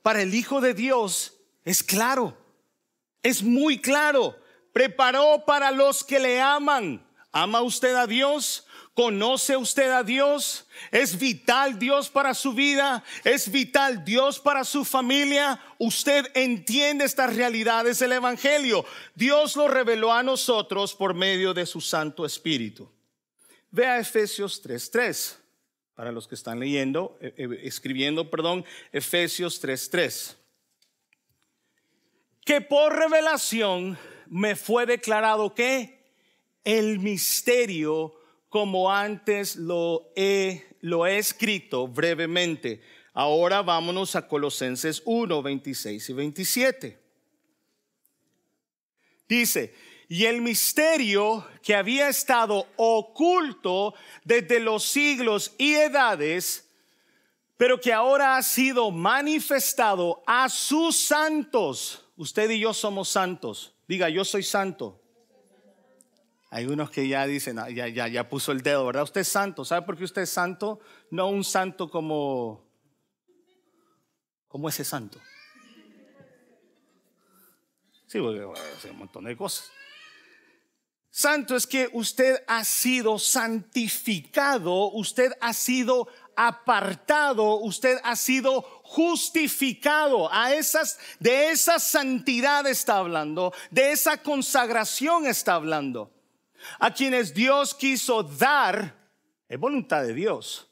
Para 0.03 0.23
el 0.23 0.35
Hijo 0.35 0.61
de 0.61 0.75
Dios 0.75 1.35
es 1.65 1.83
claro. 1.83 2.37
Es 3.23 3.43
muy 3.43 3.81
claro. 3.81 4.37
Preparó 4.73 5.45
para 5.47 5.71
los 5.71 6.03
que 6.03 6.19
le 6.19 6.41
aman. 6.41 7.07
¿Ama 7.31 7.61
usted 7.63 7.95
a 7.95 8.07
Dios? 8.07 8.67
¿Conoce 8.99 9.57
usted 9.57 9.93
a 9.93 10.03
Dios? 10.03 10.67
¿Es 10.91 11.17
vital 11.21 11.79
Dios 11.79 12.11
para 12.11 12.35
su 12.35 12.53
vida? 12.53 13.05
¿Es 13.23 13.49
vital 13.49 14.05
Dios 14.05 14.41
para 14.41 14.65
su 14.65 14.85
familia? 14.85 15.61
Usted 15.79 16.27
entiende 16.35 17.05
estas 17.05 17.37
realidades 17.37 18.01
del 18.01 18.15
Evangelio. 18.15 18.85
Dios 19.15 19.55
lo 19.55 19.69
reveló 19.69 20.13
a 20.13 20.25
nosotros 20.25 20.97
por 20.97 21.15
medio 21.15 21.55
de 21.55 21.65
su 21.65 21.81
Santo 21.81 22.27
Espíritu. 22.27 22.91
Vea 23.71 24.01
Efesios 24.01 24.61
3.3. 24.65 25.37
Para 25.95 26.11
los 26.11 26.27
que 26.27 26.35
están 26.35 26.59
leyendo, 26.59 27.17
eh, 27.21 27.33
eh, 27.37 27.61
escribiendo, 27.63 28.29
perdón, 28.29 28.65
Efesios 28.91 29.63
3.3. 29.63 30.35
Que 32.45 32.61
por 32.63 32.97
revelación 32.97 33.97
me 34.27 34.57
fue 34.57 34.87
declarado 34.87 35.55
que 35.55 36.05
el 36.65 36.99
misterio 36.99 38.18
como 38.49 38.91
antes 38.91 39.57
lo 39.57 40.11
he, 40.17 40.65
escrito 41.17 41.87
brevemente. 41.87 42.81
Ahora 43.13 43.63
vámonos 43.63 44.17
a 44.17 44.27
Colosenses 44.27 45.03
1, 45.05 45.43
26 45.43 46.09
y 46.09 46.13
27. 46.13 46.99
Dice, 49.29 49.75
y 50.09 50.25
el 50.25 50.41
misterio 50.41 51.47
que 51.63 51.75
había 51.75 52.09
estado 52.09 52.67
oculto 52.77 53.95
desde 54.25 54.61
los 54.61 54.85
siglos 54.85 55.53
y 55.59 55.75
edades, 55.75 56.71
pero 57.59 57.81
que 57.81 57.93
ahora 57.93 58.37
ha 58.37 58.43
sido 58.43 58.91
manifestado 58.91 60.23
a 60.27 60.49
sus 60.49 60.97
santos. 60.97 62.07
Usted 62.17 62.49
y 62.51 62.61
yo 62.61 62.73
somos 62.73 63.09
santos. 63.09 63.75
Diga, 63.87 64.09
yo 64.09 64.25
soy 64.25 64.43
santo. 64.43 65.03
Hay 66.51 66.65
unos 66.65 66.91
que 66.91 67.07
ya 67.07 67.27
dicen, 67.27 67.59
ah, 67.59 67.69
ya, 67.69 67.89
ya, 67.89 68.09
ya 68.09 68.29
puso 68.29 68.53
el 68.53 68.63
dedo, 68.63 68.87
¿verdad? 68.87 69.03
Usted 69.03 69.21
es 69.21 69.29
santo. 69.29 69.65
¿Sabe 69.65 69.85
por 69.85 69.99
qué 69.99 70.05
usted 70.05 70.23
es 70.23 70.31
santo? 70.31 70.81
No 71.11 71.29
un 71.29 71.45
santo 71.45 71.91
como, 71.91 72.67
como 74.49 74.69
ese 74.69 74.83
santo. 74.83 75.21
Sí, 78.07 78.19
porque 78.19 78.47
hace 78.77 78.91
un 78.91 78.99
montón 78.99 79.25
de 79.25 79.37
cosas. 79.37 79.71
Santo 81.11 81.57
es 81.57 81.67
que 81.67 81.91
usted 81.93 82.43
ha 82.47 82.65
sido 82.65 83.19
santificado, 83.19 84.93
usted 84.93 85.33
ha 85.41 85.53
sido 85.53 86.09
apartado, 86.37 87.57
usted 87.57 87.99
ha 88.05 88.17
sido 88.17 88.63
justificado. 88.85 90.33
A 90.33 90.55
esas 90.55 90.99
de 91.19 91.51
esa 91.51 91.79
santidad 91.79 92.67
está 92.67 92.99
hablando, 92.99 93.53
de 93.71 93.93
esa 93.93 94.23
consagración 94.23 95.27
está 95.27 95.55
hablando. 95.55 96.18
A 96.79 96.93
quienes 96.93 97.35
Dios 97.35 97.75
quiso 97.75 98.23
dar, 98.23 98.95
es 99.49 99.59
voluntad 99.59 100.03
de 100.03 100.15
Dios. 100.15 100.71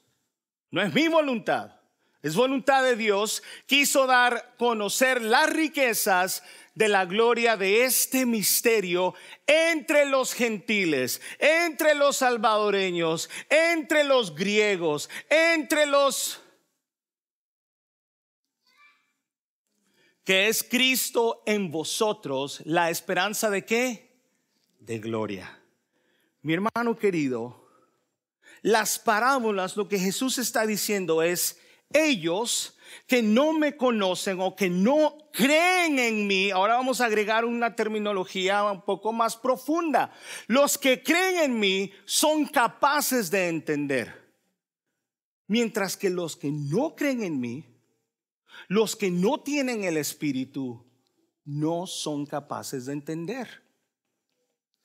No 0.71 0.83
es 0.83 0.93
mi 0.93 1.09
voluntad, 1.09 1.77
es 2.23 2.35
voluntad 2.35 2.83
de 2.83 2.97
Dios. 2.97 3.43
Quiso 3.67 4.07
dar 4.07 4.55
conocer 4.59 5.23
las 5.23 5.51
riquezas 5.51 6.43
de 6.75 6.89
la 6.89 7.07
gloria 7.07 7.57
de 7.57 7.85
este 7.85 8.27
misterio 8.27 9.15
entre 9.47 10.05
los 10.05 10.35
gentiles, 10.35 11.23
entre 11.39 11.95
los 11.95 12.19
salvadoreños, 12.19 13.31
entre 13.49 14.05
los 14.05 14.35
griegos, 14.35 15.09
entre 15.31 15.87
los 15.87 16.43
que 20.27 20.49
es 20.49 20.65
Cristo 20.65 21.45
en 21.47 21.71
vosotros, 21.71 22.61
la 22.65 22.91
esperanza 22.91 23.49
de 23.49 23.65
qué? 23.65 24.21
De 24.81 24.99
gloria. 24.99 25.63
Mi 26.47 26.55
hermano 26.55 26.97
querido, 26.97 27.69
las 28.63 29.01
parábolas, 29.01 29.77
lo 29.77 29.89
que 29.89 29.99
Jesús 29.99 30.39
está 30.39 30.65
diciendo 30.65 31.21
es, 31.21 31.59
ellos 31.93 32.79
que 33.09 33.21
no 33.21 33.53
me 33.53 33.77
conocen 33.77 34.41
o 34.41 34.55
que 34.55 34.71
no 34.71 35.19
creen 35.33 35.99
en 35.99 36.29
mí, 36.29 36.53
ahora 36.53 36.77
vamos 36.77 37.01
a 37.01 37.07
agregar 37.07 37.45
una 37.45 37.75
terminología 37.75 38.63
un 38.63 38.83
poco 38.83 39.13
más 39.13 39.37
profunda, 39.37 40.15
los 40.47 40.79
que 40.79 41.03
creen 41.03 41.51
en 41.51 41.59
mí 41.59 41.91
son 42.05 42.47
capaces 42.47 43.29
de 43.29 43.49
entender, 43.49 44.15
mientras 45.49 45.97
que 45.97 46.11
los 46.11 46.37
que 46.37 46.53
no 46.53 46.95
creen 46.95 47.25
en 47.25 47.41
mí, 47.41 47.65
los 48.69 48.95
que 48.95 49.11
no 49.11 49.41
tienen 49.41 49.83
el 49.83 49.97
Espíritu, 49.97 50.87
no 51.45 51.89
son 51.89 52.25
capaces 52.25 52.87
de 52.87 52.93
entender. 52.93 53.66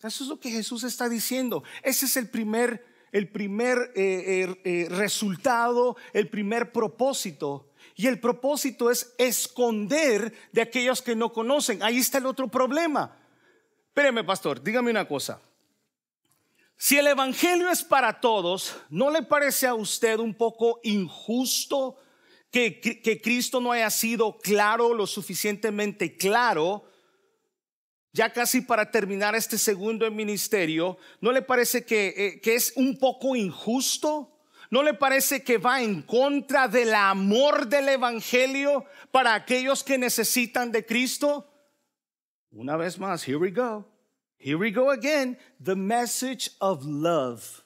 Eso 0.03 0.23
es 0.23 0.29
lo 0.29 0.39
que 0.39 0.49
Jesús 0.49 0.83
está 0.83 1.07
diciendo. 1.07 1.63
Ese 1.83 2.05
es 2.05 2.17
el 2.17 2.29
primer, 2.29 2.85
el 3.11 3.29
primer 3.29 3.77
eh, 3.95 4.55
eh, 4.55 4.61
eh, 4.63 4.87
resultado, 4.89 5.95
el 6.13 6.27
primer 6.27 6.71
propósito 6.71 7.67
y 7.95 8.07
el 8.07 8.19
propósito 8.19 8.89
es 8.89 9.13
esconder 9.17 10.33
de 10.51 10.61
aquellos 10.61 11.01
que 11.01 11.15
no 11.15 11.31
conocen. 11.31 11.83
Ahí 11.83 11.99
está 11.99 12.17
el 12.17 12.25
otro 12.25 12.47
problema. 12.47 13.15
Espéreme, 13.87 14.23
pastor, 14.23 14.63
dígame 14.63 14.89
una 14.89 15.07
cosa. 15.07 15.39
Si 16.77 16.97
el 16.97 17.05
Evangelio 17.05 17.69
es 17.69 17.83
para 17.83 18.19
todos, 18.19 18.75
¿no 18.89 19.11
le 19.11 19.21
parece 19.21 19.67
a 19.67 19.75
usted 19.75 20.17
un 20.17 20.33
poco 20.33 20.79
injusto 20.81 21.95
que, 22.49 22.79
que 22.79 23.21
Cristo 23.21 23.61
no 23.61 23.71
haya 23.71 23.91
sido 23.91 24.39
claro, 24.39 24.95
lo 24.95 25.05
suficientemente 25.05 26.17
claro? 26.17 26.90
Ya 28.13 28.33
casi 28.33 28.61
para 28.61 28.91
terminar 28.91 29.35
este 29.35 29.57
segundo 29.57 30.09
ministerio, 30.11 30.97
¿no 31.21 31.31
le 31.31 31.41
parece 31.41 31.85
que, 31.85 32.13
eh, 32.17 32.41
que 32.41 32.55
es 32.55 32.73
un 32.75 32.97
poco 32.97 33.35
injusto? 33.35 34.31
¿No 34.69 34.83
le 34.83 34.93
parece 34.93 35.43
que 35.43 35.57
va 35.57 35.81
en 35.81 36.01
contra 36.01 36.67
del 36.67 36.93
amor 36.93 37.67
del 37.67 37.89
Evangelio 37.89 38.85
para 39.11 39.33
aquellos 39.33 39.83
que 39.83 39.97
necesitan 39.97 40.71
de 40.71 40.85
Cristo? 40.85 41.47
Una 42.51 42.77
vez 42.77 42.97
más, 42.97 43.27
here 43.27 43.37
we 43.37 43.51
go. 43.51 43.85
Here 44.37 44.55
we 44.55 44.71
go 44.71 44.89
again. 44.89 45.37
The 45.63 45.75
message 45.75 46.51
of 46.59 46.83
love. 46.85 47.63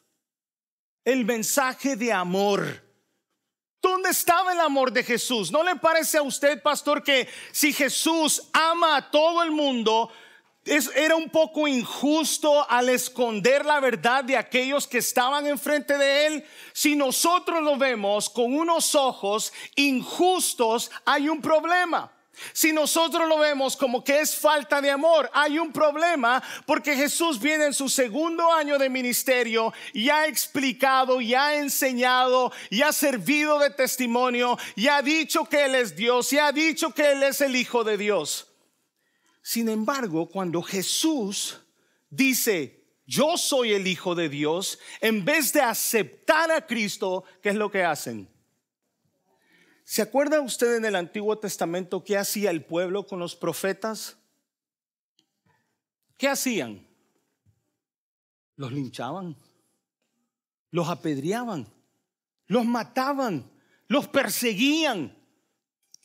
El 1.05 1.25
mensaje 1.25 1.95
de 1.95 2.12
amor. 2.12 2.84
¿Dónde 3.81 4.10
estaba 4.10 4.51
el 4.51 4.60
amor 4.60 4.91
de 4.91 5.03
Jesús? 5.03 5.51
¿No 5.51 5.63
le 5.63 5.75
parece 5.75 6.17
a 6.17 6.23
usted, 6.23 6.62
pastor, 6.62 7.03
que 7.03 7.27
si 7.51 7.71
Jesús 7.71 8.49
ama 8.51 8.97
a 8.97 9.12
todo 9.12 9.43
el 9.43 9.51
mundo, 9.51 10.10
era 10.65 11.15
un 11.15 11.30
poco 11.30 11.67
injusto 11.67 12.69
al 12.69 12.89
esconder 12.89 13.65
la 13.65 13.80
verdad 13.80 14.23
de 14.23 14.36
aquellos 14.36 14.88
que 14.88 14.97
estaban 14.97 15.45
enfrente 15.45 15.97
de 15.97 16.25
él. 16.25 16.45
Si 16.73 16.95
nosotros 16.95 17.62
lo 17.62 17.78
vemos 17.78 18.30
con 18.30 18.56
unos 18.56 18.95
ojos 18.95 19.54
injustos, 19.75 20.89
hay 21.06 21.30
un 21.30 21.39
problema. 21.39 22.12
Si 22.51 22.73
nosotros 22.73 23.28
lo 23.30 23.38
vemos 23.38 23.78
como 23.78 24.04
que 24.04 24.19
es 24.19 24.36
falta 24.36 24.82
de 24.82 24.91
amor, 24.91 25.30
hay 25.34 25.60
un 25.60 25.71
problema 25.71 26.43
porque 26.65 26.95
Jesús 26.95 27.39
viene 27.39 27.65
en 27.65 27.73
su 27.73 27.88
segundo 27.88 28.51
año 28.51 28.78
de 28.78 28.89
ministerio 28.89 29.71
y 29.93 30.10
ha 30.10 30.25
explicado, 30.28 31.21
y 31.21 31.34
ha 31.34 31.56
enseñado, 31.56 32.51
y 32.69 32.82
ha 32.82 32.91
servido 32.91 33.60
de 33.60 33.69
testimonio, 33.69 34.58
y 34.75 34.88
ha 34.88 35.01
dicho 35.01 35.45
que 35.45 35.65
Él 35.65 35.75
es 35.75 35.95
Dios, 35.95 36.34
y 36.34 36.39
ha 36.39 36.51
dicho 36.51 36.91
que 36.91 37.12
Él 37.12 37.23
es 37.23 37.39
el 37.39 37.56
Hijo 37.56 37.84
de 37.84 37.97
Dios. 37.97 38.47
Sin 39.47 39.69
embargo, 39.69 40.27
cuando 40.27 40.60
Jesús 40.63 41.62
dice, 42.10 42.84
yo 43.05 43.38
soy 43.38 43.73
el 43.73 43.86
Hijo 43.86 44.15
de 44.15 44.27
Dios, 44.27 44.79
en 45.01 45.23
vez 45.23 45.53
de 45.53 45.62
aceptar 45.62 46.49
a 46.51 46.65
Cristo, 46.65 47.25
¿qué 47.43 47.49
es 47.49 47.55
lo 47.55 47.69
que 47.69 47.84
hacen? 47.84 48.27
¿Se 49.84 50.01
acuerda 50.01 50.41
usted 50.41 50.77
en 50.77 50.86
el 50.86 50.95
Antiguo 50.95 51.38
Testamento 51.38 52.03
qué 52.03 52.17
hacía 52.17 52.49
el 52.49 52.65
pueblo 52.65 53.05
con 53.05 53.19
los 53.19 53.36
profetas? 53.36 54.17
¿Qué 56.17 56.27
hacían? 56.27 56.88
Los 58.55 58.71
linchaban, 58.71 59.38
los 60.71 60.89
apedreaban, 60.89 61.71
los 62.47 62.65
mataban, 62.65 63.47
los 63.88 64.08
perseguían. 64.08 65.15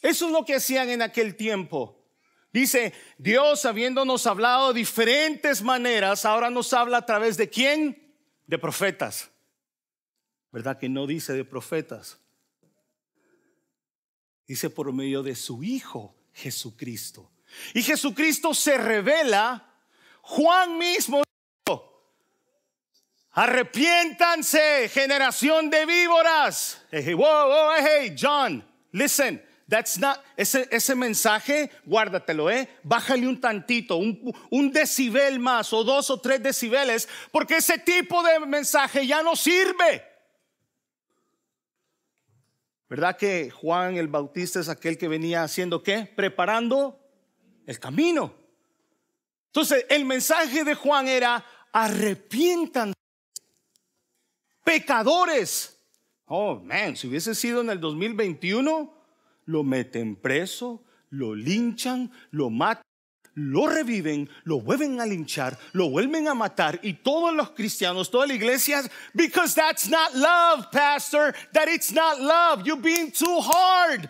Eso 0.03 0.26
es 0.26 0.33
lo 0.33 0.44
que 0.44 0.57
hacían 0.57 0.90
en 0.90 1.00
aquel 1.00 1.38
tiempo. 1.38 2.00
Dice, 2.53 2.93
Dios 3.17 3.65
habiéndonos 3.65 4.27
hablado 4.27 4.73
de 4.73 4.81
diferentes 4.81 5.63
maneras, 5.63 6.25
ahora 6.25 6.51
nos 6.51 6.73
habla 6.73 6.99
a 6.99 7.07
través 7.07 7.37
de 7.37 7.49
quién? 7.49 8.17
De 8.47 8.59
profetas. 8.59 9.31
¿Verdad 10.51 10.79
que 10.79 10.89
no 10.89 11.07
dice 11.07 11.33
de 11.33 11.45
profetas? 11.45 12.19
Dice 14.49 14.69
por 14.69 14.93
medio 14.93 15.23
de 15.23 15.37
su 15.37 15.63
Hijo 15.63 16.17
Jesucristo. 16.33 17.31
Y 17.73 17.83
Jesucristo 17.83 18.53
se 18.53 18.79
revela, 18.79 19.73
Juan 20.23 20.77
mismo 20.77 21.23
dijo, 21.65 22.05
arrepiéntanse, 23.31 24.89
generación 24.89 25.71
de 25.71 25.87
víboras. 25.87 26.85
Hey, 26.91 27.17
hey, 27.79 28.17
John, 28.21 28.69
listen. 28.91 29.50
That's 29.71 30.01
not, 30.01 30.19
ese, 30.37 30.97
mensaje, 30.97 31.71
guárdatelo, 31.87 32.51
¿eh? 32.51 32.69
Bájale 32.83 33.29
un 33.29 33.41
tantito, 33.41 33.99
un, 33.99 34.35
un 34.51 34.73
decibel 34.73 35.39
más 35.39 35.73
o 35.73 35.85
dos 35.85 36.11
o 36.11 36.21
tres 36.21 36.43
decibeles, 36.43 37.09
porque 37.31 37.59
ese 37.59 37.79
tipo 37.79 38.21
de 38.25 38.41
mensaje 38.41 39.07
ya 39.07 39.23
no 39.23 39.37
sirve. 39.37 40.03
¿Verdad 42.89 43.17
que 43.17 43.51
Juan 43.51 43.97
el 43.97 44.09
Bautista 44.09 44.59
es 44.59 44.69
aquel 44.69 44.99
que 44.99 45.07
venía 45.07 45.45
haciendo 45.45 45.85
qué? 45.85 46.11
Preparando 46.17 46.99
el 47.65 47.79
camino. 47.79 48.35
Entonces, 49.47 49.87
el 49.89 50.05
mensaje 50.05 50.65
de 50.65 50.75
Juan 50.75 51.07
era, 51.07 51.47
arrepientan 51.73 52.93
pecadores. 54.65 55.81
Oh, 56.27 56.57
man, 56.57 56.97
si 56.97 57.07
hubiese 57.07 57.37
sido 57.37 57.61
en 57.61 57.71
el 57.71 57.79
2021 57.79 59.00
lo 59.51 59.65
meten 59.65 60.17
preso, 60.17 60.85
lo 61.11 61.35
linchan, 61.35 62.11
lo 62.31 62.51
matan, 62.51 62.85
lo 63.35 63.67
reviven, 63.67 64.29
lo 64.45 64.61
vuelven 64.61 65.01
a 65.01 65.07
linchar, 65.07 65.59
lo 65.73 65.91
vuelven 65.91 66.29
a 66.29 66.35
matar 66.35 66.79
y 66.83 66.95
todos 66.95 67.35
los 67.35 67.51
cristianos, 67.51 68.11
toda 68.11 68.27
la 68.27 68.35
iglesia, 68.35 68.83
because 69.15 69.55
that's 69.55 69.89
not 69.89 70.15
love, 70.15 70.71
pastor, 70.71 71.35
that 71.53 71.69
it's 71.69 71.93
not 71.93 72.21
love, 72.21 72.65
you're 72.65 72.81
being 72.81 73.11
too 73.11 73.41
hard. 73.41 74.09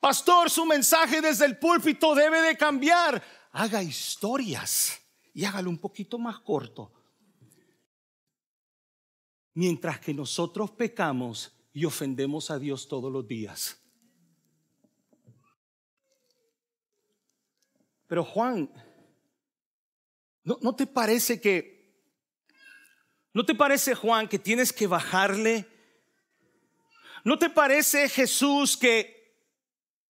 Pastor, 0.00 0.48
su 0.48 0.64
mensaje 0.64 1.20
desde 1.20 1.46
el 1.46 1.58
púlpito 1.58 2.14
debe 2.14 2.40
de 2.40 2.56
cambiar. 2.56 3.22
Haga 3.52 3.82
historias 3.82 5.00
y 5.34 5.44
hágalo 5.44 5.68
un 5.68 5.78
poquito 5.78 6.18
más 6.18 6.38
corto. 6.40 6.92
Mientras 9.54 9.98
que 9.98 10.14
nosotros 10.14 10.70
pecamos, 10.70 11.55
y 11.76 11.84
ofendemos 11.84 12.50
a 12.50 12.58
Dios 12.58 12.88
todos 12.88 13.12
los 13.12 13.28
días. 13.28 13.78
Pero 18.06 18.24
Juan, 18.24 18.72
¿no, 20.42 20.56
¿no, 20.62 20.74
te 20.74 20.86
parece 20.86 21.38
que, 21.38 22.00
no 23.34 23.44
te 23.44 23.54
parece 23.54 23.94
Juan 23.94 24.26
que 24.26 24.38
tienes 24.38 24.72
que 24.72 24.86
bajarle? 24.86 25.68
¿No 27.24 27.38
te 27.38 27.50
parece 27.50 28.08
Jesús 28.08 28.78
que 28.78 29.36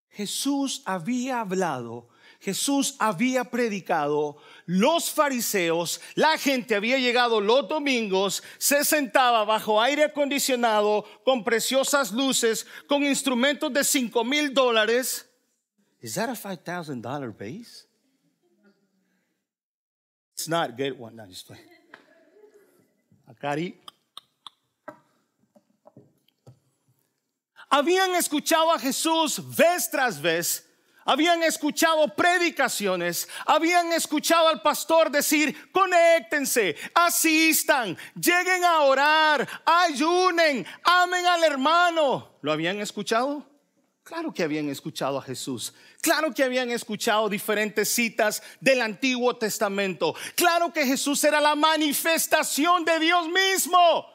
Jesús 0.09 0.83
había 0.85 1.39
hablado 1.39 2.09
Jesús 2.45 2.95
había 2.99 3.43
predicado, 3.45 4.37
los 4.67 5.09
fariseos, 5.09 5.99
la 6.13 6.37
gente 6.37 6.75
había 6.75 6.99
llegado 6.99 7.41
los 7.41 7.67
domingos, 7.67 8.43
se 8.59 8.85
sentaba 8.85 9.43
bajo 9.45 9.81
aire 9.81 10.03
acondicionado, 10.03 11.05
con 11.23 11.43
preciosas 11.43 12.11
luces, 12.11 12.67
con 12.87 13.03
instrumentos 13.03 13.73
de 13.73 13.83
cinco 13.83 14.23
mil 14.23 14.53
dólares. 14.53 15.27
Is 16.01 16.13
that 16.13 16.29
a 16.29 16.35
five 16.35 16.63
thousand 16.63 17.01
dollar 17.01 17.31
base? 17.31 17.87
It's 20.35 20.47
not 20.47 20.77
good 20.77 20.99
one. 20.99 21.15
No, 21.15 21.25
just 21.25 21.49
Acari. 23.27 23.73
Habían 27.71 28.13
escuchado 28.15 28.71
a 28.71 28.77
Jesús 28.77 29.39
vez 29.57 29.89
tras 29.89 30.21
vez 30.21 30.64
habían 31.05 31.43
escuchado 31.43 32.07
predicaciones, 32.15 33.29
habían 33.45 33.93
escuchado 33.93 34.49
al 34.49 34.61
pastor 34.61 35.11
decir, 35.11 35.71
conéctense, 35.71 36.75
asistan, 36.93 37.95
lleguen 38.15 38.65
a 38.65 38.81
orar, 38.81 39.47
ayunen, 39.63 40.65
amen 40.83 41.25
al 41.25 41.43
hermano. 41.43 42.37
¿Lo 42.41 42.51
habían 42.51 42.79
escuchado? 42.79 43.45
Claro 44.03 44.31
que 44.31 44.43
habían 44.43 44.69
escuchado 44.69 45.17
a 45.17 45.21
Jesús. 45.21 45.73
Claro 46.01 46.31
que 46.31 46.43
habían 46.43 46.69
escuchado 46.69 47.27
diferentes 47.27 47.89
citas 47.89 48.43
del 48.59 48.81
Antiguo 48.81 49.35
Testamento. 49.35 50.13
Claro 50.35 50.71
que 50.71 50.85
Jesús 50.85 51.23
era 51.23 51.41
la 51.41 51.55
manifestación 51.55 52.85
de 52.85 52.99
Dios 52.99 53.27
mismo. 53.29 54.05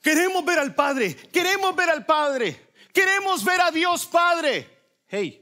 Queremos 0.00 0.42
ver 0.44 0.58
al 0.58 0.74
Padre. 0.74 1.14
Queremos 1.30 1.76
ver 1.76 1.90
al 1.90 2.06
Padre. 2.06 2.72
Queremos 2.92 3.44
ver 3.44 3.60
a 3.60 3.70
Dios 3.70 4.06
Padre. 4.06 4.68
Hey, 5.06 5.41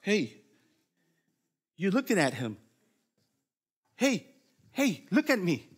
Hey, 0.00 0.42
you're 1.76 1.92
looking 1.92 2.18
at 2.18 2.32
him. 2.34 2.56
Hey, 3.96 4.26
hey, 4.72 5.06
look 5.10 5.28
at 5.30 5.38
me. 5.38 5.68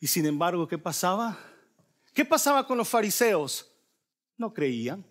Y 0.00 0.06
sin 0.06 0.26
embargo, 0.26 0.68
¿qué 0.68 0.76
pasaba? 0.76 1.38
¿Qué 2.12 2.24
pasaba 2.24 2.66
con 2.66 2.76
los 2.76 2.88
fariseos? 2.88 3.70
No 4.36 4.52
creían. 4.52 5.04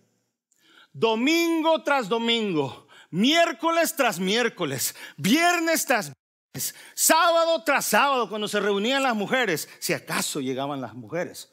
Domingo 0.92 1.82
tras 1.84 2.08
domingo, 2.08 2.88
miércoles 3.10 3.96
tras 3.96 4.20
miércoles, 4.20 4.96
viernes 5.18 5.86
tras 5.86 6.12
viernes, 6.54 6.76
sábado 6.94 7.64
tras 7.64 7.86
sábado, 7.86 8.30
cuando 8.30 8.48
se 8.48 8.60
reunían 8.60 9.02
las 9.02 9.16
mujeres, 9.16 9.68
si 9.80 9.94
acaso 9.94 10.40
llegaban 10.40 10.80
las 10.82 10.94
mujeres. 10.94 11.53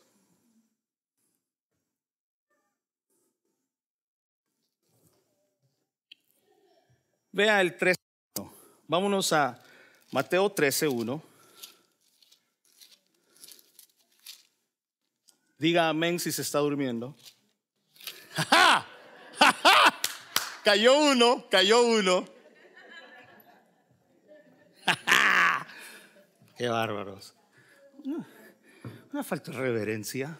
Vea 7.32 7.60
el 7.60 7.76
13. 7.76 7.96
Vámonos 8.88 9.32
a 9.32 9.62
Mateo 10.10 10.50
13, 10.50 10.88
1. 10.88 11.22
Diga 15.58 15.88
amén 15.88 16.18
si 16.18 16.32
se 16.32 16.42
está 16.42 16.58
durmiendo. 16.58 17.14
Cayó 20.64 20.98
uno, 20.98 21.48
cayó 21.48 21.82
uno. 21.82 22.26
Qué 26.58 26.68
bárbaros. 26.68 27.34
Una 29.12 29.22
falta 29.22 29.52
de 29.52 29.58
reverencia. 29.58 30.36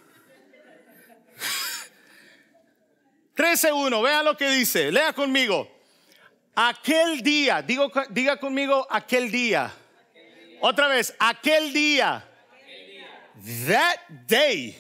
13.1, 3.37 4.03
vea 4.03 4.23
lo 4.23 4.37
que 4.37 4.51
dice, 4.51 4.91
lea 4.91 5.13
conmigo. 5.13 5.80
Aquel 6.55 7.23
día, 7.23 7.63
digo, 7.63 7.91
diga 8.11 8.39
conmigo 8.39 8.87
aquel 8.91 9.31
día. 9.31 9.73
Otra 10.61 10.89
vez, 10.89 11.15
aquel 11.19 11.73
día. 11.73 12.27
That 13.67 14.27
day. 14.27 14.77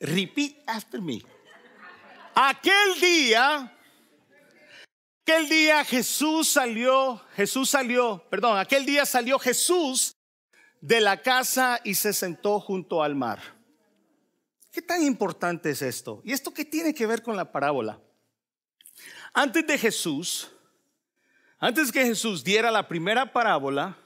Repeat 0.00 0.56
after 0.66 1.00
me. 1.00 1.22
Aquel 2.34 3.00
día. 3.00 3.76
Aquel 5.22 5.48
día 5.48 5.84
Jesús 5.84 6.48
salió, 6.48 7.20
Jesús 7.36 7.70
salió, 7.70 8.26
perdón, 8.30 8.58
aquel 8.58 8.84
día 8.84 9.06
salió 9.06 9.38
Jesús 9.38 10.16
de 10.80 11.00
la 11.00 11.22
casa 11.22 11.80
y 11.84 11.94
se 11.94 12.12
sentó 12.12 12.58
junto 12.58 13.02
al 13.02 13.14
mar. 13.14 13.38
¿Qué 14.72 14.82
tan 14.82 15.02
importante 15.02 15.70
es 15.70 15.82
esto? 15.82 16.20
¿Y 16.24 16.32
esto 16.32 16.52
qué 16.52 16.64
tiene 16.64 16.94
que 16.94 17.06
ver 17.06 17.22
con 17.22 17.36
la 17.36 17.52
parábola? 17.52 18.00
Antes 19.32 19.66
de 19.66 19.78
Jesús, 19.78 20.50
antes 21.58 21.92
que 21.92 22.04
Jesús 22.04 22.42
diera 22.42 22.70
la 22.70 22.88
primera 22.88 23.32
parábola, 23.32 23.96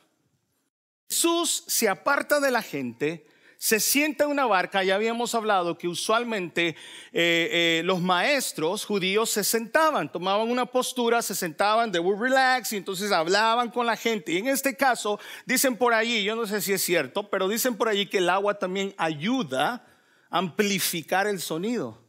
Jesús 1.08 1.64
se 1.66 1.88
aparta 1.88 2.40
de 2.40 2.50
la 2.50 2.62
gente, 2.62 3.26
se 3.56 3.80
sienta 3.80 4.24
en 4.24 4.30
una 4.30 4.44
barca, 4.44 4.84
ya 4.84 4.96
habíamos 4.96 5.34
hablado 5.34 5.78
que 5.78 5.88
usualmente 5.88 6.68
eh, 6.68 6.76
eh, 7.12 7.82
los 7.84 8.00
maestros 8.00 8.84
judíos 8.84 9.30
se 9.30 9.44
sentaban, 9.44 10.12
tomaban 10.12 10.50
una 10.50 10.66
postura, 10.66 11.22
se 11.22 11.34
sentaban, 11.34 11.90
they 11.90 12.00
would 12.00 12.20
relax 12.20 12.72
y 12.72 12.76
entonces 12.76 13.10
hablaban 13.10 13.70
con 13.70 13.86
la 13.86 13.96
gente. 13.96 14.32
Y 14.32 14.38
en 14.38 14.48
este 14.48 14.76
caso, 14.76 15.18
dicen 15.46 15.76
por 15.76 15.94
allí, 15.94 16.24
yo 16.24 16.36
no 16.36 16.46
sé 16.46 16.60
si 16.60 16.72
es 16.74 16.82
cierto, 16.82 17.30
pero 17.30 17.48
dicen 17.48 17.76
por 17.76 17.88
allí 17.88 18.06
que 18.06 18.18
el 18.18 18.28
agua 18.28 18.58
también 18.58 18.94
ayuda 18.98 19.86
a 20.28 20.38
amplificar 20.38 21.26
el 21.26 21.40
sonido. 21.40 22.02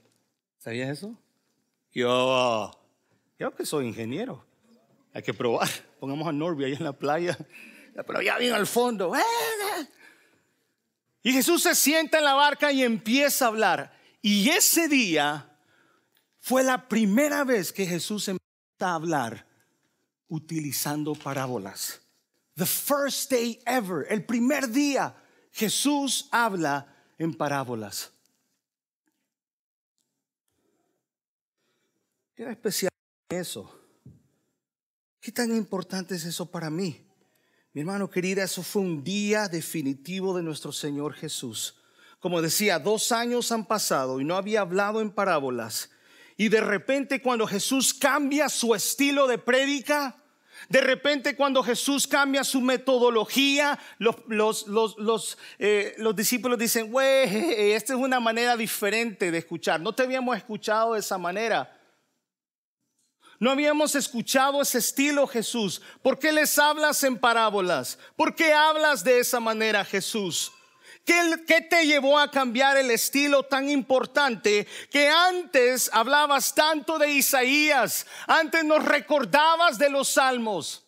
¿Sabías 0.58 0.89
eso? 0.89 1.15
Yo, 1.93 2.71
yo 3.38 3.54
que 3.54 3.65
soy 3.65 3.88
ingeniero. 3.88 4.45
Hay 5.13 5.24
que 5.24 5.34
probar. 5.34 5.69
Pongamos 6.00 6.28
a 6.28 6.32
Norby 6.32 6.65
ahí 6.65 6.74
en 6.74 6.84
la 6.84 6.93
playa. 6.93 7.38
Pero 7.95 8.21
ya 8.21 8.38
viene 8.38 8.56
al 8.56 8.67
fondo. 8.67 9.13
Y 11.24 11.32
Jesús 11.32 11.63
se 11.63 11.76
sienta 11.76 12.17
en 12.17 12.26
la 12.26 12.34
barca 12.34 12.71
y 12.71 12.84
empieza 12.84 13.45
a 13.45 13.48
hablar. 13.48 13.98
Y 14.21 14.50
ese 14.50 14.88
día 14.88 15.58
fue 16.39 16.63
la 16.63 16.88
primera 16.88 17.43
vez 17.43 17.71
que 17.71 17.86
Jesús 17.86 18.28
empieza 18.28 18.45
a 18.80 18.95
hablar 18.95 19.48
utilizando 20.28 21.15
parábolas. 21.15 22.02
The 22.56 22.65
first 22.65 23.32
day 23.32 23.60
ever, 23.65 24.06
el 24.10 24.26
primer 24.26 24.69
día, 24.69 25.15
Jesús 25.52 26.28
habla 26.32 26.88
en 27.17 27.34
parábolas. 27.34 28.12
Era 32.36 32.52
especial 32.52 32.94
eso? 33.30 33.72
¿Qué 35.20 35.32
tan 35.32 35.56
importante 35.56 36.16
es 36.16 36.26
eso 36.26 36.52
para 36.52 36.70
mí? 36.70 37.02
Mi 37.74 37.82
hermano 37.82 38.10
querida, 38.10 38.44
eso 38.44 38.64
fue 38.64 38.82
un 38.82 39.04
día 39.04 39.48
definitivo 39.48 40.36
de 40.38 40.44
nuestro 40.44 40.72
Señor 40.72 41.14
Jesús. 41.14 41.76
Como 42.20 42.42
decía, 42.42 42.80
dos 42.80 43.12
años 43.12 43.52
han 43.52 43.66
pasado 43.66 44.22
y 44.22 44.24
no 44.24 44.36
había 44.38 44.62
hablado 44.62 45.02
en 45.02 45.12
parábolas. 45.12 45.90
Y 46.38 46.50
de 46.50 46.62
repente 46.62 47.22
cuando 47.22 47.48
Jesús 47.48 47.94
cambia 47.94 48.50
su 48.50 48.76
estilo 48.76 49.28
de 49.28 49.38
prédica, 49.38 50.16
de 50.70 50.82
repente 50.82 51.36
cuando 51.36 51.64
Jesús 51.64 52.08
cambia 52.08 52.44
su 52.44 52.62
metodología, 52.62 53.78
los, 53.98 54.16
los, 54.28 54.68
los, 54.68 54.98
los, 54.98 55.38
eh, 55.60 55.96
los 55.98 56.16
discípulos 56.16 56.58
dicen, 56.58 56.92
güey, 56.92 57.74
esta 57.74 57.94
es 57.94 58.00
una 58.00 58.20
manera 58.20 58.56
diferente 58.56 59.32
de 59.32 59.38
escuchar. 59.40 59.82
No 59.82 59.94
te 59.94 60.04
habíamos 60.04 60.38
escuchado 60.38 60.94
de 60.94 61.00
esa 61.00 61.18
manera. 61.18 61.75
No 63.39 63.52
habíamos 63.52 63.95
escuchado 63.95 64.62
ese 64.62 64.78
estilo, 64.78 65.28
Jesús. 65.28 65.82
¿Por 66.02 66.17
qué 66.19 66.32
les 66.32 66.58
hablas 66.58 67.04
en 67.04 67.17
parábolas? 67.17 68.00
¿Por 68.15 68.34
qué 68.36 68.54
hablas 68.54 69.04
de 69.04 69.19
esa 69.19 69.39
manera, 69.39 69.84
Jesús? 69.84 70.52
¿Qué, 71.04 71.43
¿Qué, 71.45 71.62
te 71.62 71.86
llevó 71.86 72.17
a 72.17 72.32
cambiar 72.32 72.78
el 72.78 72.89
estilo 72.89 73.43
tan 73.43 73.69
importante 73.69 74.65
que 74.89 75.08
antes 75.08 75.89
hablabas 75.93 76.56
tanto 76.56 76.98
de 76.98 77.12
Isaías, 77.12 78.08
antes 78.26 78.63
nos 78.63 78.84
recordabas 78.84 79.78
de 79.78 79.89
los 79.89 80.08
salmos? 80.08 80.84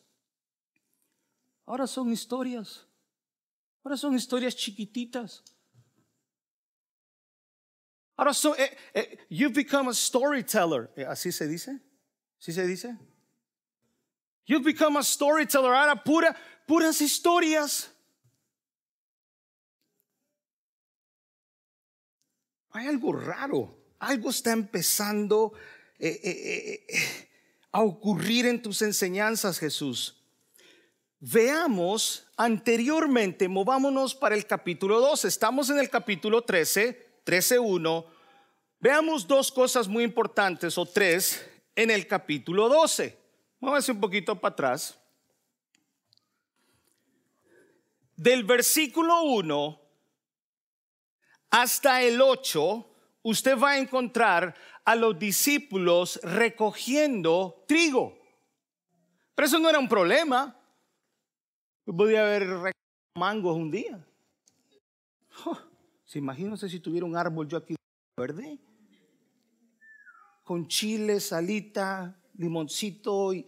Ahora 1.66 1.86
son 1.86 2.12
historias, 2.12 2.88
ahora 3.84 3.98
son 3.98 4.16
historias 4.16 4.56
chiquititas. 4.56 5.44
Ahora 8.16 8.34
son, 8.34 8.56
eh, 8.58 8.76
eh, 8.96 9.18
you've 9.30 9.54
become 9.54 9.90
a 9.90 9.94
storyteller, 9.94 10.90
eh, 10.96 11.06
así 11.06 11.32
se 11.32 11.48
dice. 11.48 11.80
¿Sí 12.40 12.54
se 12.54 12.66
dice? 12.66 12.98
You've 14.46 14.64
become 14.64 14.98
a 14.98 15.04
storyteller. 15.04 15.74
Ahora 15.74 16.04
pura, 16.04 16.36
puras 16.66 17.02
historias. 17.02 17.92
hay 22.78 22.88
algo 22.88 23.12
raro, 23.12 23.76
algo 24.00 24.30
está 24.30 24.52
empezando 24.52 25.54
eh, 26.00 26.20
eh, 26.24 26.86
eh, 26.88 27.30
a 27.72 27.82
ocurrir 27.82 28.46
en 28.46 28.62
tus 28.62 28.82
enseñanzas, 28.82 29.58
Jesús. 29.58 30.16
Veamos 31.20 32.28
anteriormente, 32.38 33.48
movámonos 33.48 34.14
para 34.14 34.36
el 34.36 34.46
capítulo 34.46 35.00
2. 35.00 35.26
Estamos 35.26 35.72
en 35.72 35.80
el 35.80 35.90
capítulo 35.90 36.44
13, 36.44 37.22
13.1. 37.26 38.06
Veamos 38.80 39.28
dos 39.28 39.52
cosas 39.52 39.88
muy 39.88 40.04
importantes 40.04 40.78
o 40.78 40.86
tres 40.86 41.44
en 41.78 41.92
el 41.92 42.08
capítulo 42.08 42.68
12. 42.68 43.16
Vamos 43.62 43.88
un 43.88 44.02
poquito 44.02 44.36
para 44.36 44.52
atrás. 44.52 45.00
Del 48.16 48.44
versículo 48.44 49.22
1 49.22 49.80
hasta 51.52 52.02
el 52.02 52.20
8, 52.20 52.90
usted 53.22 53.58
va 53.58 53.72
a 53.72 53.78
encontrar 53.78 54.56
a 54.84 54.96
los 54.96 55.20
discípulos 55.20 56.20
recogiendo 56.24 57.64
trigo. 57.68 58.18
Pero 59.36 59.46
eso 59.46 59.60
no 59.60 59.70
era 59.70 59.78
un 59.78 59.88
problema. 59.88 60.60
Podía 61.86 62.22
haber 62.22 62.74
mangos 63.16 63.56
un 63.56 63.70
día. 63.70 64.04
¿Se 66.06 66.18
imagina 66.18 66.58
si 66.58 66.80
tuviera 66.80 67.06
un 67.06 67.16
árbol 67.16 67.48
yo 67.48 67.58
aquí 67.60 67.76
verde? 68.18 68.58
Con 70.48 70.70
chile, 70.70 71.20
salita, 71.20 72.16
limoncito 72.38 73.34
y 73.34 73.46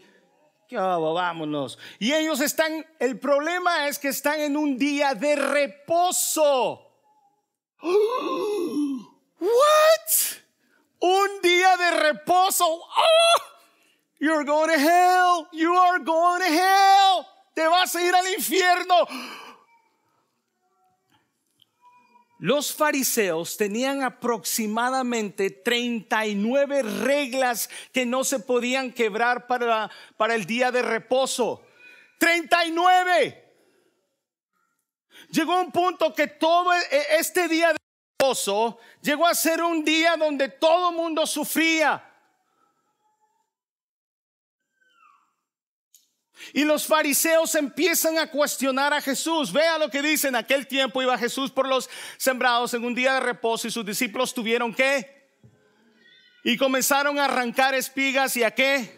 vámonos. 0.69 1.79
Y 1.97 2.13
ellos 2.13 2.41
están, 2.41 2.85
el 2.99 3.17
problema 3.19 3.87
es 3.87 3.97
que 3.97 4.09
están 4.09 4.41
en 4.41 4.57
un 4.57 4.77
día 4.77 5.15
de 5.15 5.35
reposo. 5.35 6.85
What? 7.81 8.99
Un 10.99 11.41
día 11.41 11.77
de 11.77 11.91
reposo. 12.11 12.65
Oh, 12.65 13.41
you're 14.19 14.43
going 14.43 14.69
to 14.69 14.77
hell. 14.77 15.47
You 15.53 15.73
are 15.73 15.99
going 15.99 16.41
to 16.41 16.51
hell. 16.51 17.25
Te 17.55 17.65
vas 17.65 17.95
a 17.95 18.01
ir 18.01 18.13
al 18.13 18.27
infierno. 18.33 19.07
Los 22.39 22.73
fariseos 22.73 23.57
tenían 23.57 24.01
aproximadamente 24.01 25.49
39 25.49 26.83
reglas 26.83 27.69
que 27.91 28.05
no 28.05 28.23
se 28.23 28.39
podían 28.39 28.93
quebrar 28.93 29.45
para, 29.45 29.91
para 30.15 30.35
el 30.35 30.45
día 30.45 30.71
de 30.71 30.81
reposo. 30.81 31.61
39. 32.17 33.45
Llegó 35.31 35.59
un 35.59 35.71
punto 35.71 36.13
que 36.13 36.27
todo 36.27 36.73
e, 36.73 36.79
este 37.19 37.49
día 37.49 37.73
de 37.73 37.79
reposo 38.17 38.79
llegó 39.01 39.27
a 39.27 39.35
ser 39.35 39.61
un 39.61 39.83
día 39.83 40.15
donde 40.15 40.47
todo 40.47 40.93
mundo 40.93 41.27
sufría. 41.27 42.08
Y 46.53 46.63
los 46.63 46.85
fariseos 46.85 47.53
empiezan 47.55 48.17
a 48.17 48.27
cuestionar 48.27 48.93
a 48.93 49.01
Jesús. 49.01 49.51
Vea 49.51 49.77
lo 49.77 49.89
que 49.89 50.01
dice, 50.01 50.27
en 50.27 50.35
aquel 50.35 50.67
tiempo 50.67 51.01
iba 51.01 51.17
Jesús 51.17 51.51
por 51.51 51.67
los 51.67 51.89
sembrados 52.17 52.73
en 52.73 52.83
un 52.83 52.95
día 52.95 53.15
de 53.15 53.19
reposo 53.19 53.67
y 53.67 53.71
sus 53.71 53.85
discípulos 53.85 54.33
tuvieron 54.33 54.73
que 54.73 55.19
y 56.43 56.57
comenzaron 56.57 57.19
a 57.19 57.25
arrancar 57.25 57.73
espigas 57.75 58.35
y 58.37 58.43
a 58.43 58.51
qué. 58.51 58.97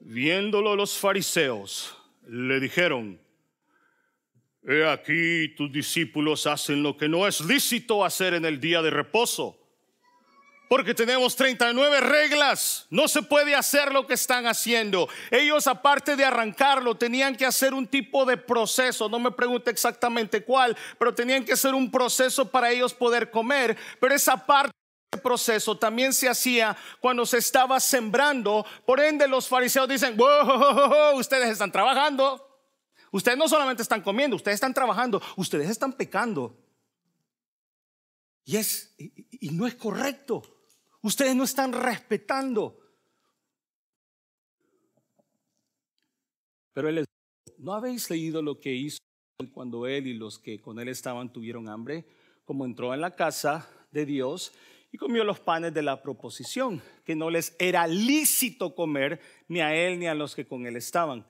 Viéndolo 0.00 0.76
los 0.76 0.96
fariseos, 0.96 1.96
le 2.28 2.60
dijeron, 2.60 3.20
he 4.62 4.88
aquí 4.88 5.48
tus 5.56 5.72
discípulos 5.72 6.46
hacen 6.46 6.82
lo 6.82 6.96
que 6.96 7.08
no 7.08 7.26
es 7.26 7.40
lícito 7.40 8.04
hacer 8.04 8.34
en 8.34 8.44
el 8.44 8.60
día 8.60 8.82
de 8.82 8.90
reposo. 8.90 9.65
Porque 10.68 10.94
tenemos 10.94 11.36
39 11.36 12.00
reglas. 12.00 12.86
No 12.90 13.06
se 13.06 13.22
puede 13.22 13.54
hacer 13.54 13.92
lo 13.92 14.06
que 14.06 14.14
están 14.14 14.46
haciendo. 14.46 15.08
Ellos, 15.30 15.66
aparte 15.66 16.16
de 16.16 16.24
arrancarlo, 16.24 16.96
tenían 16.96 17.36
que 17.36 17.46
hacer 17.46 17.72
un 17.72 17.86
tipo 17.86 18.24
de 18.24 18.36
proceso. 18.36 19.08
No 19.08 19.18
me 19.18 19.30
pregunte 19.30 19.70
exactamente 19.70 20.42
cuál, 20.42 20.76
pero 20.98 21.14
tenían 21.14 21.44
que 21.44 21.52
hacer 21.52 21.74
un 21.74 21.90
proceso 21.90 22.50
para 22.50 22.70
ellos 22.70 22.92
poder 22.92 23.30
comer. 23.30 23.76
Pero 24.00 24.14
esa 24.14 24.44
parte 24.44 24.72
proceso 25.22 25.76
también 25.78 26.12
se 26.12 26.28
hacía 26.28 26.76
cuando 27.00 27.24
se 27.26 27.38
estaba 27.38 27.80
sembrando. 27.80 28.66
Por 28.84 29.00
ende, 29.00 29.28
los 29.28 29.48
fariseos 29.48 29.88
dicen, 29.88 30.16
ustedes 31.14 31.50
están 31.50 31.72
trabajando. 31.72 32.42
Ustedes 33.12 33.38
no 33.38 33.48
solamente 33.48 33.82
están 33.82 34.02
comiendo, 34.02 34.36
ustedes 34.36 34.56
están 34.56 34.74
trabajando, 34.74 35.22
ustedes 35.36 35.70
están 35.70 35.92
pecando. 35.92 36.58
Y 38.44 38.56
es 38.56 38.94
y 38.98 39.50
no 39.50 39.66
es 39.66 39.74
correcto. 39.74 40.55
Ustedes 41.06 41.36
no 41.36 41.44
están 41.44 41.72
respetando. 41.72 42.80
Pero 46.72 46.88
él 46.88 46.96
les 46.96 47.06
¿no 47.58 47.74
habéis 47.74 48.10
leído 48.10 48.42
lo 48.42 48.58
que 48.58 48.74
hizo 48.74 48.98
cuando 49.52 49.86
él 49.86 50.08
y 50.08 50.14
los 50.14 50.40
que 50.40 50.60
con 50.60 50.80
él 50.80 50.88
estaban 50.88 51.32
tuvieron 51.32 51.68
hambre? 51.68 52.06
Como 52.44 52.64
entró 52.64 52.92
en 52.92 53.00
la 53.00 53.14
casa 53.14 53.70
de 53.92 54.04
Dios 54.04 54.52
y 54.90 54.98
comió 54.98 55.22
los 55.22 55.38
panes 55.38 55.72
de 55.72 55.82
la 55.82 56.02
proposición, 56.02 56.82
que 57.04 57.14
no 57.14 57.30
les 57.30 57.54
era 57.60 57.86
lícito 57.86 58.74
comer 58.74 59.20
ni 59.46 59.60
a 59.60 59.76
él 59.76 60.00
ni 60.00 60.08
a 60.08 60.14
los 60.16 60.34
que 60.34 60.48
con 60.48 60.66
él 60.66 60.74
estaban, 60.74 61.24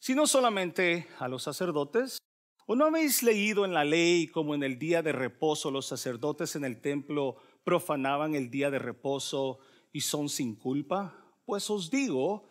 sino 0.00 0.26
solamente 0.26 1.08
a 1.18 1.28
los 1.28 1.44
sacerdotes. 1.44 2.18
¿O 2.66 2.76
no 2.76 2.84
habéis 2.84 3.22
leído 3.22 3.64
en 3.64 3.72
la 3.72 3.84
ley 3.84 4.26
como 4.26 4.54
en 4.54 4.62
el 4.62 4.78
día 4.78 5.02
de 5.02 5.12
reposo 5.12 5.70
los 5.70 5.86
sacerdotes 5.86 6.56
en 6.56 6.66
el 6.66 6.82
templo 6.82 7.36
profanaban 7.64 8.34
el 8.34 8.50
día 8.50 8.70
de 8.70 8.78
reposo 8.78 9.58
y 9.92 10.00
son 10.02 10.28
sin 10.28 10.54
culpa? 10.54 11.14
Pues 11.44 11.68
os 11.70 11.90
digo 11.90 12.48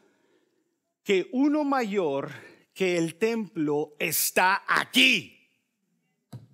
que 1.04 1.30
uno 1.32 1.64
mayor 1.64 2.32
que 2.74 2.98
el 2.98 3.16
templo 3.16 3.96
está 4.00 4.64
aquí. 4.68 5.40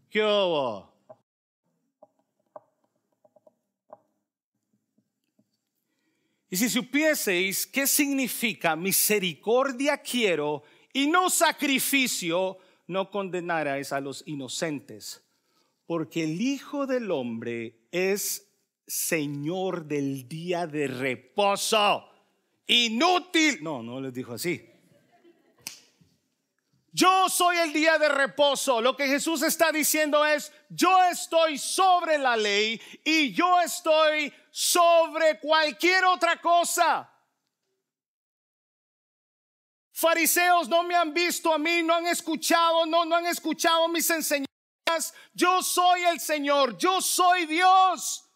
¿Qué? 0.09 0.21
Y 6.51 6.57
si 6.57 6.67
supieseis 6.67 7.67
qué 7.67 7.85
significa 7.85 8.75
misericordia 8.75 10.01
quiero 10.01 10.63
y 10.91 11.07
no 11.07 11.29
sacrificio, 11.29 12.57
no 12.87 13.11
condenaráis 13.11 13.93
a 13.93 13.99
los 13.99 14.23
inocentes, 14.25 15.23
porque 15.85 16.23
el 16.23 16.41
Hijo 16.41 16.87
del 16.87 17.11
Hombre 17.11 17.75
es 17.91 18.48
Señor 18.89 19.85
del 19.85 20.27
día 20.27 20.65
de 20.65 20.87
reposo. 20.87 22.09
Inútil. 22.65 23.59
No, 23.61 23.83
no 23.83 24.01
les 24.01 24.11
dijo 24.11 24.33
así. 24.33 24.67
Yo 26.91 27.29
soy 27.29 27.57
el 27.57 27.71
día 27.71 27.99
de 27.99 28.09
reposo. 28.09 28.81
Lo 28.81 28.97
que 28.97 29.07
Jesús 29.07 29.43
está 29.43 29.71
diciendo 29.71 30.25
es, 30.25 30.51
yo 30.69 31.03
estoy 31.03 31.59
sobre 31.59 32.17
la 32.17 32.35
ley 32.35 32.81
y 33.03 33.31
yo 33.31 33.61
estoy 33.61 34.33
sobre 34.49 35.39
cualquier 35.39 36.05
otra 36.05 36.41
cosa. 36.41 37.07
Fariseos 39.91 40.67
no 40.67 40.81
me 40.81 40.95
han 40.95 41.13
visto 41.13 41.53
a 41.53 41.59
mí, 41.59 41.83
no 41.83 41.93
han 41.93 42.07
escuchado, 42.07 42.87
no, 42.87 43.05
no 43.05 43.17
han 43.17 43.27
escuchado 43.27 43.87
mis 43.87 44.09
enseñanzas. 44.09 45.13
Yo 45.33 45.61
soy 45.61 46.05
el 46.05 46.19
Señor, 46.19 46.75
yo 46.77 47.01
soy 47.01 47.45
Dios. 47.45 48.28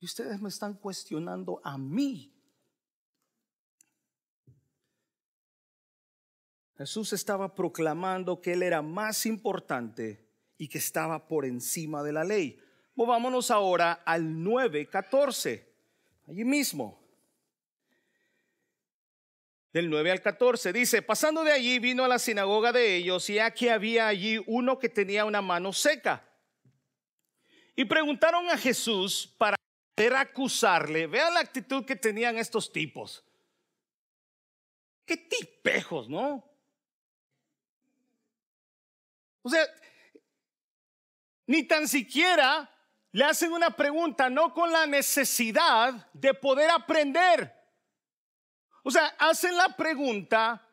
Y 0.00 0.06
ustedes 0.06 0.40
me 0.40 0.48
están 0.48 0.74
cuestionando 0.74 1.60
a 1.64 1.76
mí. 1.76 2.32
Jesús 6.76 7.12
estaba 7.12 7.56
proclamando 7.56 8.40
que 8.40 8.52
Él 8.52 8.62
era 8.62 8.82
más 8.82 9.26
importante 9.26 10.24
y 10.56 10.68
que 10.68 10.78
estaba 10.78 11.26
por 11.26 11.44
encima 11.44 12.04
de 12.04 12.12
la 12.12 12.22
ley. 12.22 12.60
Movámonos 12.94 13.50
ahora 13.50 13.94
al 14.04 14.22
9.14, 14.22 15.64
allí 16.28 16.44
mismo. 16.44 17.04
Del 19.72 19.90
9 19.90 20.12
al 20.12 20.22
14 20.22 20.72
dice, 20.72 21.02
pasando 21.02 21.42
de 21.42 21.52
allí 21.52 21.80
vino 21.80 22.04
a 22.04 22.08
la 22.08 22.18
sinagoga 22.20 22.72
de 22.72 22.96
ellos 22.96 23.28
y 23.28 23.40
aquí 23.40 23.68
había 23.68 24.06
allí 24.06 24.42
uno 24.46 24.78
que 24.78 24.88
tenía 24.88 25.24
una 25.24 25.42
mano 25.42 25.72
seca. 25.72 26.24
Y 27.74 27.84
preguntaron 27.84 28.48
a 28.48 28.56
Jesús 28.56 29.34
para 29.36 29.57
acusarle. 30.06 31.06
Vea 31.06 31.30
la 31.30 31.40
actitud 31.40 31.84
que 31.84 31.96
tenían 31.96 32.36
estos 32.38 32.72
tipos. 32.72 33.24
Qué 35.04 35.16
tipejos, 35.16 36.08
¿no? 36.08 36.44
O 39.42 39.48
sea, 39.48 39.64
ni 41.46 41.62
tan 41.64 41.88
siquiera 41.88 42.70
le 43.12 43.24
hacen 43.24 43.52
una 43.52 43.70
pregunta, 43.70 44.28
no 44.28 44.52
con 44.52 44.70
la 44.70 44.86
necesidad 44.86 46.10
de 46.12 46.34
poder 46.34 46.70
aprender. 46.70 47.54
O 48.82 48.90
sea, 48.90 49.06
hacen 49.18 49.56
la 49.56 49.76
pregunta 49.76 50.64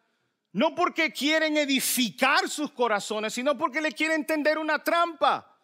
no 0.52 0.74
porque 0.74 1.12
quieren 1.12 1.58
edificar 1.58 2.48
sus 2.50 2.72
corazones, 2.72 3.34
sino 3.34 3.58
porque 3.58 3.82
le 3.82 3.92
quieren 3.92 4.26
tender 4.26 4.58
una 4.58 4.82
trampa. 4.82 5.55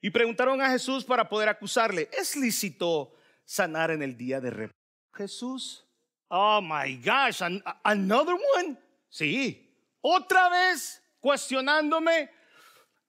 Y 0.00 0.10
preguntaron 0.10 0.60
a 0.62 0.70
Jesús 0.70 1.04
para 1.04 1.28
poder 1.28 1.48
acusarle, 1.48 2.08
¿es 2.12 2.36
lícito 2.36 3.12
sanar 3.44 3.90
en 3.90 4.02
el 4.02 4.16
día 4.16 4.40
de 4.40 4.50
reposo? 4.50 4.78
Jesús, 5.14 5.86
oh 6.28 6.60
my 6.62 6.96
gosh, 6.96 7.42
another 7.82 8.36
one. 8.56 8.76
Sí, 9.08 9.70
otra 10.00 10.48
vez 10.48 11.02
cuestionándome. 11.18 12.30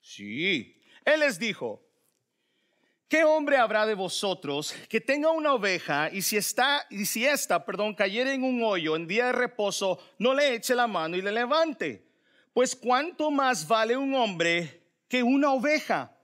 Sí, 0.02 0.82
él 1.06 1.20
les 1.22 1.40
dijo, 1.40 1.82
¿Qué 3.12 3.26
hombre 3.26 3.58
habrá 3.58 3.86
de 3.86 3.94
vosotros 3.94 4.74
que 4.88 5.02
tenga 5.02 5.32
una 5.32 5.54
oveja 5.54 6.10
y 6.14 6.22
si 6.22 6.38
está 6.38 6.88
y 6.90 7.06
si 7.06 7.26
esta, 7.26 7.66
perdón, 7.66 7.94
cayera 7.94 8.34
en 8.34 8.42
un 8.42 8.64
hoyo 8.64 8.96
en 8.96 9.06
día 9.06 9.26
de 9.26 9.32
reposo, 9.34 10.00
no 10.18 10.34
le 10.34 10.56
eche 10.56 10.74
la 10.74 10.88
mano 10.88 11.18
y 11.18 11.22
le 11.22 11.34
levante? 11.34 12.08
Pues 12.54 12.74
cuánto 12.74 13.30
más 13.30 13.68
vale 13.68 13.98
un 13.98 14.16
hombre 14.16 14.82
que 15.10 15.22
una 15.24 15.52
oveja. 15.52 16.18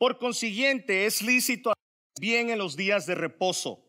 Por 0.00 0.16
consiguiente, 0.16 1.04
es 1.04 1.20
lícito 1.20 1.74
bien 2.18 2.48
en 2.48 2.56
los 2.56 2.74
días 2.74 3.04
de 3.04 3.14
reposo. 3.14 3.84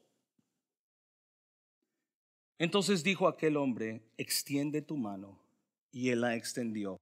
Entonces 2.60 3.02
dijo 3.02 3.30
aquel 3.30 3.56
hombre, 3.56 4.02
extiende 4.18 4.82
tu 4.82 4.98
mano. 4.98 5.42
Y 5.90 6.10
él 6.10 6.20
la 6.20 6.36
extendió. 6.36 6.98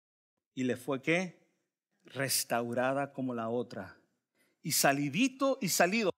Y 0.54 0.64
le 0.64 0.78
fue 0.78 1.02
que 1.02 1.40
restaurada 2.04 3.12
como 3.12 3.34
la 3.34 3.50
otra 3.50 4.00
y 4.62 4.74
salidito 4.74 5.58
y 5.60 5.70
salido, 5.70 6.12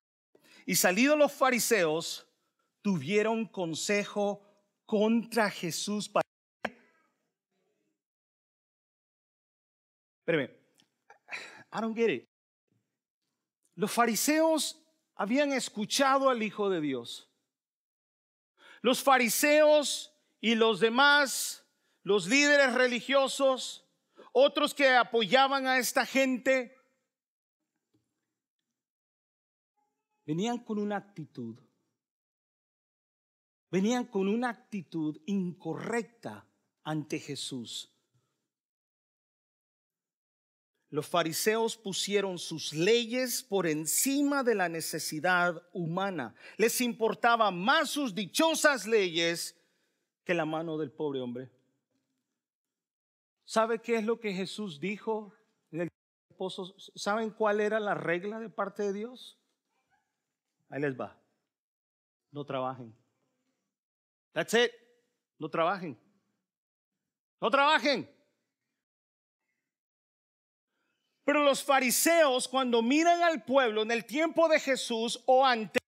y 0.66 0.76
salido 0.76 1.16
los 1.16 1.32
fariseos, 1.32 2.28
tuvieron 2.82 3.46
consejo 3.46 4.46
contra 4.86 5.50
Jesús. 5.50 6.10
Para... 6.10 6.24
Espérame, 10.26 10.52
I 11.72 11.80
don't 11.80 11.96
get 11.96 12.10
it. 12.10 12.31
Los 13.82 13.94
fariseos 13.94 14.80
habían 15.16 15.54
escuchado 15.54 16.30
al 16.30 16.44
Hijo 16.44 16.70
de 16.70 16.82
Dios. 16.82 17.28
Los 18.84 19.02
fariseos 19.02 20.14
y 20.40 20.54
los 20.54 20.80
demás, 20.80 21.66
los 22.04 22.28
líderes 22.28 22.76
religiosos, 22.76 23.84
otros 24.34 24.76
que 24.76 24.88
apoyaban 24.96 25.66
a 25.66 25.80
esta 25.80 26.06
gente, 26.06 26.78
venían 30.28 30.60
con 30.60 30.78
una 30.78 30.98
actitud, 30.98 31.60
venían 33.72 34.06
con 34.06 34.28
una 34.28 34.50
actitud 34.50 35.20
incorrecta 35.26 36.46
ante 36.84 37.20
Jesús. 37.20 37.91
Los 40.92 41.08
fariseos 41.08 41.76
pusieron 41.76 42.38
sus 42.38 42.74
leyes 42.74 43.42
por 43.42 43.66
encima 43.66 44.44
de 44.44 44.54
la 44.54 44.70
necesidad 44.70 45.60
humana. 45.74 46.36
Les 46.58 46.80
importaba 46.82 47.50
más 47.50 47.90
sus 47.90 48.14
dichosas 48.14 48.86
leyes 48.86 49.58
que 50.24 50.36
la 50.36 50.46
mano 50.46 50.78
del 50.78 50.92
pobre 50.92 51.22
hombre. 51.22 51.50
¿Sabe 53.46 53.80
qué 53.80 53.96
es 53.96 54.06
lo 54.06 54.20
que 54.20 54.34
Jesús 54.34 54.80
dijo 54.80 55.34
¿Saben 56.96 57.30
cuál 57.30 57.60
era 57.60 57.80
la 57.80 57.94
regla 57.94 58.40
de 58.40 58.50
parte 58.50 58.84
de 58.84 58.94
Dios? 58.94 59.38
Ahí 60.70 60.82
les 60.82 61.00
va. 61.00 61.16
No 62.32 62.46
trabajen. 62.46 62.96
That's 64.32 64.54
it. 64.54 64.72
No 65.38 65.50
trabajen. 65.50 66.00
No 67.40 67.50
trabajen. 67.52 68.10
Pero 71.32 71.46
los 71.46 71.64
fariseos 71.64 72.46
cuando 72.46 72.82
miran 72.82 73.24
al 73.24 73.46
pueblo 73.46 73.84
en 73.84 73.92
el 73.92 74.04
tiempo 74.04 74.50
de 74.50 74.60
Jesús 74.60 75.24
o 75.26 75.46
antes, 75.46 75.82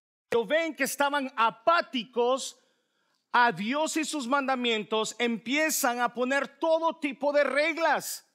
ven 0.47 0.73
que 0.73 0.85
estaban 0.85 1.33
apáticos 1.35 2.57
a 3.29 3.51
Dios 3.51 3.97
y 3.97 4.05
sus 4.05 4.25
mandamientos, 4.25 5.17
empiezan 5.19 5.99
a 5.99 6.13
poner 6.13 6.47
todo 6.59 6.97
tipo 6.97 7.33
de 7.33 7.43
reglas, 7.43 8.25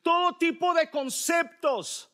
todo 0.00 0.38
tipo 0.38 0.72
de 0.72 0.90
conceptos 0.90 2.10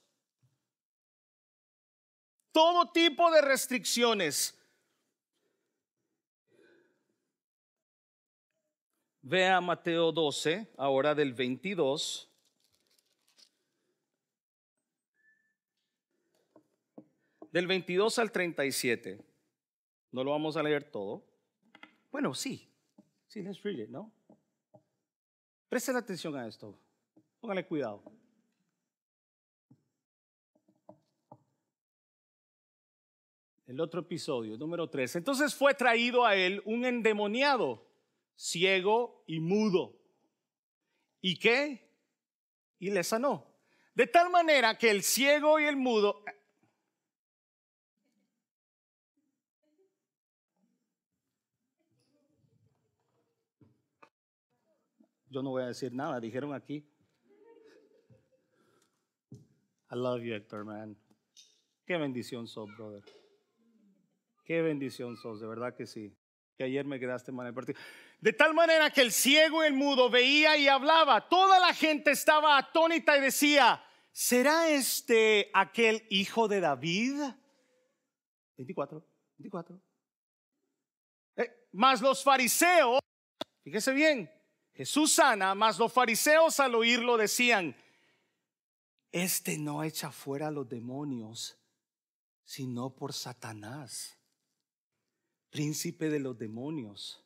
todo 2.50 2.90
tipo 2.90 3.30
de 3.30 3.42
restricciones. 3.42 4.58
Vea 9.20 9.60
Mateo 9.60 10.10
12, 10.10 10.72
ahora 10.78 11.14
del 11.14 11.34
22. 11.34 12.32
Del 17.56 17.66
22 17.66 18.18
al 18.18 18.30
37. 18.30 19.18
No 20.12 20.22
lo 20.22 20.32
vamos 20.32 20.58
a 20.58 20.62
leer 20.62 20.84
todo. 20.84 21.24
Bueno, 22.12 22.34
sí. 22.34 22.68
Sí, 23.28 23.40
let's 23.40 23.62
read 23.62 23.78
it, 23.78 23.88
¿no? 23.88 24.12
Presten 25.66 25.96
atención 25.96 26.36
a 26.36 26.46
esto. 26.46 26.78
Póngale 27.40 27.66
cuidado. 27.66 28.02
el 33.66 33.80
otro 33.80 34.00
episodio, 34.00 34.58
número 34.58 34.90
3. 34.90 35.16
Entonces 35.16 35.54
fue 35.54 35.72
traído 35.72 36.26
a 36.26 36.36
él 36.36 36.60
un 36.66 36.84
endemoniado, 36.84 37.88
ciego 38.36 39.24
y 39.26 39.40
mudo. 39.40 39.98
¿Y 41.22 41.38
qué? 41.38 41.88
Y 42.78 42.90
le 42.90 43.02
sanó. 43.02 43.46
De 43.94 44.06
tal 44.06 44.28
manera 44.28 44.76
que 44.76 44.90
el 44.90 45.02
ciego 45.02 45.58
y 45.58 45.64
el 45.64 45.76
mudo... 45.76 46.22
Yo 55.36 55.42
no 55.42 55.50
voy 55.50 55.64
a 55.64 55.66
decir 55.66 55.92
nada, 55.92 56.18
dijeron 56.18 56.54
aquí. 56.54 56.76
I 59.90 59.94
love 59.94 60.22
you, 60.22 60.32
Héctor, 60.32 60.64
man. 60.64 60.96
Qué 61.84 61.98
bendición 61.98 62.48
sos, 62.48 62.74
brother. 62.74 63.04
Qué 64.46 64.62
bendición 64.62 65.14
sos, 65.18 65.38
de 65.38 65.46
verdad 65.46 65.76
que 65.76 65.84
sí. 65.84 66.16
Que 66.56 66.64
ayer 66.64 66.86
me 66.86 66.98
quedaste 66.98 67.32
mal 67.32 67.52
partido. 67.52 67.78
De 68.18 68.32
tal 68.32 68.54
manera 68.54 68.88
que 68.88 69.02
el 69.02 69.12
ciego 69.12 69.62
y 69.62 69.66
el 69.66 69.74
mudo 69.74 70.08
veía 70.08 70.56
y 70.56 70.68
hablaba. 70.68 71.28
Toda 71.28 71.60
la 71.60 71.74
gente 71.74 72.12
estaba 72.12 72.56
atónita 72.56 73.18
y 73.18 73.20
decía, 73.20 73.84
¿será 74.12 74.70
este 74.70 75.50
aquel 75.52 76.06
hijo 76.08 76.48
de 76.48 76.60
David? 76.60 77.20
24, 78.56 79.06
24. 79.36 79.82
Eh, 81.36 81.68
más 81.72 82.00
los 82.00 82.24
fariseos, 82.24 83.00
fíjese 83.62 83.92
bien, 83.92 84.30
Jesús 84.76 85.12
sana, 85.12 85.54
más 85.54 85.78
los 85.78 85.90
fariseos 85.90 86.60
al 86.60 86.74
oírlo 86.74 87.16
decían, 87.16 87.74
este 89.10 89.56
no 89.56 89.82
echa 89.82 90.12
fuera 90.12 90.48
a 90.48 90.50
los 90.50 90.68
demonios, 90.68 91.56
sino 92.44 92.94
por 92.94 93.14
Satanás 93.14 94.18
príncipe 95.48 96.10
de 96.10 96.20
los 96.20 96.36
demonios. 96.36 97.24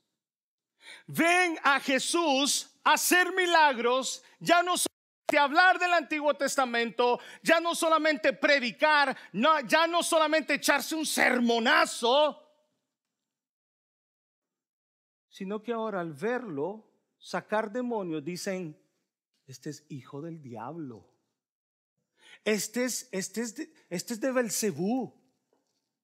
Ven 1.08 1.58
a 1.64 1.80
Jesús 1.80 2.70
a 2.84 2.92
hacer 2.92 3.32
milagros, 3.32 4.22
ya 4.38 4.62
no 4.62 4.76
solamente 4.76 5.38
hablar 5.38 5.80
del 5.80 5.92
Antiguo 5.92 6.34
Testamento, 6.34 7.18
ya 7.42 7.58
no 7.58 7.74
solamente 7.74 8.32
predicar, 8.32 9.16
no, 9.32 9.58
ya 9.62 9.88
no 9.88 10.04
solamente 10.04 10.54
echarse 10.54 10.94
un 10.94 11.04
sermonazo, 11.04 12.40
sino 15.28 15.60
que 15.60 15.72
ahora 15.72 16.00
al 16.00 16.12
verlo 16.12 16.89
sacar 17.20 17.70
demonios 17.70 18.24
dicen, 18.24 18.76
este 19.46 19.70
es 19.70 19.84
hijo 19.88 20.22
del 20.22 20.42
diablo. 20.42 21.06
Este 22.44 22.84
es, 22.84 23.08
este 23.12 23.42
es 23.42 23.54
de, 23.54 23.72
este 23.90 24.14
es 24.14 24.20
de 24.20 24.32
Belcebú. 24.32 25.14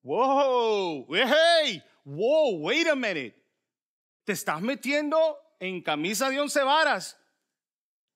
Wow, 0.03 1.07
hey, 1.13 1.83
wow, 2.05 2.57
wait 2.59 2.87
a 2.87 2.95
minute. 2.95 3.35
Te 4.23 4.33
estás 4.33 4.61
metiendo 4.61 5.37
en 5.59 5.81
camisa 5.81 6.29
de 6.29 6.39
once 6.39 6.61
varas. 6.61 7.17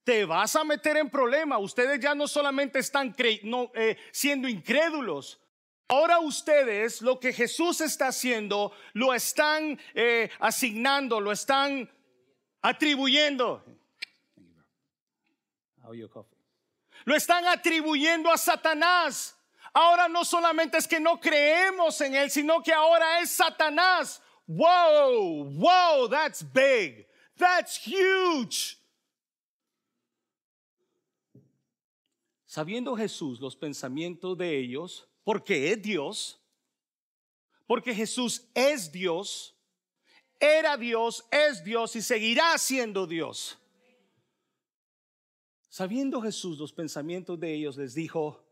Te 0.03 0.25
vas 0.25 0.55
a 0.55 0.63
meter 0.63 0.97
en 0.97 1.09
problema. 1.09 1.57
Ustedes 1.57 1.99
ya 1.99 2.15
no 2.15 2.27
solamente 2.27 2.79
están 2.79 3.15
eh, 3.17 3.97
siendo 4.11 4.47
incrédulos. 4.47 5.39
Ahora 5.87 6.19
ustedes 6.19 7.01
lo 7.01 7.19
que 7.19 7.33
Jesús 7.33 7.81
está 7.81 8.07
haciendo 8.07 8.71
lo 8.93 9.13
están 9.13 9.77
eh, 9.93 10.29
asignando, 10.39 11.19
lo 11.19 11.31
están 11.31 11.89
atribuyendo. 12.61 13.63
Lo 17.05 17.15
están 17.15 17.45
atribuyendo 17.47 18.31
a 18.31 18.37
Satanás. 18.37 19.37
Ahora 19.73 20.07
no 20.07 20.25
solamente 20.25 20.77
es 20.77 20.87
que 20.87 20.99
no 20.99 21.19
creemos 21.19 21.99
en 22.01 22.15
Él, 22.15 22.29
sino 22.29 22.61
que 22.61 22.73
ahora 22.73 23.21
es 23.21 23.31
Satanás. 23.31 24.21
Wow, 24.45 25.45
wow, 25.45 26.09
that's 26.09 26.43
big. 26.43 27.07
That's 27.37 27.77
huge. 27.77 28.77
Sabiendo 32.45 32.97
Jesús 32.97 33.39
los 33.39 33.55
pensamientos 33.55 34.37
de 34.37 34.57
ellos, 34.57 35.07
porque 35.23 35.71
es 35.71 35.81
Dios, 35.81 36.41
porque 37.65 37.95
Jesús 37.95 38.45
es 38.53 38.91
Dios, 38.91 39.55
era 40.41 40.75
Dios, 40.75 41.25
es 41.29 41.63
Dios 41.63 41.95
y 41.95 42.01
seguirá 42.01 42.57
siendo 42.57 43.05
Dios. 43.05 43.59
Sabiendo 45.69 46.21
Jesús 46.21 46.57
los 46.57 46.73
pensamientos 46.73 47.39
de 47.39 47.53
ellos, 47.53 47.77
les 47.77 47.93
dijo, 47.93 48.43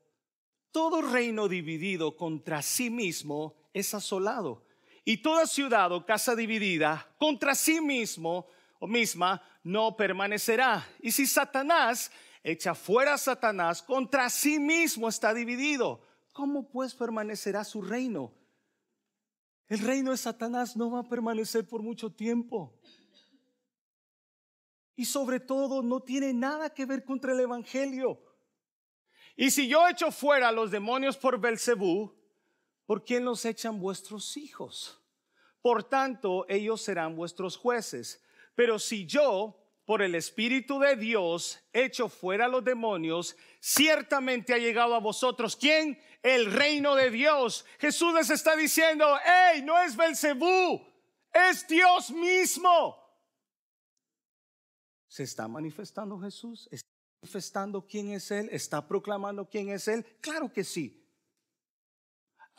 todo 0.72 1.02
reino 1.02 1.50
dividido 1.50 2.16
contra 2.16 2.62
sí 2.62 2.90
mismo 2.90 3.56
es 3.74 3.94
asolado, 3.94 4.64
y 5.04 5.18
toda 5.18 5.48
ciudad 5.48 5.92
o 5.92 6.06
casa 6.06 6.36
dividida 6.36 7.12
contra 7.18 7.56
sí 7.56 7.82
mismo 7.82 8.48
o 8.80 8.88
misma 8.88 9.42
no 9.64 9.98
permanecerá. 9.98 10.88
Y 11.02 11.12
si 11.12 11.26
Satanás 11.26 12.12
echa 12.44 12.76
fuera 12.76 13.16
a 13.16 13.18
Satanás, 13.18 13.82
contra 13.82 14.30
sí 14.30 14.60
mismo 14.60 15.10
está 15.10 15.34
dividido. 15.34 16.02
¿Cómo 16.32 16.70
pues 16.70 16.94
permanecerá 16.94 17.64
su 17.64 17.82
reino? 17.82 18.34
El 19.70 19.80
reino 19.80 20.10
de 20.12 20.18
Satanás 20.18 20.76
no 20.76 20.90
va 20.90 21.02
a 21.02 21.08
permanecer 21.08 21.68
por 21.68 21.84
mucho 21.84 22.12
tiempo. 22.12 22.74
Y 24.96 25.06
sobre 25.06 25.40
todo 25.40 25.84
no 25.84 26.02
tiene 26.02 26.34
nada 26.34 26.74
que 26.74 26.88
ver 26.88 27.06
contra 27.06 27.34
el 27.34 27.40
Evangelio. 27.40 28.20
Y 29.36 29.52
si 29.52 29.68
yo 29.68 29.88
echo 29.88 30.12
fuera 30.12 30.50
a 30.50 30.52
los 30.52 30.72
demonios 30.72 31.16
por 31.16 31.40
Belcebú, 31.40 32.14
¿por 32.88 33.06
quién 33.06 33.24
los 33.24 33.46
echan 33.46 33.80
vuestros 33.80 34.36
hijos? 34.36 35.00
Por 35.62 35.84
tanto, 35.84 36.46
ellos 36.50 36.82
serán 36.82 37.16
vuestros 37.16 37.56
jueces. 37.56 38.24
Pero 38.56 38.80
si 38.80 39.06
yo, 39.06 39.56
por 39.90 40.04
el 40.04 40.14
Espíritu 40.14 40.78
de 40.78 40.96
Dios, 40.96 41.60
echo 41.74 42.10
fuera 42.10 42.48
los 42.48 42.64
demonios, 42.64 43.36
ciertamente 43.60 44.54
ha 44.54 44.60
llegado 44.60 44.94
a 44.94 45.00
vosotros. 45.00 45.56
¿Quién? 45.56 46.00
El 46.22 46.52
reino 46.52 46.94
de 46.94 47.10
Dios. 47.10 47.66
Jesús 47.80 48.14
les 48.14 48.30
está 48.30 48.56
diciendo, 48.56 49.18
hey, 49.26 49.64
no 49.66 49.82
es 49.82 49.96
Belcebú, 49.96 50.86
es 51.34 51.68
Dios 51.68 52.12
mismo. 52.12 52.98
¿Se 55.08 55.24
está 55.24 55.48
manifestando 55.48 56.20
Jesús? 56.20 56.70
¿Está 56.72 56.88
manifestando 57.24 57.88
quién 57.88 58.12
es 58.12 58.30
Él? 58.30 58.48
¿Está 58.52 58.88
proclamando 58.88 59.50
quién 59.50 59.70
es 59.70 59.88
Él? 59.88 60.06
Claro 60.22 60.54
que 60.54 60.64
sí. 60.64 60.99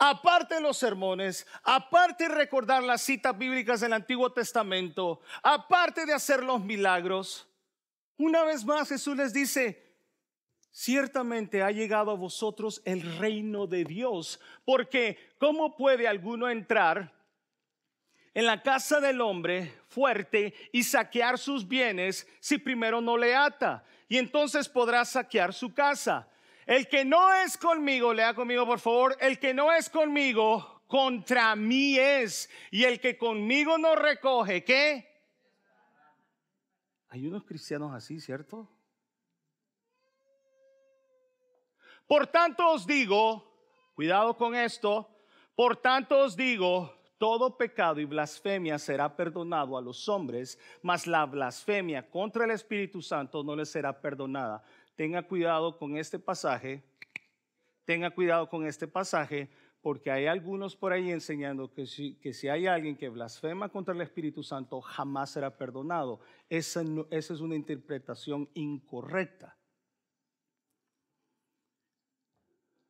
Aparte 0.03 0.55
de 0.55 0.61
los 0.61 0.77
sermones, 0.77 1.45
aparte 1.61 2.27
de 2.27 2.33
recordar 2.33 2.81
las 2.81 3.03
citas 3.03 3.37
bíblicas 3.37 3.81
del 3.81 3.93
Antiguo 3.93 4.31
Testamento, 4.33 5.21
aparte 5.43 6.07
de 6.07 6.13
hacer 6.15 6.43
los 6.43 6.59
milagros, 6.59 7.47
una 8.17 8.43
vez 8.43 8.65
más 8.65 8.89
Jesús 8.89 9.15
les 9.15 9.31
dice, 9.31 9.93
ciertamente 10.71 11.61
ha 11.61 11.69
llegado 11.69 12.09
a 12.09 12.15
vosotros 12.15 12.81
el 12.83 13.19
reino 13.19 13.67
de 13.67 13.83
Dios, 13.83 14.39
porque 14.65 15.19
¿cómo 15.37 15.77
puede 15.77 16.07
alguno 16.07 16.49
entrar 16.49 17.13
en 18.33 18.47
la 18.47 18.63
casa 18.63 18.99
del 18.99 19.21
hombre 19.21 19.71
fuerte 19.87 20.55
y 20.71 20.81
saquear 20.81 21.37
sus 21.37 21.67
bienes 21.67 22.27
si 22.39 22.57
primero 22.57 23.01
no 23.01 23.17
le 23.17 23.35
ata. 23.35 23.83
Y 24.09 24.17
entonces 24.17 24.67
podrá 24.67 25.05
saquear 25.05 25.53
su 25.53 25.75
casa. 25.75 26.27
El 26.71 26.87
que 26.87 27.03
no 27.03 27.33
es 27.33 27.57
conmigo, 27.57 28.13
lea 28.13 28.33
conmigo 28.33 28.65
por 28.65 28.79
favor, 28.79 29.17
el 29.19 29.39
que 29.39 29.53
no 29.53 29.73
es 29.73 29.89
conmigo, 29.89 30.83
contra 30.87 31.53
mí 31.53 31.99
es. 31.99 32.49
Y 32.71 32.85
el 32.85 33.01
que 33.01 33.17
conmigo 33.17 33.77
no 33.77 33.93
recoge, 33.93 34.63
¿qué? 34.63 35.05
Hay 37.09 37.27
unos 37.27 37.43
cristianos 37.43 37.93
así, 37.93 38.21
¿cierto? 38.21 38.69
Por 42.07 42.27
tanto 42.27 42.69
os 42.69 42.87
digo, 42.87 43.53
cuidado 43.93 44.37
con 44.37 44.55
esto, 44.55 45.09
por 45.53 45.75
tanto 45.75 46.19
os 46.19 46.37
digo, 46.37 47.01
todo 47.21 47.55
pecado 47.55 47.99
y 47.99 48.05
blasfemia 48.05 48.79
será 48.79 49.15
perdonado 49.15 49.77
a 49.77 49.81
los 49.81 50.09
hombres, 50.09 50.57
mas 50.81 51.05
la 51.05 51.23
blasfemia 51.27 52.09
contra 52.09 52.45
el 52.45 52.51
Espíritu 52.51 52.99
Santo 52.99 53.43
no 53.43 53.55
les 53.55 53.69
será 53.69 54.01
perdonada. 54.01 54.63
Tenga 54.95 55.23
cuidado 55.23 55.77
con 55.77 55.97
este 55.97 56.19
pasaje, 56.19 56.83
tenga 57.85 58.11
cuidado 58.11 58.49
con 58.49 58.65
este 58.65 58.87
pasaje, 58.87 59.49
porque 59.81 60.11
hay 60.11 60.27
algunos 60.27 60.75
por 60.75 60.93
ahí 60.93 61.11
enseñando 61.11 61.73
que 61.73 61.87
si, 61.87 62.15
que 62.15 62.33
si 62.33 62.47
hay 62.47 62.67
alguien 62.67 62.95
que 62.95 63.09
blasfema 63.09 63.69
contra 63.69 63.95
el 63.95 64.01
Espíritu 64.01 64.43
Santo, 64.43 64.79
jamás 64.81 65.31
será 65.31 65.57
perdonado. 65.57 66.19
Esa, 66.49 66.83
esa 67.09 67.33
es 67.33 67.39
una 67.39 67.55
interpretación 67.55 68.49
incorrecta. 68.53 69.57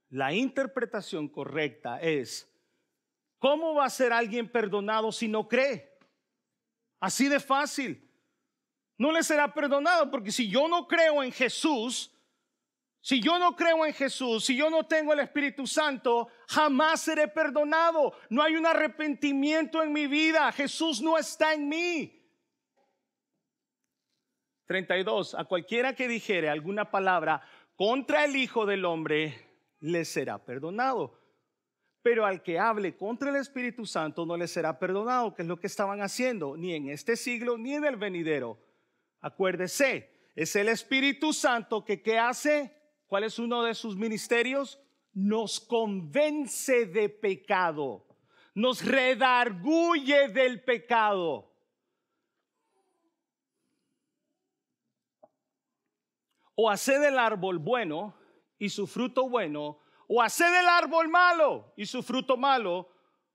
La 0.10 0.34
interpretación 0.34 1.30
correcta 1.30 2.02
es, 2.02 2.52
¿Cómo 3.42 3.74
va 3.74 3.86
a 3.86 3.90
ser 3.90 4.14
alguien 4.14 4.48
perdonado 4.48 5.12
si 5.12 5.28
no 5.28 5.48
cree? 5.48 5.98
Así 7.00 7.28
de 7.28 7.40
fácil. 7.40 8.08
No 9.02 9.12
le 9.12 9.24
será 9.24 9.52
perdonado 9.52 10.12
porque 10.12 10.32
si 10.32 10.48
yo 10.48 10.68
no 10.68 10.88
creo 10.88 11.24
en 11.24 11.32
Jesús, 11.32 12.12
si 13.00 13.20
yo 13.20 13.40
no 13.40 13.56
creo 13.56 13.84
en 13.84 13.96
Jesús, 13.96 14.46
si 14.46 14.56
yo 14.56 14.70
no 14.70 14.86
tengo 14.86 15.12
el 15.12 15.22
Espíritu 15.22 15.66
Santo, 15.66 16.28
jamás 16.48 17.02
seré 17.02 17.28
perdonado. 17.28 18.14
No 18.30 18.44
hay 18.44 18.56
un 18.56 18.68
arrepentimiento 18.68 19.82
en 19.82 19.92
mi 19.92 20.06
vida. 20.06 20.52
Jesús 20.52 21.02
no 21.02 21.18
está 21.18 21.56
en 21.56 21.68
mí. 21.68 22.24
32. 24.68 25.34
A 25.34 25.46
cualquiera 25.46 25.96
que 25.96 26.08
dijere 26.08 26.48
alguna 26.48 26.92
palabra 26.92 27.42
contra 27.76 28.24
el 28.24 28.36
Hijo 28.36 28.68
del 28.68 28.86
Hombre, 28.86 29.34
le 29.80 30.06
será 30.06 30.38
perdonado 30.38 31.20
pero 32.04 32.26
al 32.26 32.42
que 32.42 32.58
hable 32.58 32.98
contra 32.98 33.30
el 33.30 33.36
Espíritu 33.36 33.86
Santo 33.86 34.26
no 34.26 34.36
le 34.36 34.48
será 34.48 34.80
perdonado, 34.80 35.36
que 35.36 35.44
es 35.44 35.48
lo 35.48 35.60
que 35.60 35.68
estaban 35.68 36.02
haciendo, 36.02 36.58
ni 36.58 36.74
en 36.74 36.90
este 36.90 37.16
siglo 37.16 37.60
ni 37.60 37.76
en 37.76 37.86
el 37.86 37.96
venidero. 37.96 38.58
Acuérdese, 39.22 40.12
es 40.36 40.56
el 40.56 40.70
Espíritu 40.70 41.32
Santo 41.32 41.86
que 41.86 42.02
¿qué 42.02 42.18
hace? 42.18 42.76
¿Cuál 43.08 43.24
es 43.26 43.38
uno 43.40 43.64
de 43.64 43.76
sus 43.76 43.96
ministerios? 43.96 44.80
Nos 45.14 45.60
convence 45.60 46.86
de 46.86 47.10
pecado, 47.10 48.06
nos 48.56 48.84
redarguye 48.84 50.30
del 50.30 50.64
pecado. 50.64 51.48
O 56.56 56.70
hace 56.70 57.00
del 57.00 57.18
árbol 57.18 57.60
bueno 57.60 58.16
y 58.58 58.70
su 58.70 58.86
fruto 58.86 59.28
bueno, 59.30 59.80
o 60.08 60.22
haced 60.22 60.54
el 60.60 60.68
árbol 60.68 61.08
malo 61.08 61.74
y 61.78 61.86
su 61.86 62.04
fruto 62.04 62.36
malo, 62.38 62.91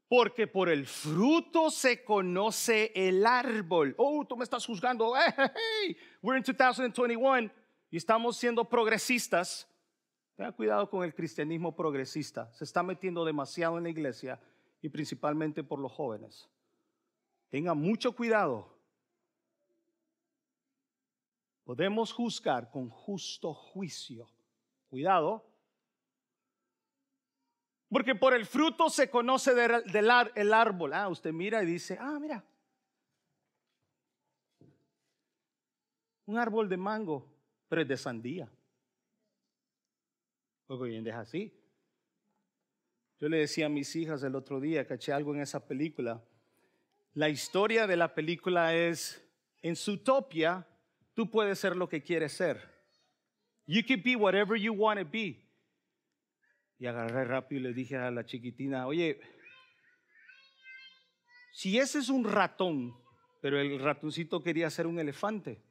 porque 0.09 0.47
por 0.47 0.69
el 0.69 0.87
fruto 0.87 1.71
se 1.71 2.05
conoce 2.05 2.93
el 2.95 3.27
árbol. 3.27 3.95
Oh, 3.99 4.25
tú 4.25 4.37
me 4.37 4.45
estás 4.45 4.65
juzgando. 4.65 5.15
Hey, 5.27 5.97
we're 6.23 6.39
in 6.39 6.45
2021 6.45 7.51
y 7.91 7.97
estamos 7.97 8.37
siendo 8.37 8.65
progresistas. 8.65 9.69
Tenga 10.37 10.53
cuidado 10.53 10.89
con 10.91 11.03
el 11.03 11.15
cristianismo 11.15 11.75
progresista. 11.75 12.53
Se 12.53 12.65
está 12.65 12.83
metiendo 12.83 13.25
demasiado 13.25 13.79
en 13.79 13.85
la 13.85 13.91
iglesia 13.91 14.41
y 14.83 14.89
principalmente 14.89 15.65
por 15.65 15.79
los 15.79 15.93
jóvenes. 15.93 16.49
Tenga 17.49 17.75
mucho 17.75 18.13
cuidado. 18.13 18.77
Podemos 21.65 22.13
juzgar 22.13 22.71
con 22.71 22.91
justo 22.91 23.53
juicio. 23.53 24.29
Cuidado, 24.89 25.45
porque 27.89 28.15
por 28.15 28.35
el 28.35 28.47
fruto 28.47 28.91
se 28.91 29.11
conoce 29.11 29.55
del, 29.55 29.83
el 30.35 30.53
árbol. 30.53 30.93
Ah, 30.93 31.09
usted 31.09 31.33
mira 31.33 31.63
y 31.63 31.67
dice, 31.67 31.97
ah, 32.01 32.19
mira. 32.21 32.45
Un 36.27 36.39
árbol 36.39 36.69
de 36.69 36.77
mango, 36.77 37.27
pero 37.69 37.83
es 37.83 37.89
de 37.89 37.97
sandía. 37.97 38.51
Porque 40.67 40.91
bien 40.91 41.07
es 41.07 41.15
así. 41.15 41.53
Yo 43.19 43.29
le 43.29 43.39
decía 43.39 43.67
a 43.67 43.71
mis 43.71 43.95
hijas 43.95 44.23
el 44.25 44.35
otro 44.35 44.61
día, 44.61 44.87
caché 44.87 45.13
algo 45.13 45.33
en 45.35 45.41
esa 45.41 45.67
película. 45.67 46.23
La 47.15 47.29
historia 47.29 47.87
de 47.87 47.97
la 47.97 48.15
película 48.15 48.75
es, 48.75 49.25
en 49.63 49.77
su 49.77 49.93
utopia, 49.93 50.67
tú 51.15 51.31
puedes 51.31 51.59
ser 51.59 51.77
lo 51.77 51.89
que 51.89 52.03
quieres 52.03 52.33
ser. 52.33 52.61
You 53.67 53.83
can 53.87 54.03
be 54.03 54.17
whatever 54.17 54.59
you 54.59 54.75
want 54.75 55.01
to 55.01 55.07
be. 55.07 55.46
Y 56.79 56.87
agarré 56.87 57.25
rápido 57.25 57.61
y 57.61 57.65
le 57.65 57.73
dije 57.73 57.97
a 57.97 58.11
la 58.11 58.25
chiquitina, 58.25 58.87
oye, 58.87 59.21
si 61.53 61.79
ese 61.79 61.99
es 61.99 62.09
un 62.09 62.25
ratón, 62.25 62.95
pero 63.41 63.59
el 63.59 63.81
ratoncito 63.81 64.43
quería 64.43 64.69
ser 64.69 64.87
un 64.87 64.99
elefante, 64.99 65.63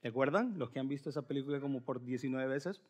¿te 0.00 0.08
acuerdan? 0.08 0.58
Los 0.58 0.70
que 0.70 0.80
han 0.80 0.88
visto 0.88 1.08
esa 1.08 1.26
película 1.26 1.60
como 1.60 1.82
por 1.84 2.02
19 2.02 2.46
veces. 2.46 2.82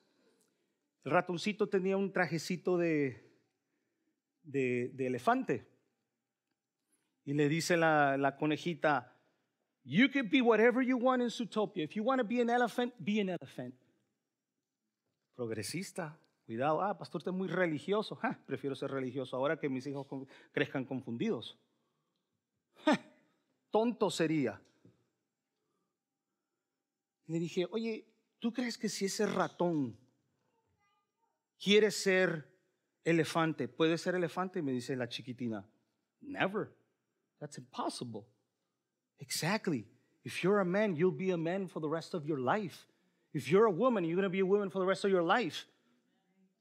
El 1.04 1.12
ratoncito 1.12 1.68
tenía 1.68 1.96
un 1.96 2.12
trajecito 2.12 2.76
de, 2.76 3.32
de, 4.42 4.92
elefante. 4.98 5.68
Y 7.24 7.34
le 7.34 7.48
dice 7.48 7.76
la, 7.76 8.16
la 8.16 8.36
conejita, 8.36 9.08
You 9.84 10.10
can 10.10 10.28
be 10.28 10.40
whatever 10.40 10.84
you 10.84 10.96
want 10.96 11.22
in 11.22 11.28
Zootopia. 11.28 11.84
If 11.84 11.96
you 11.96 12.04
want 12.04 12.20
to 12.20 12.26
be 12.26 12.40
an 12.40 12.50
elephant, 12.50 12.94
be 12.98 13.20
an 13.20 13.30
elephant. 13.30 13.74
progresista. 15.34 16.21
Cuidado, 16.46 16.82
ah, 16.82 16.98
pastor, 16.98 17.20
usted 17.20 17.30
es 17.30 17.36
muy 17.36 17.48
religioso. 17.48 18.18
prefiero 18.46 18.74
ser 18.74 18.90
religioso 18.90 19.36
ahora 19.36 19.58
que 19.58 19.68
mis 19.68 19.86
hijos 19.86 20.06
crezcan 20.52 20.84
confundidos. 20.84 21.58
tonto 23.70 24.10
sería. 24.10 24.60
Le 27.26 27.38
dije, 27.38 27.66
oye, 27.70 28.06
¿tú 28.38 28.52
crees 28.52 28.76
que 28.76 28.88
si 28.88 29.06
ese 29.06 29.26
ratón 29.26 29.96
quiere 31.58 31.90
ser 31.90 32.48
elefante, 33.04 33.68
puede 33.68 33.96
ser 33.96 34.14
elefante? 34.14 34.60
Me 34.62 34.72
dice 34.72 34.96
la 34.96 35.08
chiquitina, 35.08 35.64
never. 36.20 36.70
That's 37.38 37.58
impossible. 37.58 38.26
Exactly. 39.18 39.86
If 40.24 40.42
you're 40.42 40.60
a 40.60 40.64
man, 40.64 40.94
you'll 40.94 41.16
be 41.16 41.30
a 41.30 41.36
man 41.36 41.68
for 41.68 41.80
the 41.80 41.88
rest 41.88 42.14
of 42.14 42.26
your 42.26 42.38
life. 42.38 42.86
If 43.32 43.48
you're 43.50 43.66
a 43.66 43.70
woman, 43.70 44.04
you're 44.04 44.16
going 44.16 44.24
to 44.24 44.30
be 44.30 44.40
a 44.40 44.46
woman 44.46 44.68
for 44.70 44.78
the 44.78 44.86
rest 44.86 45.04
of 45.04 45.10
your 45.10 45.22
life. 45.22 45.66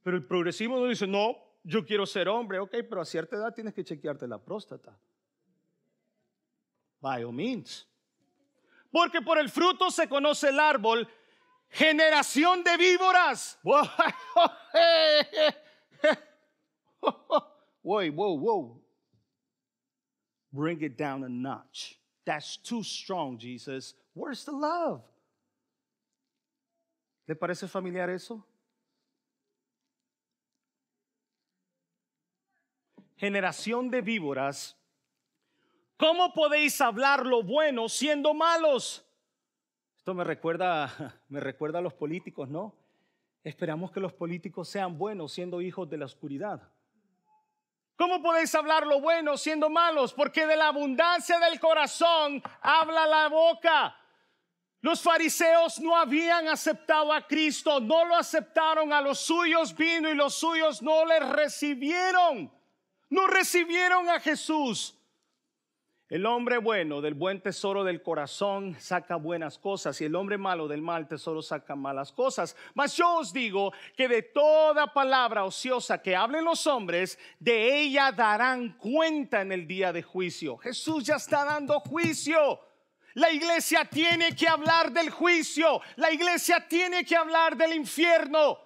Pero 0.03 0.17
el 0.17 0.25
progresivo 0.25 0.79
no 0.79 0.85
dice, 0.87 1.07
no, 1.07 1.35
yo 1.63 1.85
quiero 1.85 2.05
ser 2.05 2.27
hombre, 2.27 2.59
ok, 2.59 2.71
pero 2.89 3.01
a 3.01 3.05
cierta 3.05 3.35
edad 3.35 3.53
tienes 3.53 3.73
que 3.73 3.83
chequearte 3.83 4.27
la 4.27 4.43
próstata. 4.43 4.97
By 6.99 7.23
all 7.23 7.33
means. 7.33 7.87
Porque 8.91 9.21
por 9.21 9.37
el 9.37 9.49
fruto 9.49 9.89
se 9.89 10.07
conoce 10.07 10.49
el 10.49 10.59
árbol. 10.59 11.07
Generación 11.69 12.63
de 12.63 12.77
víboras. 12.77 13.57
Whoa, 17.83 18.11
whoa, 18.11 18.33
whoa. 18.33 18.79
Bring 20.51 20.81
it 20.83 20.97
down 20.97 21.23
a 21.23 21.29
notch. 21.29 21.97
That's 22.25 22.57
too 22.57 22.83
strong, 22.83 23.39
Jesus. 23.39 23.95
Where's 24.13 24.43
the 24.43 24.51
love? 24.51 25.01
¿Le 27.27 27.35
parece 27.35 27.67
familiar 27.67 28.09
eso? 28.09 28.45
Generación 33.21 33.91
de 33.91 34.01
víboras 34.01 34.75
¿Cómo 35.95 36.33
podéis 36.33 36.81
hablar 36.81 37.23
lo 37.23 37.43
bueno 37.43 37.87
siendo 37.87 38.33
malos? 38.33 39.05
Esto 39.95 40.15
me 40.15 40.23
recuerda, 40.23 41.21
me 41.29 41.39
recuerda 41.39 41.77
a 41.77 41.81
los 41.83 41.93
políticos, 41.93 42.49
¿no? 42.49 42.73
Esperamos 43.43 43.91
que 43.91 43.99
los 43.99 44.11
políticos 44.11 44.67
sean 44.69 44.97
buenos 44.97 45.33
siendo 45.33 45.61
hijos 45.61 45.87
de 45.87 45.97
la 45.97 46.05
oscuridad. 46.05 46.67
¿Cómo 47.95 48.23
podéis 48.23 48.55
hablar 48.55 48.87
lo 48.87 48.99
bueno 48.99 49.37
siendo 49.37 49.69
malos? 49.69 50.11
Porque 50.15 50.47
de 50.47 50.57
la 50.57 50.69
abundancia 50.69 51.37
del 51.37 51.59
corazón 51.59 52.41
habla 52.59 53.05
la 53.05 53.29
boca. 53.29 53.95
Los 54.79 54.99
fariseos 54.99 55.79
no 55.79 55.95
habían 55.95 56.47
aceptado 56.47 57.13
a 57.13 57.27
Cristo, 57.27 57.79
no 57.79 58.03
lo 58.03 58.15
aceptaron, 58.15 58.91
a 58.91 58.99
los 58.99 59.19
suyos 59.19 59.75
vino 59.75 60.09
y 60.09 60.15
los 60.15 60.33
suyos 60.33 60.81
no 60.81 61.05
le 61.05 61.19
recibieron. 61.19 62.59
No 63.11 63.27
recibieron 63.27 64.09
a 64.09 64.19
Jesús. 64.21 64.97
El 66.07 66.25
hombre 66.25 66.57
bueno 66.57 67.01
del 67.01 67.13
buen 67.13 67.41
tesoro 67.41 67.83
del 67.83 68.01
corazón 68.01 68.75
saca 68.79 69.17
buenas 69.17 69.57
cosas 69.57 69.99
y 69.99 70.05
el 70.05 70.15
hombre 70.15 70.37
malo 70.37 70.67
del 70.67 70.81
mal 70.81 71.07
tesoro 71.07 71.41
saca 71.41 71.75
malas 71.75 72.13
cosas. 72.13 72.55
Mas 72.73 72.95
yo 72.95 73.17
os 73.17 73.33
digo 73.33 73.73
que 73.95 74.07
de 74.07 74.21
toda 74.21 74.93
palabra 74.93 75.43
ociosa 75.43 76.01
que 76.01 76.15
hablen 76.15 76.45
los 76.45 76.65
hombres, 76.67 77.19
de 77.37 77.81
ella 77.81 78.13
darán 78.13 78.77
cuenta 78.77 79.41
en 79.41 79.51
el 79.51 79.67
día 79.67 79.91
de 79.91 80.03
juicio. 80.03 80.57
Jesús 80.57 81.03
ya 81.03 81.15
está 81.15 81.43
dando 81.43 81.81
juicio. 81.81 82.61
La 83.15 83.29
iglesia 83.29 83.83
tiene 83.85 84.33
que 84.35 84.47
hablar 84.47 84.91
del 84.91 85.09
juicio. 85.09 85.81
La 85.97 86.11
iglesia 86.11 86.65
tiene 86.65 87.03
que 87.03 87.17
hablar 87.17 87.57
del 87.57 87.73
infierno. 87.73 88.57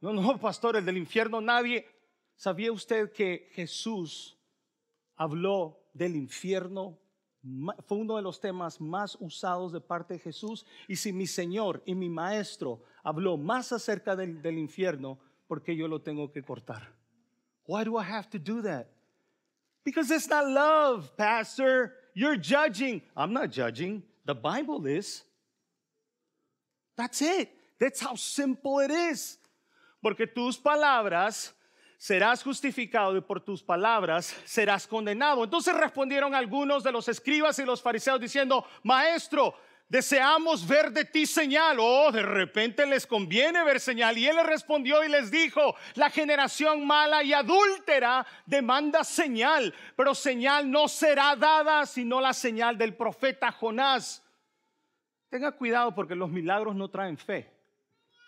No, 0.00 0.12
no, 0.12 0.38
pastor, 0.38 0.76
el 0.76 0.84
del 0.84 0.98
infierno 0.98 1.40
nadie. 1.40 1.91
¿Sabía 2.42 2.72
usted 2.72 3.12
que 3.12 3.50
Jesús 3.52 4.36
habló 5.14 5.78
del 5.94 6.16
infierno 6.16 6.98
fue 7.86 7.98
uno 7.98 8.16
de 8.16 8.22
los 8.22 8.40
temas 8.40 8.80
más 8.80 9.16
usados 9.20 9.70
de 9.70 9.80
parte 9.80 10.14
de 10.14 10.18
Jesús. 10.18 10.66
Y 10.88 10.96
si 10.96 11.12
mi 11.12 11.28
Señor 11.28 11.84
y 11.86 11.94
mi 11.94 12.08
Maestro 12.08 12.82
habló 13.04 13.36
más 13.36 13.70
acerca 13.70 14.16
del, 14.16 14.58
infierno, 14.58 15.20
¿por 15.46 15.62
qué 15.62 15.76
yo 15.76 15.86
lo 15.86 16.02
tengo 16.02 16.32
que 16.32 16.42
cortar? 16.42 16.92
Why 17.64 17.84
do 17.84 17.96
I 17.96 18.02
have 18.02 18.28
to 18.30 18.40
do 18.40 18.60
that? 18.62 18.88
Because 19.84 20.12
it's 20.12 20.28
not 20.28 20.44
love, 20.44 21.16
Pastor. 21.16 21.94
You're 22.12 22.36
judging. 22.36 23.02
I'm 23.16 23.32
not 23.32 23.52
judging. 23.52 24.02
The 24.24 24.34
Bible 24.34 24.84
is. 24.88 25.24
That's 26.96 27.22
it. 27.22 27.50
That's 27.78 28.00
how 28.00 28.16
simple 28.16 28.80
it 28.80 28.90
is. 28.90 29.38
Porque 30.02 30.26
tus 30.26 30.58
palabras 30.58 31.54
serás 32.02 32.42
justificado 32.42 33.16
y 33.16 33.20
por 33.20 33.40
tus 33.40 33.62
palabras 33.62 34.36
serás 34.44 34.88
condenado. 34.88 35.44
Entonces 35.44 35.72
respondieron 35.72 36.34
algunos 36.34 36.82
de 36.82 36.90
los 36.90 37.06
escribas 37.06 37.60
y 37.60 37.64
los 37.64 37.80
fariseos 37.80 38.18
diciendo, 38.18 38.66
maestro, 38.82 39.54
deseamos 39.88 40.66
ver 40.66 40.90
de 40.90 41.04
ti 41.04 41.26
señal. 41.26 41.76
Oh, 41.78 42.10
de 42.10 42.24
repente 42.24 42.84
les 42.86 43.06
conviene 43.06 43.62
ver 43.62 43.78
señal. 43.78 44.18
Y 44.18 44.26
él 44.26 44.34
les 44.34 44.46
respondió 44.46 45.04
y 45.04 45.08
les 45.08 45.30
dijo, 45.30 45.76
la 45.94 46.10
generación 46.10 46.84
mala 46.84 47.22
y 47.22 47.32
adúltera 47.34 48.26
demanda 48.46 49.04
señal, 49.04 49.72
pero 49.94 50.12
señal 50.12 50.68
no 50.68 50.88
será 50.88 51.36
dada 51.36 51.86
sino 51.86 52.20
la 52.20 52.32
señal 52.32 52.76
del 52.76 52.96
profeta 52.96 53.52
Jonás. 53.52 54.24
Tenga 55.28 55.52
cuidado 55.52 55.94
porque 55.94 56.16
los 56.16 56.30
milagros 56.30 56.74
no 56.74 56.90
traen 56.90 57.16
fe. 57.16 57.48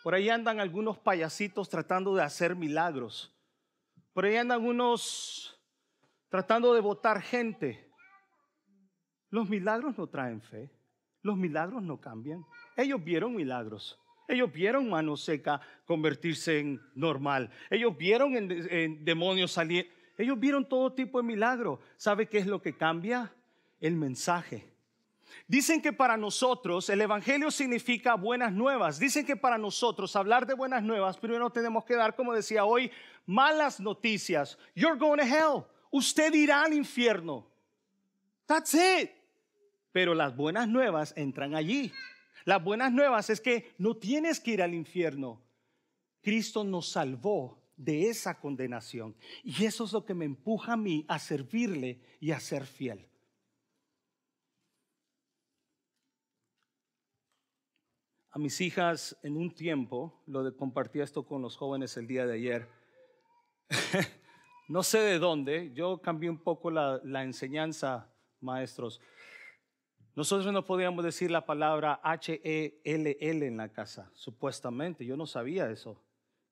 Por 0.04 0.14
ahí 0.14 0.30
andan 0.30 0.60
algunos 0.60 0.96
payasitos 0.96 1.68
tratando 1.68 2.14
de 2.14 2.22
hacer 2.22 2.54
milagros. 2.54 3.33
Por 4.14 4.24
ahí 4.24 4.36
andan 4.36 4.64
unos 4.64 5.60
tratando 6.28 6.72
de 6.72 6.80
votar 6.80 7.20
gente. 7.20 7.90
Los 9.28 9.48
milagros 9.48 9.98
no 9.98 10.06
traen 10.06 10.40
fe. 10.40 10.70
Los 11.20 11.36
milagros 11.36 11.82
no 11.82 12.00
cambian. 12.00 12.46
Ellos 12.76 13.02
vieron 13.02 13.34
milagros. 13.34 14.00
Ellos 14.28 14.52
vieron 14.52 14.88
mano 14.88 15.16
seca 15.16 15.60
convertirse 15.84 16.60
en 16.60 16.80
normal. 16.94 17.50
Ellos 17.68 17.96
vieron 17.96 18.36
en, 18.36 19.04
demonios 19.04 19.50
salir. 19.50 19.90
Ellos 20.16 20.38
vieron 20.38 20.68
todo 20.68 20.92
tipo 20.92 21.20
de 21.20 21.26
milagros. 21.26 21.80
¿Sabe 21.96 22.28
qué 22.28 22.38
es 22.38 22.46
lo 22.46 22.62
que 22.62 22.76
cambia? 22.76 23.34
El 23.80 23.96
mensaje. 23.96 24.73
Dicen 25.46 25.82
que 25.82 25.92
para 25.92 26.16
nosotros 26.16 26.88
el 26.88 27.00
Evangelio 27.00 27.50
significa 27.50 28.14
buenas 28.14 28.52
nuevas. 28.52 28.98
Dicen 28.98 29.26
que 29.26 29.36
para 29.36 29.58
nosotros 29.58 30.16
hablar 30.16 30.46
de 30.46 30.54
buenas 30.54 30.82
nuevas, 30.82 31.18
primero 31.18 31.50
tenemos 31.50 31.84
que 31.84 31.94
dar, 31.94 32.14
como 32.14 32.32
decía 32.32 32.64
hoy, 32.64 32.90
malas 33.26 33.80
noticias. 33.80 34.58
You're 34.74 34.98
going 34.98 35.18
to 35.18 35.24
hell. 35.24 35.64
Usted 35.90 36.32
irá 36.34 36.62
al 36.62 36.72
infierno. 36.72 37.46
That's 38.46 38.74
it. 38.74 39.10
Pero 39.92 40.14
las 40.14 40.34
buenas 40.36 40.68
nuevas 40.68 41.12
entran 41.16 41.54
allí. 41.54 41.92
Las 42.44 42.62
buenas 42.62 42.92
nuevas 42.92 43.30
es 43.30 43.40
que 43.40 43.72
no 43.78 43.96
tienes 43.96 44.40
que 44.40 44.52
ir 44.52 44.62
al 44.62 44.74
infierno. 44.74 45.40
Cristo 46.22 46.64
nos 46.64 46.88
salvó 46.88 47.62
de 47.76 48.08
esa 48.08 48.38
condenación. 48.38 49.14
Y 49.42 49.64
eso 49.64 49.84
es 49.84 49.92
lo 49.92 50.04
que 50.04 50.14
me 50.14 50.24
empuja 50.24 50.74
a 50.74 50.76
mí 50.76 51.04
a 51.08 51.18
servirle 51.18 52.00
y 52.20 52.32
a 52.32 52.40
ser 52.40 52.66
fiel. 52.66 53.06
A 58.34 58.38
mis 58.40 58.60
hijas 58.60 59.16
en 59.22 59.36
un 59.36 59.54
tiempo, 59.54 60.20
lo 60.26 60.42
de 60.42 60.52
compartí 60.52 60.98
esto 60.98 61.24
con 61.24 61.40
los 61.40 61.56
jóvenes 61.56 61.96
el 61.96 62.08
día 62.08 62.26
de 62.26 62.34
ayer, 62.34 62.68
no 64.68 64.82
sé 64.82 64.98
de 64.98 65.20
dónde, 65.20 65.72
yo 65.72 66.02
cambié 66.02 66.28
un 66.28 66.42
poco 66.42 66.68
la, 66.68 67.22
enseñanza, 67.22 68.12
maestros. 68.40 69.00
Nosotros 70.16 70.52
no 70.52 70.64
podíamos 70.64 71.04
decir 71.04 71.30
la 71.30 71.46
palabra 71.46 72.00
H-E-L-L 72.02 73.46
en 73.46 73.56
la 73.56 73.68
casa, 73.68 74.10
supuestamente, 74.14 75.06
yo 75.06 75.16
no 75.16 75.26
sabía 75.26 75.70
eso, 75.70 76.02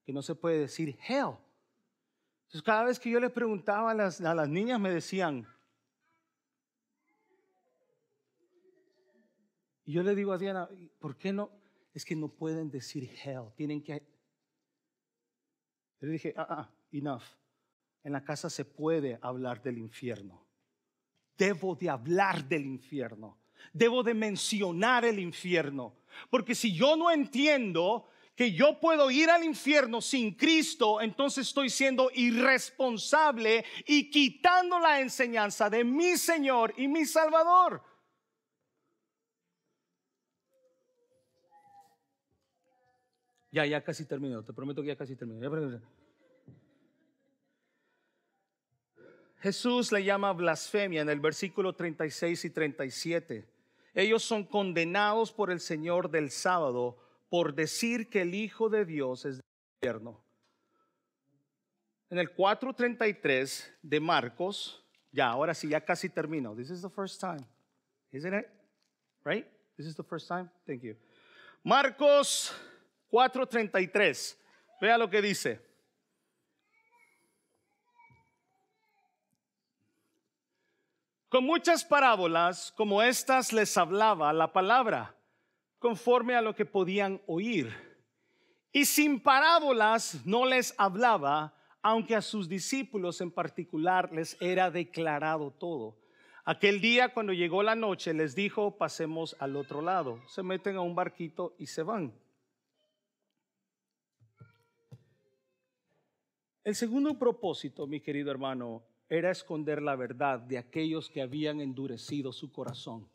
que 0.04 0.12
no 0.12 0.22
se 0.22 0.36
puede 0.36 0.60
decir 0.60 0.96
hell. 1.08 1.34
Entonces 2.44 2.62
cada 2.62 2.84
vez 2.84 3.00
que 3.00 3.10
yo 3.10 3.18
le 3.18 3.28
preguntaba 3.28 3.90
a 3.90 3.94
las, 3.94 4.20
a 4.20 4.34
las 4.36 4.48
niñas 4.48 4.78
me 4.78 4.90
decían, 4.90 5.48
y 9.84 9.94
yo 9.94 10.04
le 10.04 10.14
digo 10.14 10.32
a 10.32 10.38
Diana, 10.38 10.68
¿por 11.00 11.16
qué 11.16 11.32
no? 11.32 11.61
Es 11.92 12.04
que 12.04 12.16
no 12.16 12.28
pueden 12.28 12.70
decir 12.70 13.10
hell, 13.24 13.52
tienen 13.54 13.82
que... 13.82 14.02
Yo 16.00 16.08
dije, 16.08 16.34
ah, 16.36 16.46
ah, 16.48 16.70
enough. 16.90 17.22
En 18.02 18.12
la 18.12 18.24
casa 18.24 18.50
se 18.50 18.64
puede 18.64 19.18
hablar 19.22 19.62
del 19.62 19.78
infierno. 19.78 20.44
Debo 21.36 21.76
de 21.76 21.88
hablar 21.88 22.44
del 22.44 22.66
infierno. 22.66 23.38
Debo 23.72 24.02
de 24.02 24.14
mencionar 24.14 25.04
el 25.04 25.20
infierno. 25.20 25.94
Porque 26.28 26.54
si 26.54 26.74
yo 26.74 26.96
no 26.96 27.10
entiendo 27.10 28.08
que 28.34 28.52
yo 28.52 28.80
puedo 28.80 29.10
ir 29.10 29.30
al 29.30 29.44
infierno 29.44 30.00
sin 30.00 30.34
Cristo, 30.34 31.00
entonces 31.00 31.46
estoy 31.46 31.70
siendo 31.70 32.10
irresponsable 32.14 33.64
y 33.86 34.10
quitando 34.10 34.80
la 34.80 35.00
enseñanza 35.00 35.70
de 35.70 35.84
mi 35.84 36.16
Señor 36.16 36.74
y 36.76 36.88
mi 36.88 37.04
Salvador. 37.04 37.82
Ya, 43.52 43.66
ya 43.66 43.84
casi 43.84 44.06
termino. 44.06 44.42
Te 44.42 44.52
prometo 44.52 44.80
que 44.80 44.88
ya 44.88 44.96
casi 44.96 45.14
termino. 45.14 45.80
Jesús 49.40 49.92
le 49.92 50.02
llama 50.02 50.32
blasfemia 50.32 51.02
en 51.02 51.10
el 51.10 51.20
versículo 51.20 51.74
36 51.74 52.46
y 52.46 52.50
37. 52.50 53.48
Ellos 53.94 54.22
son 54.22 54.44
condenados 54.44 55.32
por 55.32 55.50
el 55.50 55.60
Señor 55.60 56.10
del 56.10 56.30
sábado 56.30 56.96
por 57.28 57.54
decir 57.54 58.08
que 58.08 58.22
el 58.22 58.34
Hijo 58.34 58.70
de 58.70 58.86
Dios 58.86 59.26
es 59.26 59.36
del 59.36 59.44
infierno. 59.80 60.24
En 62.08 62.18
el 62.18 62.34
4.33 62.34 63.70
de 63.82 64.00
Marcos, 64.00 64.82
ya, 65.10 65.28
ahora 65.28 65.52
sí, 65.54 65.68
ya 65.68 65.84
casi 65.84 66.08
termino. 66.08 66.54
This 66.54 66.70
is 66.70 66.80
the 66.80 66.90
first 66.90 67.20
time, 67.20 67.46
isn't 68.12 68.34
it? 68.34 68.46
Right? 69.24 69.46
This 69.76 69.86
is 69.86 69.96
the 69.96 70.04
first 70.04 70.28
time. 70.28 70.50
Thank 70.66 70.82
you. 70.82 70.96
Marcos 71.64 72.54
4.33. 73.12 74.38
Vea 74.80 74.96
lo 74.96 75.10
que 75.10 75.20
dice. 75.20 75.60
Con 81.28 81.44
muchas 81.44 81.84
parábolas 81.84 82.72
como 82.76 83.02
estas 83.02 83.52
les 83.52 83.76
hablaba 83.76 84.32
la 84.32 84.52
palabra, 84.52 85.14
conforme 85.78 86.34
a 86.34 86.42
lo 86.42 86.54
que 86.54 86.64
podían 86.64 87.20
oír. 87.26 87.72
Y 88.72 88.86
sin 88.86 89.20
parábolas 89.20 90.26
no 90.26 90.46
les 90.46 90.74
hablaba, 90.78 91.54
aunque 91.82 92.16
a 92.16 92.22
sus 92.22 92.48
discípulos 92.48 93.20
en 93.20 93.30
particular 93.30 94.10
les 94.12 94.36
era 94.40 94.70
declarado 94.70 95.50
todo. 95.50 95.98
Aquel 96.44 96.80
día 96.80 97.12
cuando 97.12 97.32
llegó 97.32 97.62
la 97.62 97.76
noche 97.76 98.14
les 98.14 98.34
dijo, 98.34 98.76
pasemos 98.76 99.36
al 99.38 99.56
otro 99.56 99.80
lado. 99.80 100.20
Se 100.28 100.42
meten 100.42 100.76
a 100.76 100.80
un 100.80 100.94
barquito 100.94 101.54
y 101.58 101.66
se 101.66 101.82
van. 101.82 102.12
El 106.64 106.76
segundo 106.76 107.18
propósito, 107.18 107.86
mi 107.86 108.00
querido 108.00 108.30
hermano, 108.30 108.84
era 109.08 109.30
esconder 109.30 109.82
la 109.82 109.96
verdad 109.96 110.38
de 110.38 110.58
aquellos 110.58 111.10
que 111.10 111.20
habían 111.20 111.60
endurecido 111.60 112.32
su 112.32 112.52
corazón. 112.52 113.08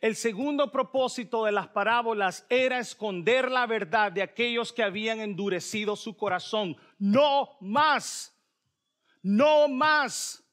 El 0.00 0.16
segundo 0.16 0.70
propósito 0.70 1.44
de 1.44 1.52
las 1.52 1.68
parábolas 1.68 2.46
era 2.48 2.78
esconder 2.78 3.50
la 3.50 3.66
verdad 3.66 4.12
de 4.12 4.22
aquellos 4.22 4.72
que 4.72 4.82
habían 4.82 5.20
endurecido 5.20 5.96
su 5.96 6.16
corazón. 6.16 6.76
No 6.98 7.56
más, 7.60 8.34
no 9.22 9.68
más. 9.68 10.45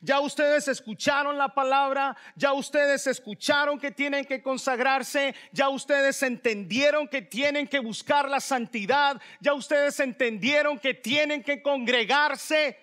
Ya 0.00 0.20
ustedes 0.20 0.68
escucharon 0.68 1.38
la 1.38 1.48
palabra, 1.48 2.16
ya 2.36 2.52
ustedes 2.52 3.06
escucharon 3.06 3.78
que 3.78 3.90
tienen 3.90 4.24
que 4.24 4.42
consagrarse, 4.42 5.34
ya 5.52 5.68
ustedes 5.68 6.22
entendieron 6.22 7.08
que 7.08 7.22
tienen 7.22 7.66
que 7.66 7.78
buscar 7.78 8.28
la 8.28 8.40
santidad, 8.40 9.20
ya 9.40 9.54
ustedes 9.54 9.98
entendieron 10.00 10.78
que 10.78 10.94
tienen 10.94 11.42
que 11.42 11.62
congregarse. 11.62 12.78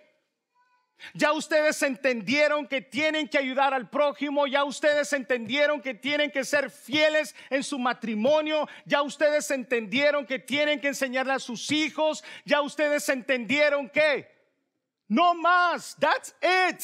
Ya 1.16 1.34
ustedes 1.34 1.82
entendieron 1.82 2.68
que 2.68 2.82
tienen 2.82 3.28
que 3.28 3.40
ayudar 3.40 3.74
al 3.74 3.90
prójimo, 3.90 4.46
ya 4.46 4.64
ustedes 4.64 5.12
entendieron 5.14 5.82
que 5.82 5.96
tienen 5.96 6.30
que 6.30 6.44
ser 6.44 6.70
fieles 6.70 7.36
en 7.50 7.64
su 7.64 7.80
matrimonio, 7.80 8.70
ya 8.86 9.02
ustedes 9.02 9.50
entendieron 9.50 10.28
que 10.28 10.38
tienen 10.38 10.80
que 10.80 10.90
enseñarle 10.90 11.34
a 11.34 11.40
sus 11.40 11.72
hijos, 11.72 12.24
ya 12.46 12.62
ustedes 12.62 13.10
entendieron 13.10 13.90
que 13.90 14.31
no 15.12 15.36
más, 15.36 15.98
that's 16.00 16.34
it. 16.42 16.82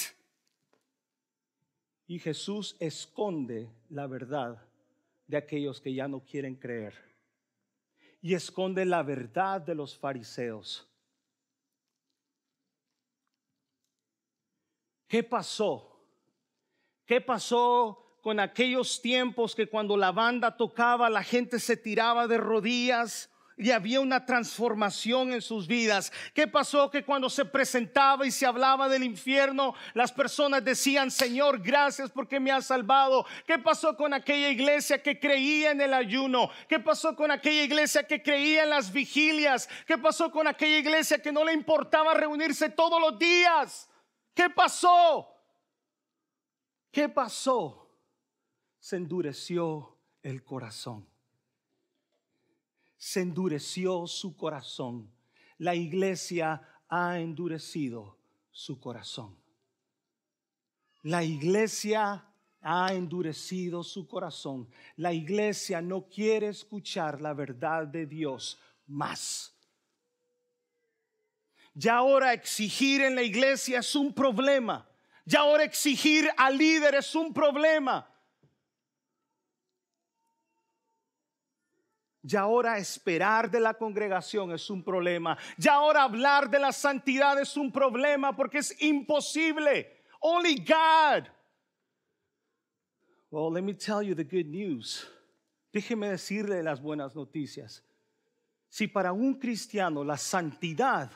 Y 2.07 2.19
Jesús 2.19 2.75
esconde 2.77 3.69
la 3.89 4.05
verdad 4.05 4.61
de 5.27 5.37
aquellos 5.37 5.79
que 5.79 5.93
ya 5.93 6.09
no 6.09 6.19
quieren 6.19 6.55
creer. 6.55 6.93
Y 8.21 8.33
esconde 8.33 8.83
la 8.83 9.01
verdad 9.01 9.61
de 9.61 9.75
los 9.75 9.97
fariseos. 9.97 10.85
¿Qué 15.07 15.23
pasó? 15.23 15.97
¿Qué 17.05 17.21
pasó 17.21 18.19
con 18.21 18.41
aquellos 18.41 19.01
tiempos 19.01 19.55
que 19.55 19.69
cuando 19.69 19.95
la 19.95 20.11
banda 20.11 20.57
tocaba 20.57 21.09
la 21.09 21.23
gente 21.23 21.59
se 21.59 21.77
tiraba 21.77 22.27
de 22.27 22.37
rodillas? 22.37 23.29
Y 23.57 23.71
había 23.71 23.99
una 23.99 24.23
transformación 24.23 25.33
en 25.33 25.41
sus 25.41 25.65
vidas. 25.67 26.13
¿Qué 26.35 26.47
pasó? 26.47 26.91
Que 26.91 27.03
cuando 27.03 27.27
se 27.27 27.43
presentaba 27.43 28.25
y 28.25 28.31
se 28.31 28.45
hablaba 28.45 28.87
del 28.87 29.03
infierno, 29.03 29.73
las 29.95 30.11
personas 30.11 30.63
decían, 30.63 31.09
Señor, 31.09 31.59
gracias 31.59 32.11
porque 32.11 32.39
me 32.39 32.51
has 32.51 32.67
salvado. 32.67 33.25
¿Qué 33.47 33.57
pasó 33.57 33.97
con 33.97 34.13
aquella 34.13 34.49
iglesia 34.49 35.01
que 35.01 35.19
creía 35.19 35.71
en 35.71 35.81
el 35.81 35.95
ayuno? 35.95 36.51
¿Qué 36.69 36.79
pasó 36.79 37.15
con 37.15 37.31
aquella 37.31 37.63
iglesia 37.63 38.05
que 38.05 38.21
creía 38.21 38.63
en 38.63 38.69
las 38.69 38.91
vigilias? 38.91 39.67
¿Qué 39.87 39.97
pasó 39.97 40.31
con 40.31 40.47
aquella 40.47 40.77
iglesia 40.77 41.19
que 41.19 41.31
no 41.31 41.43
le 41.43 41.53
importaba 41.53 42.13
reunirse 42.13 42.69
todos 42.69 43.01
los 43.01 43.17
días? 43.17 43.89
¿Qué 44.35 44.51
pasó? 44.51 45.33
¿Qué 46.91 47.09
pasó? 47.09 47.89
Se 48.79 48.97
endureció 48.97 49.97
el 50.21 50.43
corazón 50.43 51.16
se 52.97 53.21
endureció 53.21 54.07
su 54.07 54.35
corazón. 54.35 55.11
La 55.57 55.75
iglesia 55.75 56.61
ha 56.89 57.19
endurecido 57.19 58.17
su 58.51 58.79
corazón. 58.79 59.37
La 61.03 61.23
iglesia 61.23 62.25
ha 62.61 62.93
endurecido 62.93 63.83
su 63.83 64.07
corazón. 64.07 64.69
La 64.95 65.13
iglesia 65.13 65.81
no 65.81 66.09
quiere 66.09 66.49
escuchar 66.49 67.21
la 67.21 67.33
verdad 67.33 67.87
de 67.87 68.05
Dios 68.05 68.59
más. 68.87 69.53
Ya 71.73 71.97
ahora 71.97 72.33
exigir 72.33 73.01
en 73.01 73.15
la 73.15 73.21
iglesia 73.21 73.79
es 73.79 73.95
un 73.95 74.13
problema. 74.13 74.89
Ya 75.25 75.41
ahora 75.41 75.63
exigir 75.63 76.29
al 76.35 76.57
líder 76.57 76.95
es 76.95 77.13
un 77.13 77.33
problema. 77.33 78.09
Ya 82.21 82.41
ahora 82.41 82.77
esperar 82.77 83.49
de 83.49 83.59
la 83.59 83.73
congregación 83.73 84.51
es 84.51 84.69
un 84.69 84.83
problema. 84.83 85.37
Ya 85.57 85.75
ahora 85.75 86.03
hablar 86.03 86.49
de 86.49 86.59
la 86.59 86.71
santidad 86.71 87.39
es 87.39 87.55
un 87.55 87.71
problema 87.71 88.35
porque 88.35 88.57
es 88.57 88.81
imposible. 88.81 90.03
Only 90.19 90.55
God. 90.57 91.29
Well, 93.29 93.51
let 93.53 93.61
me 93.61 93.73
tell 93.73 94.01
you 94.01 94.15
the 94.15 94.23
good 94.23 94.47
news. 94.47 95.07
Déjeme 95.71 96.09
decirle 96.09 96.63
las 96.63 96.81
buenas 96.81 97.15
noticias. 97.15 97.83
Si 98.69 98.87
para 98.87 99.11
un 99.13 99.35
cristiano 99.35 100.03
la 100.03 100.17
santidad 100.17 101.11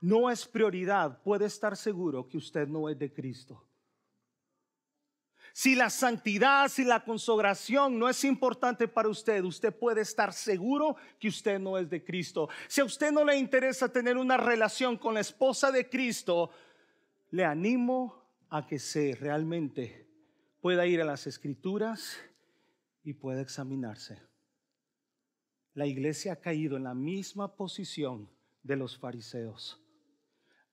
no 0.00 0.30
es 0.30 0.46
prioridad, 0.46 1.22
puede 1.22 1.46
estar 1.46 1.76
seguro 1.76 2.28
que 2.28 2.36
usted 2.36 2.68
no 2.68 2.88
es 2.88 2.98
de 2.98 3.12
Cristo. 3.12 3.66
Si 5.56 5.74
la 5.74 5.88
santidad, 5.88 6.68
si 6.68 6.84
la 6.84 7.02
consagración 7.02 7.98
no 7.98 8.10
es 8.10 8.24
importante 8.24 8.88
para 8.88 9.08
usted, 9.08 9.42
usted 9.42 9.74
puede 9.74 10.02
estar 10.02 10.34
seguro 10.34 10.96
que 11.18 11.28
usted 11.28 11.58
no 11.58 11.78
es 11.78 11.88
de 11.88 12.04
Cristo. 12.04 12.50
Si 12.68 12.82
a 12.82 12.84
usted 12.84 13.10
no 13.10 13.24
le 13.24 13.38
interesa 13.38 13.90
tener 13.90 14.18
una 14.18 14.36
relación 14.36 14.98
con 14.98 15.14
la 15.14 15.20
esposa 15.20 15.72
de 15.72 15.88
Cristo, 15.88 16.50
le 17.30 17.42
animo 17.42 18.22
a 18.50 18.66
que 18.66 18.78
se 18.78 19.16
realmente 19.18 20.06
pueda 20.60 20.86
ir 20.86 21.00
a 21.00 21.06
las 21.06 21.26
escrituras 21.26 22.18
y 23.02 23.14
pueda 23.14 23.40
examinarse. 23.40 24.20
La 25.72 25.86
iglesia 25.86 26.34
ha 26.34 26.36
caído 26.36 26.76
en 26.76 26.84
la 26.84 26.92
misma 26.92 27.56
posición 27.56 28.28
de 28.62 28.76
los 28.76 28.98
fariseos. 28.98 29.82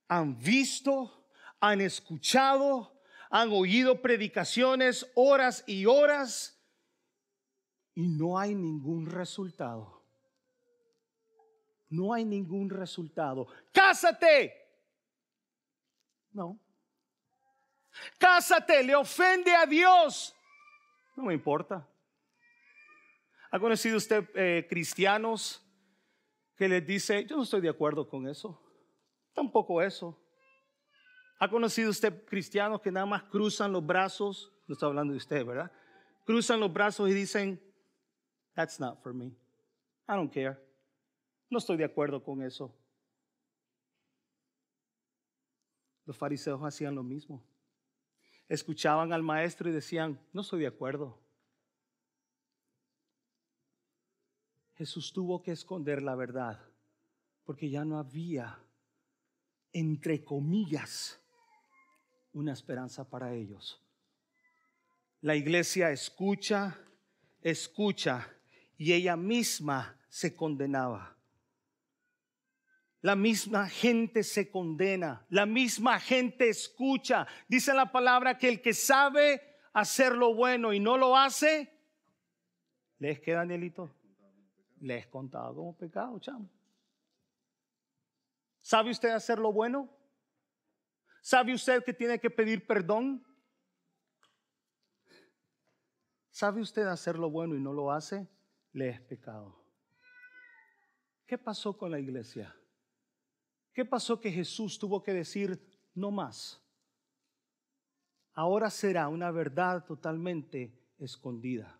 Han 0.10 0.38
visto, 0.38 1.26
han 1.62 1.80
escuchado, 1.80 2.93
han 3.36 3.52
oído 3.52 4.00
predicaciones 4.00 5.12
horas 5.16 5.64
y 5.66 5.88
horas 5.88 6.56
y 7.96 8.08
no 8.08 8.38
hay 8.38 8.54
ningún 8.54 9.08
resultado. 9.08 10.04
No 11.90 12.14
hay 12.14 12.26
ningún 12.26 12.70
resultado. 12.70 13.48
Cásate. 13.72 14.54
No. 16.32 16.60
Cásate, 18.20 18.84
le 18.84 18.94
ofende 18.94 19.56
a 19.56 19.66
Dios. 19.66 20.36
No 21.16 21.24
me 21.24 21.34
importa. 21.34 21.90
¿Ha 23.50 23.60
conocido 23.60 23.98
usted 23.98 24.30
eh, 24.36 24.68
cristianos 24.70 25.60
que 26.56 26.70
les 26.70 26.86
dice, 26.86 27.26
yo 27.26 27.38
no 27.38 27.42
estoy 27.42 27.62
de 27.62 27.70
acuerdo 27.70 28.08
con 28.08 28.28
eso? 28.28 28.62
Tampoco 29.34 29.82
eso. 29.82 30.23
¿Ha 31.40 31.50
conocido 31.50 31.90
usted 31.90 32.26
cristianos 32.26 32.82
que 32.82 32.92
nada 32.92 33.06
más 33.06 33.24
cruzan 33.24 33.72
los 33.72 33.86
brazos? 33.86 34.54
No 34.68 34.74
estoy 34.74 34.90
hablando 34.90 35.12
de 35.12 35.18
usted, 35.18 35.46
¿verdad? 35.46 35.72
Cruzan 36.26 36.60
los 36.60 36.72
brazos 36.72 37.10
y 37.10 37.14
dicen, 37.14 37.62
That's 38.54 38.80
not 38.80 39.02
for 39.02 39.14
me. 39.14 39.28
I 40.08 40.16
don't 40.16 40.32
care. 40.32 40.58
No 41.50 41.58
estoy 41.58 41.78
de 41.78 41.86
acuerdo 41.86 42.24
con 42.24 42.42
eso. 42.42 42.76
Los 46.06 46.18
fariseos 46.18 46.62
hacían 46.62 46.96
lo 46.96 47.04
mismo. 47.04 47.44
Escuchaban 48.48 49.14
al 49.14 49.24
maestro 49.24 49.70
y 49.70 49.72
decían, 49.72 50.20
no 50.34 50.42
estoy 50.42 50.62
de 50.62 50.68
acuerdo. 50.68 51.20
Jesús 54.76 55.14
tuvo 55.14 55.42
que 55.42 55.52
esconder 55.52 56.02
la 56.02 56.16
verdad 56.16 56.60
porque 57.46 57.70
ya 57.70 57.86
no 57.86 57.98
había, 57.98 58.60
entre 59.72 60.24
comillas, 60.24 61.23
una 62.34 62.54
esperanza 62.54 63.10
para 63.10 63.34
ellos. 63.34 63.82
La 65.22 65.36
iglesia 65.36 65.92
escucha, 65.92 66.78
escucha 67.42 68.28
y 68.78 68.94
ella 68.94 69.16
misma 69.16 69.98
se 70.10 70.36
condenaba. 70.36 71.16
La 73.02 73.16
misma 73.16 73.68
gente 73.68 74.24
se 74.24 74.50
condena, 74.50 75.26
la 75.30 75.46
misma 75.46 76.00
gente 76.00 76.50
escucha. 76.50 77.28
Dice 77.48 77.74
la 77.74 77.92
palabra 77.92 78.38
que 78.38 78.48
el 78.48 78.62
que 78.62 78.74
sabe 78.74 79.42
hacer 79.74 80.14
lo 80.14 80.34
bueno 80.34 80.72
y 80.74 80.80
no 80.80 80.98
lo 80.98 81.18
hace, 81.18 81.70
¿les 83.00 83.20
queda, 83.20 83.40
Danielito? 83.40 83.94
Les 84.80 85.08
contado 85.08 85.56
como 85.56 85.76
pecado, 85.76 86.18
chamo. 86.20 86.50
¿Sabe 88.62 88.92
usted 88.92 89.10
hacer 89.10 89.40
lo 89.40 89.52
bueno? 89.52 89.90
¿Sabe 91.24 91.54
usted 91.54 91.82
que 91.86 91.94
tiene 91.94 92.20
que 92.20 92.30
pedir 92.30 92.68
perdón? 92.68 93.26
¿Sabe 96.30 96.60
usted 96.60 96.86
hacer 96.86 97.18
lo 97.18 97.30
bueno 97.30 97.56
y 97.56 97.62
no 97.62 97.72
lo 97.72 97.94
hace? 97.94 98.28
Le 98.74 98.90
es 98.90 99.00
pecado. 99.00 99.58
¿Qué 101.26 101.38
pasó 101.38 101.78
con 101.78 101.92
la 101.92 102.00
iglesia? 102.00 102.54
¿Qué 103.72 103.86
pasó 103.86 104.20
que 104.20 104.34
Jesús 104.34 104.78
tuvo 104.78 105.02
que 105.02 105.14
decir 105.14 105.58
no 105.96 106.12
más? 106.12 106.62
Ahora 108.34 108.70
será 108.70 109.08
una 109.08 109.32
verdad 109.32 109.86
totalmente 109.86 110.78
escondida. 111.00 111.80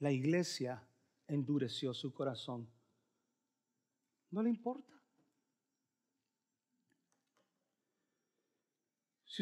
La 0.00 0.12
iglesia 0.12 0.86
endureció 1.26 1.94
su 1.94 2.12
corazón. 2.12 2.68
No 4.30 4.42
le 4.42 4.50
importa. 4.50 5.01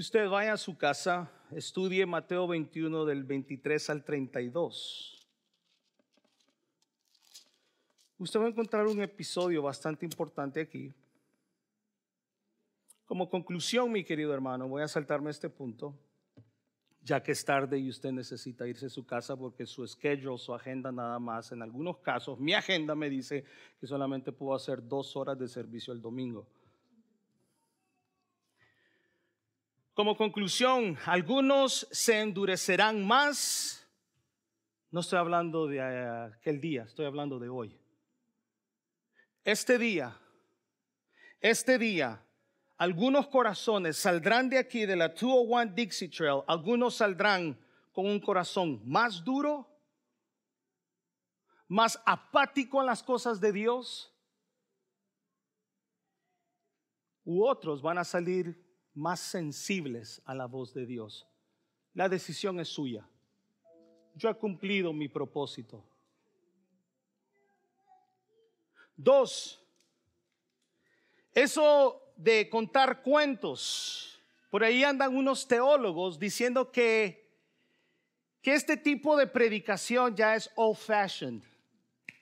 Usted 0.00 0.30
vaya 0.30 0.54
a 0.54 0.56
su 0.56 0.78
casa, 0.78 1.30
estudie 1.50 2.06
Mateo 2.06 2.48
21 2.48 3.04
del 3.04 3.22
23 3.22 3.90
al 3.90 4.02
32. 4.02 5.28
Usted 8.16 8.40
va 8.40 8.46
a 8.46 8.48
encontrar 8.48 8.86
un 8.86 9.02
episodio 9.02 9.60
bastante 9.60 10.06
importante 10.06 10.58
aquí. 10.58 10.90
Como 13.04 13.28
conclusión, 13.28 13.92
mi 13.92 14.02
querido 14.02 14.32
hermano, 14.32 14.66
voy 14.68 14.80
a 14.80 14.88
saltarme 14.88 15.30
este 15.30 15.50
punto 15.50 15.94
ya 17.02 17.22
que 17.22 17.32
es 17.32 17.44
tarde 17.44 17.78
y 17.78 17.90
usted 17.90 18.10
necesita 18.10 18.66
irse 18.66 18.86
a 18.86 18.90
su 18.90 19.04
casa 19.04 19.36
porque 19.36 19.66
su 19.66 19.86
schedule, 19.86 20.38
su 20.38 20.54
agenda 20.54 20.90
nada 20.90 21.18
más, 21.18 21.52
en 21.52 21.60
algunos 21.60 21.98
casos, 21.98 22.40
mi 22.40 22.54
agenda 22.54 22.94
me 22.94 23.10
dice 23.10 23.44
que 23.78 23.86
solamente 23.86 24.32
puedo 24.32 24.54
hacer 24.54 24.86
dos 24.88 25.14
horas 25.14 25.38
de 25.38 25.46
servicio 25.46 25.92
el 25.92 26.00
domingo. 26.00 26.46
Como 30.00 30.16
conclusión, 30.16 30.96
algunos 31.04 31.86
se 31.90 32.20
endurecerán 32.20 33.06
más. 33.06 33.86
No 34.90 35.00
estoy 35.00 35.18
hablando 35.18 35.66
de 35.66 35.82
aquel 35.82 36.58
día, 36.58 36.84
estoy 36.84 37.04
hablando 37.04 37.38
de 37.38 37.50
hoy. 37.50 37.78
Este 39.44 39.76
día, 39.76 40.18
este 41.38 41.76
día, 41.76 42.26
algunos 42.78 43.28
corazones 43.28 43.98
saldrán 43.98 44.48
de 44.48 44.56
aquí, 44.56 44.86
de 44.86 44.96
la 44.96 45.08
201 45.08 45.74
Dixie 45.74 46.08
Trail, 46.08 46.44
algunos 46.46 46.94
saldrán 46.94 47.60
con 47.92 48.06
un 48.06 48.20
corazón 48.20 48.80
más 48.86 49.22
duro, 49.22 49.68
más 51.68 52.00
apático 52.06 52.80
en 52.80 52.86
las 52.86 53.02
cosas 53.02 53.38
de 53.38 53.52
Dios, 53.52 54.10
u 57.22 57.44
otros 57.44 57.82
van 57.82 57.98
a 57.98 58.04
salir 58.04 58.69
más 59.00 59.18
sensibles 59.20 60.20
a 60.26 60.34
la 60.34 60.46
voz 60.46 60.74
de 60.74 60.84
Dios. 60.84 61.26
La 61.94 62.08
decisión 62.08 62.60
es 62.60 62.68
suya. 62.68 63.08
Yo 64.14 64.28
he 64.28 64.34
cumplido 64.34 64.92
mi 64.92 65.08
propósito. 65.08 65.82
Dos, 68.96 69.58
eso 71.32 72.02
de 72.14 72.50
contar 72.50 73.02
cuentos. 73.02 74.20
Por 74.50 74.62
ahí 74.62 74.84
andan 74.84 75.16
unos 75.16 75.48
teólogos 75.48 76.18
diciendo 76.18 76.70
que, 76.70 77.26
que 78.42 78.52
este 78.52 78.76
tipo 78.76 79.16
de 79.16 79.26
predicación 79.26 80.14
ya 80.14 80.36
es 80.36 80.50
old 80.56 80.76
fashioned. 80.76 81.42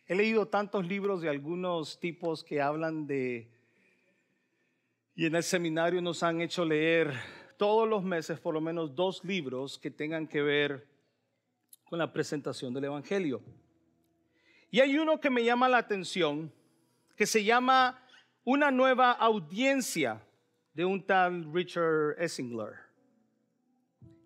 He 0.06 0.14
leído 0.14 0.46
tantos 0.46 0.86
libros 0.86 1.22
de 1.22 1.28
algunos 1.28 1.98
tipos 1.98 2.44
que 2.44 2.62
hablan 2.62 3.08
de, 3.08 3.50
y 5.18 5.26
en 5.26 5.34
el 5.34 5.42
seminario 5.42 6.00
nos 6.00 6.22
han 6.22 6.40
hecho 6.40 6.64
leer 6.64 7.12
todos 7.56 7.88
los 7.88 8.04
meses 8.04 8.38
por 8.38 8.54
lo 8.54 8.60
menos 8.60 8.94
dos 8.94 9.24
libros 9.24 9.76
que 9.76 9.90
tengan 9.90 10.28
que 10.28 10.42
ver 10.42 10.86
con 11.86 11.98
la 11.98 12.12
presentación 12.12 12.72
del 12.72 12.84
Evangelio. 12.84 13.42
Y 14.70 14.78
hay 14.78 14.96
uno 14.96 15.18
que 15.18 15.28
me 15.28 15.42
llama 15.42 15.68
la 15.68 15.78
atención, 15.78 16.52
que 17.16 17.26
se 17.26 17.42
llama 17.42 18.00
una 18.44 18.70
nueva 18.70 19.10
audiencia 19.10 20.24
de 20.72 20.84
un 20.84 21.04
tal 21.04 21.52
Richard 21.52 22.14
Essingler. 22.22 22.74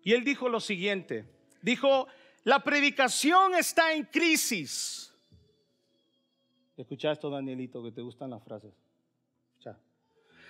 Y 0.03 0.13
él 0.13 0.23
dijo 0.23 0.47
lo 0.47 0.59
siguiente, 0.59 1.25
dijo, 1.63 2.07
la 2.43 2.59
predicación 2.59 3.55
está 3.55 3.93
en 3.93 4.03
crisis. 4.03 5.11
Escucha 6.77 7.11
esto, 7.11 7.31
Danielito, 7.31 7.81
que 7.81 7.91
te 7.91 8.03
gustan 8.03 8.29
las 8.29 8.43
frases. 8.43 8.82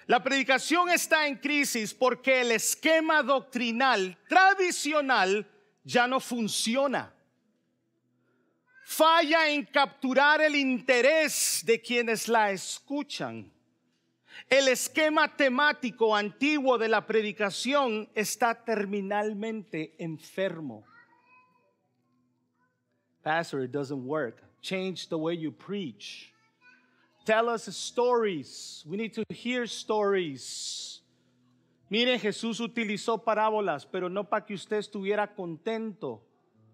La 0.06 0.22
predicación 0.22 0.90
está 0.90 1.28
en 1.28 1.38
crisis 1.38 1.94
porque 1.94 2.42
el 2.42 2.52
esquema 2.52 3.24
doctrinal 3.24 4.18
tradicional 4.28 5.48
ya 5.84 6.08
no 6.08 6.20
funciona. 6.20 7.14
Falla 8.84 9.50
en 9.50 9.66
capturar 9.66 10.42
el 10.42 10.56
interés 10.56 11.64
de 11.66 11.82
quienes 11.82 12.28
la 12.28 12.52
escuchan. 12.52 13.50
El 14.50 14.68
esquema 14.68 15.34
temático 15.36 16.16
antiguo 16.16 16.78
de 16.78 16.90
la 16.90 17.06
predicación 17.06 18.10
está 18.14 18.66
terminalmente 18.66 19.96
enfermo. 19.98 20.84
Pastor, 23.24 23.64
it 23.64 23.72
doesn't 23.72 24.06
work. 24.06 24.44
Change 24.62 25.08
the 25.08 25.18
way 25.18 25.38
you 25.38 25.52
preach. 25.52 26.33
Tell 27.24 27.50
us 27.50 27.68
stories. 27.68 28.84
We 28.86 28.98
need 28.98 29.14
to 29.14 29.24
hear 29.30 29.64
stories. 29.64 31.02
Mire, 31.90 32.20
Jesús 32.20 32.60
utilizó 32.60 33.24
parábolas, 33.24 33.86
pero 33.86 34.10
no 34.10 34.24
para 34.28 34.46
que 34.46 34.56
usted 34.56 34.78
estuviera 34.78 35.34
contento, 35.36 36.24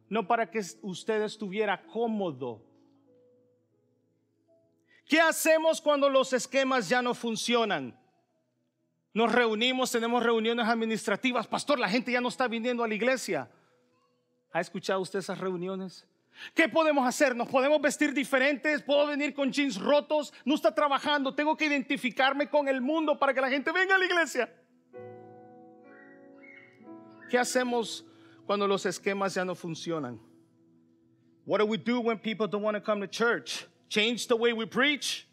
no 0.10 0.28
para 0.28 0.50
que 0.50 0.62
usted 0.82 1.22
estuviera 1.24 1.86
cómodo 1.86 2.70
¿Qué 5.10 5.20
hacemos 5.20 5.82
cuando 5.82 6.08
los 6.08 6.34
esquemas 6.34 6.88
ya 6.88 7.02
no 7.02 7.16
funcionan? 7.16 8.00
Nos 9.12 9.32
reunimos, 9.32 9.92
tenemos 9.92 10.22
reuniones 10.22 10.68
administrativas. 10.68 11.48
Pastor, 11.48 11.80
la 11.80 11.90
gente 11.90 12.12
ya 12.12 12.22
no 12.22 12.28
está 12.28 12.48
viniendo 12.48 12.84
a 12.84 12.88
la 12.88 12.94
iglesia. 12.94 13.50
¿Ha 14.52 14.62
escuchado 14.62 15.02
usted 15.02 15.18
esas 15.18 15.40
reuniones? 15.40 16.06
¿Qué 16.54 16.70
podemos 16.70 17.08
hacer? 17.08 17.36
¿Nos 17.36 17.48
podemos 17.48 17.82
vestir 17.82 18.14
diferentes? 18.14 18.82
¿Puedo 18.82 19.08
venir 19.08 19.34
con 19.34 19.52
jeans 19.52 19.80
rotos? 19.80 20.34
No 20.46 20.56
está 20.56 20.74
trabajando. 20.74 21.34
Tengo 21.34 21.56
que 21.56 21.66
identificarme 21.66 22.50
con 22.50 22.68
el 22.68 22.82
mundo 22.82 23.18
para 23.18 23.34
que 23.34 23.42
la 23.42 23.50
gente 23.50 23.72
venga 23.72 23.96
a 23.96 23.98
la 23.98 24.06
iglesia. 24.06 24.50
¿Qué 27.30 27.38
hacemos 27.38 28.06
cuando 28.46 28.68
los 28.68 28.86
esquemas 28.86 29.36
ya 29.36 29.46
no 29.46 29.56
funcionan? 29.56 30.20
What 31.46 31.60
do 31.60 31.66
we 31.66 31.78
do 31.78 32.00
when 32.00 32.20
people 32.20 32.48
don't 32.48 32.64
want 32.64 32.76
to 32.76 32.82
come 32.82 33.02
to 33.02 33.08
church? 33.08 33.66
change 33.90 34.28
the 34.28 34.36
way 34.36 34.54
we 34.54 34.66
preach? 34.66 35.28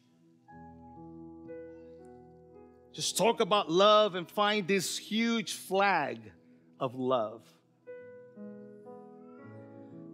Just 2.93 3.19
talk 3.19 3.41
about 3.41 3.71
love 3.71 4.15
and 4.15 4.29
find 4.29 4.67
this 4.67 4.97
huge 4.97 5.53
flag 5.53 6.19
of 6.81 6.95
love. 6.95 7.43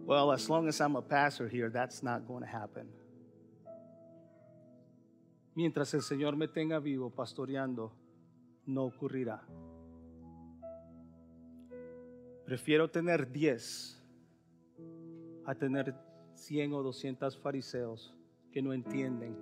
Well, 0.05 0.31
as 0.31 0.49
long 0.49 0.67
as 0.67 0.81
I'm 0.81 0.95
a 0.95 1.01
pastor 1.01 1.47
here, 1.47 1.69
that's 1.69 2.03
not 2.03 2.27
going 2.27 2.43
to 2.43 2.49
happen. 2.49 2.87
Mientras 5.55 5.93
el 5.93 6.01
Señor 6.01 6.35
me 6.35 6.47
tenga 6.47 6.79
vivo 6.79 7.09
pastoreando, 7.09 7.91
no 8.65 8.85
ocurrirá. 8.85 9.41
Prefiero 12.45 12.89
tener 12.89 13.31
10 13.31 14.01
a 15.45 15.55
tener 15.55 15.95
100 16.35 16.73
o 16.73 16.83
200 16.83 17.37
fariseos 17.37 18.13
que 18.51 18.61
no 18.61 18.73
entienden 18.73 19.35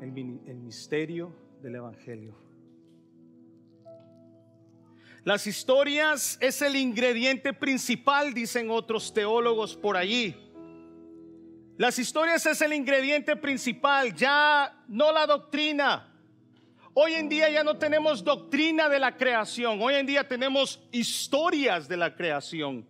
el, 0.00 0.58
misterio 0.58 1.32
del 1.60 1.76
Evangelio. 1.76 2.34
Las 5.24 5.46
historias 5.46 6.36
es 6.40 6.62
el 6.62 6.74
ingrediente 6.74 7.52
principal, 7.52 8.34
dicen 8.34 8.70
otros 8.70 9.14
teólogos 9.14 9.76
por 9.76 9.96
allí. 9.96 10.34
Las 11.76 11.98
historias 11.98 12.44
es 12.46 12.60
el 12.60 12.72
ingrediente 12.72 13.36
principal, 13.36 14.14
ya 14.14 14.84
no 14.88 15.12
la 15.12 15.26
doctrina. 15.26 16.08
Hoy 16.92 17.14
en 17.14 17.28
día 17.28 17.48
ya 17.50 17.62
no 17.62 17.78
tenemos 17.78 18.24
doctrina 18.24 18.88
de 18.88 18.98
la 18.98 19.16
creación, 19.16 19.80
hoy 19.80 19.94
en 19.94 20.06
día 20.06 20.26
tenemos 20.26 20.80
historias 20.90 21.88
de 21.88 21.96
la 21.96 22.14
creación. 22.14 22.86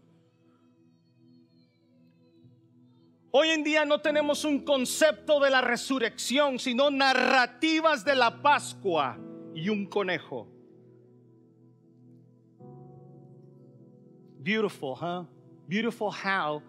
Hoy 3.30 3.51
en 3.51 3.62
día 3.62 3.85
no 3.85 4.01
tenemos 4.01 4.45
un 4.45 4.64
concepto 4.64 5.39
de 5.39 5.51
la 5.51 5.61
resurrección, 5.61 6.59
sino 6.59 6.91
narrativas 6.91 8.05
de 8.05 8.14
la 8.14 8.43
Pascua 8.43 9.18
y 9.55 9.68
un 9.68 9.87
conejo. 9.87 10.62
Beautiful, 14.43 14.95
huh? 14.95 15.24
Beautiful 15.68 16.11
how 16.11 16.62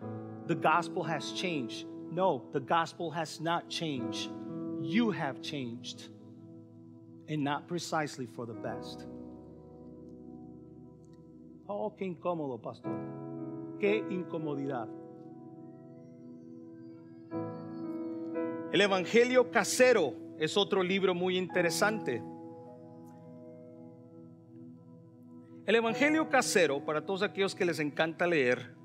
the 0.48 0.56
gospel 0.56 1.04
has 1.04 1.32
changed. 1.32 1.88
No, 2.12 2.44
the 2.52 2.60
gospel 2.60 3.10
has 3.12 3.42
not 3.42 3.70
changed. 3.70 4.30
You 4.82 5.12
have 5.12 5.42
changed, 5.42 6.10
and 7.28 7.44
not 7.44 7.68
precisely 7.68 8.28
for 8.28 8.46
the 8.46 8.54
best. 8.54 9.08
Oh, 11.68 11.92
qué 11.98 12.06
incómodo, 12.06 12.62
pastor. 12.62 12.92
Qué 13.80 14.04
incomodidad. 14.10 14.88
El 18.72 18.82
Evangelio 18.82 19.50
Casero 19.52 20.14
es 20.40 20.58
otro 20.58 20.84
libro 20.84 21.14
muy 21.14 21.38
interesante. 21.38 22.22
El 25.66 25.76
Evangelio 25.76 26.30
Casero, 26.30 26.84
para 26.84 27.06
todos 27.06 27.22
aquellos 27.22 27.56
que 27.56 27.64
les 27.64 27.80
encanta 27.80 28.28
leer, 28.28 28.76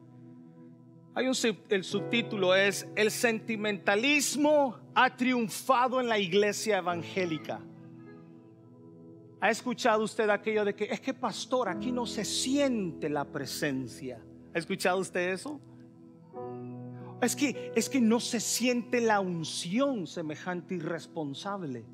hay 1.12 1.26
un, 1.26 1.34
el 1.70 1.82
subtítulo 1.82 2.54
es 2.54 2.86
El 2.94 3.10
sentimentalismo 3.10 4.78
ha 4.94 5.16
triunfado 5.16 6.00
en 6.00 6.08
la 6.08 6.20
iglesia 6.20 6.78
evangélica. 6.78 7.60
¿Ha 9.40 9.50
escuchado 9.50 10.04
usted 10.04 10.30
aquello 10.30 10.64
de 10.64 10.76
que 10.76 10.84
es 10.84 11.00
que 11.00 11.14
pastor, 11.14 11.68
aquí 11.68 11.90
no 11.90 12.06
se 12.06 12.24
siente 12.24 13.08
la 13.08 13.24
presencia? 13.24 14.22
¿Ha 14.54 14.58
escuchado 14.58 15.00
usted 15.00 15.32
eso? 15.32 15.60
Es 17.20 17.34
que 17.34 17.72
es 17.74 17.88
que 17.88 18.00
no 18.00 18.20
se 18.20 18.38
siente 18.38 19.00
la 19.00 19.18
unción 19.18 20.06
semejante 20.06 20.76
irresponsable. 20.76 21.84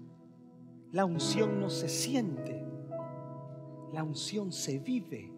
La 0.92 1.06
unción 1.06 1.58
no 1.58 1.70
se 1.70 1.88
siente. 1.88 2.63
La 3.94 4.02
unción 4.02 4.50
se 4.50 4.80
vive. 4.80 5.30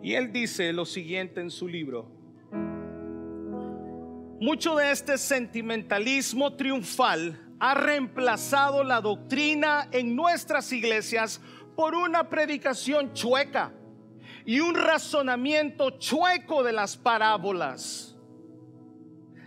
Y 0.00 0.14
él 0.14 0.30
dice 0.30 0.72
lo 0.72 0.84
siguiente 0.84 1.40
en 1.40 1.50
su 1.50 1.66
libro. 1.66 2.08
Mucho 4.40 4.76
de 4.76 4.92
este 4.92 5.18
sentimentalismo 5.18 6.54
triunfal 6.54 7.36
ha 7.58 7.74
reemplazado 7.74 8.84
la 8.84 9.00
doctrina 9.00 9.88
en 9.90 10.14
nuestras 10.14 10.70
iglesias 10.70 11.40
por 11.74 11.96
una 11.96 12.28
predicación 12.28 13.12
chueca 13.12 13.72
y 14.44 14.60
un 14.60 14.76
razonamiento 14.76 15.98
chueco 15.98 16.62
de 16.62 16.74
las 16.74 16.96
parábolas. 16.96 18.07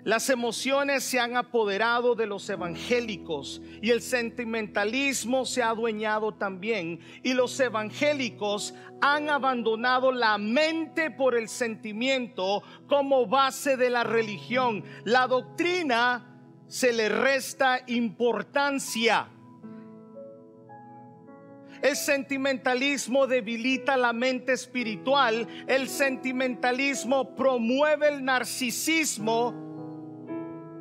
Las 0.03 0.29
emociones 0.31 1.03
se 1.03 1.19
han 1.19 1.37
apoderado 1.37 2.15
de 2.15 2.25
los 2.25 2.49
evangélicos 2.49 3.61
y 3.81 3.91
el 3.91 4.01
sentimentalismo 4.01 5.45
se 5.45 5.61
ha 5.61 5.69
adueñado 5.69 6.33
también. 6.33 6.99
Y 7.21 7.33
los 7.33 7.59
evangélicos 7.59 8.73
han 8.99 9.29
abandonado 9.29 10.11
la 10.11 10.39
mente 10.39 11.11
por 11.11 11.35
el 11.35 11.47
sentimiento 11.47 12.63
como 12.87 13.27
base 13.27 13.77
de 13.77 13.91
la 13.91 14.03
religión. 14.03 14.83
La 15.03 15.27
doctrina 15.27 16.27
se 16.67 16.93
le 16.93 17.07
resta 17.07 17.81
importancia. 17.85 19.27
El 21.83 21.95
sentimentalismo 21.95 23.25
debilita 23.25 23.97
la 23.97 24.13
mente 24.13 24.53
espiritual. 24.53 25.47
El 25.67 25.89
sentimentalismo 25.89 27.35
promueve 27.35 28.07
el 28.07 28.23
narcisismo 28.23 29.70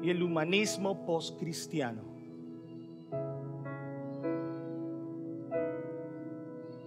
y 0.03 0.11
el 0.11 0.23
humanismo 0.23 1.05
postcristiano. 1.05 2.03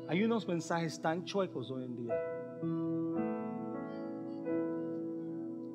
Hay 0.08 0.24
unos 0.24 0.48
mensajes 0.48 1.02
tan 1.02 1.26
chuecos 1.26 1.72
hoy 1.72 1.86
en 1.86 1.96
día. 1.96 2.16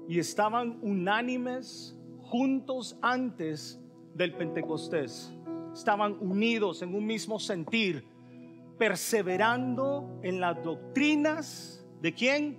Y 0.09 0.19
estaban 0.19 0.79
unánimes 0.81 1.97
juntos 2.21 2.97
antes 3.03 3.81
del 4.15 4.35
Pentecostés. 4.35 5.33
Estaban 5.73 6.17
unidos 6.21 6.83
en 6.83 6.95
un 6.95 7.05
mismo 7.05 7.39
sentir, 7.39 8.05
perseverando 8.79 10.21
en 10.23 10.41
las 10.41 10.63
doctrinas 10.63 11.87
de 12.01 12.15
quién? 12.15 12.59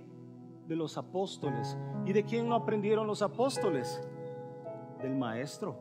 De 0.68 0.76
los 0.76 0.96
apóstoles. 0.96 1.76
¿Y 2.06 2.12
de 2.12 2.24
quién 2.24 2.48
lo 2.48 2.54
aprendieron 2.54 3.06
los 3.06 3.22
apóstoles? 3.22 4.00
Del 5.02 5.16
maestro. 5.16 5.76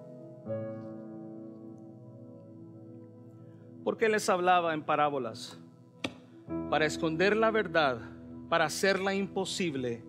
Porque 3.84 4.10
les 4.10 4.30
hablaba 4.30 4.74
en 4.74 4.84
parábolas? 4.84 5.60
Para 6.70 6.86
esconder 6.86 7.36
la 7.36 7.52
verdad, 7.52 8.00
para 8.50 8.66
hacerla 8.66 9.14
imposible 9.14 10.04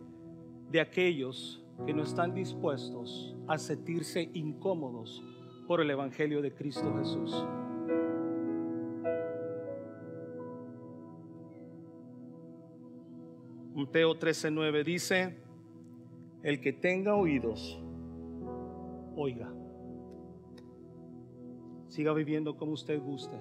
de 0.71 0.81
aquellos 0.81 1.65
que 1.87 1.95
no 1.95 2.03
están 2.03 2.35
dispuestos 2.35 3.37
a 3.49 3.59
sentirse 3.59 4.31
incómodos 4.35 5.23
por 5.67 5.81
el 5.81 5.91
Evangelio 5.91 6.43
de 6.43 6.53
Cristo 6.53 6.95
Jesús. 6.99 7.45
Mateo 13.75 14.19
13:9 14.19 14.85
dice, 14.85 15.37
el 16.43 16.61
que 16.61 16.73
tenga 16.73 17.15
oídos, 17.15 17.83
oiga. 19.21 19.53
Siga 21.89 22.13
viviendo 22.13 22.57
como 22.57 22.73
usted 22.73 23.01
guste. 23.03 23.37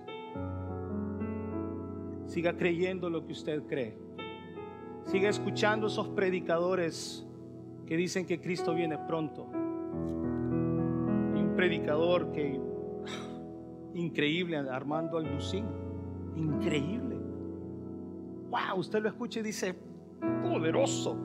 Siga 2.26 2.58
creyendo 2.58 3.10
lo 3.10 3.26
que 3.26 3.32
usted 3.32 3.64
cree. 3.64 3.98
Siga 5.04 5.30
escuchando 5.30 5.88
esos 5.88 6.10
predicadores 6.10 7.26
que 7.86 7.96
dicen 7.96 8.26
que 8.26 8.40
Cristo 8.40 8.74
viene 8.74 8.98
pronto. 8.98 9.48
Y 11.36 11.42
un 11.42 11.54
predicador 11.56 12.32
que 12.32 12.60
increíble, 13.94 14.58
Armando 14.58 15.18
Alducín, 15.18 15.66
increíble. 16.36 17.18
Wow, 18.50 18.80
usted 18.80 19.02
lo 19.02 19.10
escucha 19.10 19.40
y 19.40 19.44
dice, 19.44 19.76
poderoso. 20.44 21.18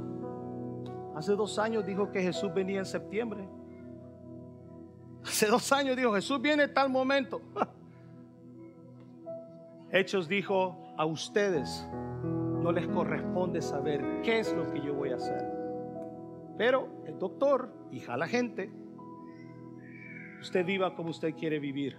Hace 1.14 1.32
dos 1.32 1.58
años 1.58 1.84
dijo 1.86 2.10
que 2.10 2.22
Jesús 2.22 2.52
venía 2.54 2.78
en 2.80 2.86
septiembre. 2.86 3.48
Hace 5.24 5.46
dos 5.46 5.72
años 5.72 5.96
dijo, 5.96 6.14
Jesús 6.14 6.40
viene 6.40 6.68
tal 6.68 6.90
momento. 6.90 7.40
Hechos 9.90 10.28
dijo, 10.28 10.76
a 10.96 11.06
ustedes 11.06 11.88
no 11.92 12.72
les 12.72 12.86
corresponde 12.88 13.62
saber 13.62 14.22
qué 14.22 14.40
es 14.40 14.52
lo 14.52 14.70
que 14.72 14.80
yo 14.80 14.94
voy 14.94 15.10
a 15.10 15.16
hacer. 15.16 15.44
Pero 16.58 16.88
el 17.06 17.18
doctor 17.18 17.72
y 17.90 18.04
la 18.04 18.26
gente, 18.26 18.70
usted 20.40 20.64
viva 20.64 20.94
como 20.94 21.10
usted 21.10 21.34
quiere 21.34 21.58
vivir. 21.58 21.98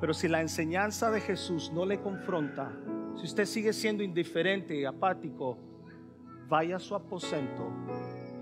Pero 0.00 0.12
si 0.12 0.28
la 0.28 0.40
enseñanza 0.40 1.10
de 1.10 1.20
Jesús 1.20 1.72
no 1.72 1.86
le 1.86 2.00
confronta, 2.00 2.70
si 3.16 3.24
usted 3.24 3.46
sigue 3.46 3.72
siendo 3.72 4.02
indiferente 4.02 4.74
y 4.74 4.84
apático, 4.84 5.58
vaya 6.48 6.76
a 6.76 6.80
su 6.80 6.94
aposento, 6.94 7.72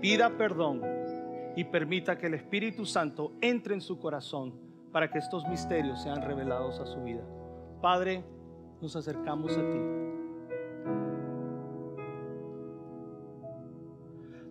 pida 0.01 0.37
perdón 0.37 0.94
y 1.55 1.63
permita 1.63 2.17
que 2.17 2.27
el 2.27 2.33
Espíritu 2.33 2.85
Santo 2.85 3.33
entre 3.41 3.73
en 3.73 3.81
su 3.81 3.97
corazón 3.97 4.53
para 4.91 5.09
que 5.09 5.19
estos 5.19 5.47
misterios 5.47 6.01
sean 6.01 6.21
revelados 6.21 6.79
a 6.79 6.85
su 6.85 7.01
vida. 7.01 7.23
Padre, 7.81 8.23
nos 8.81 8.95
acercamos 8.95 9.57
a 9.57 9.61
ti. 9.61 9.79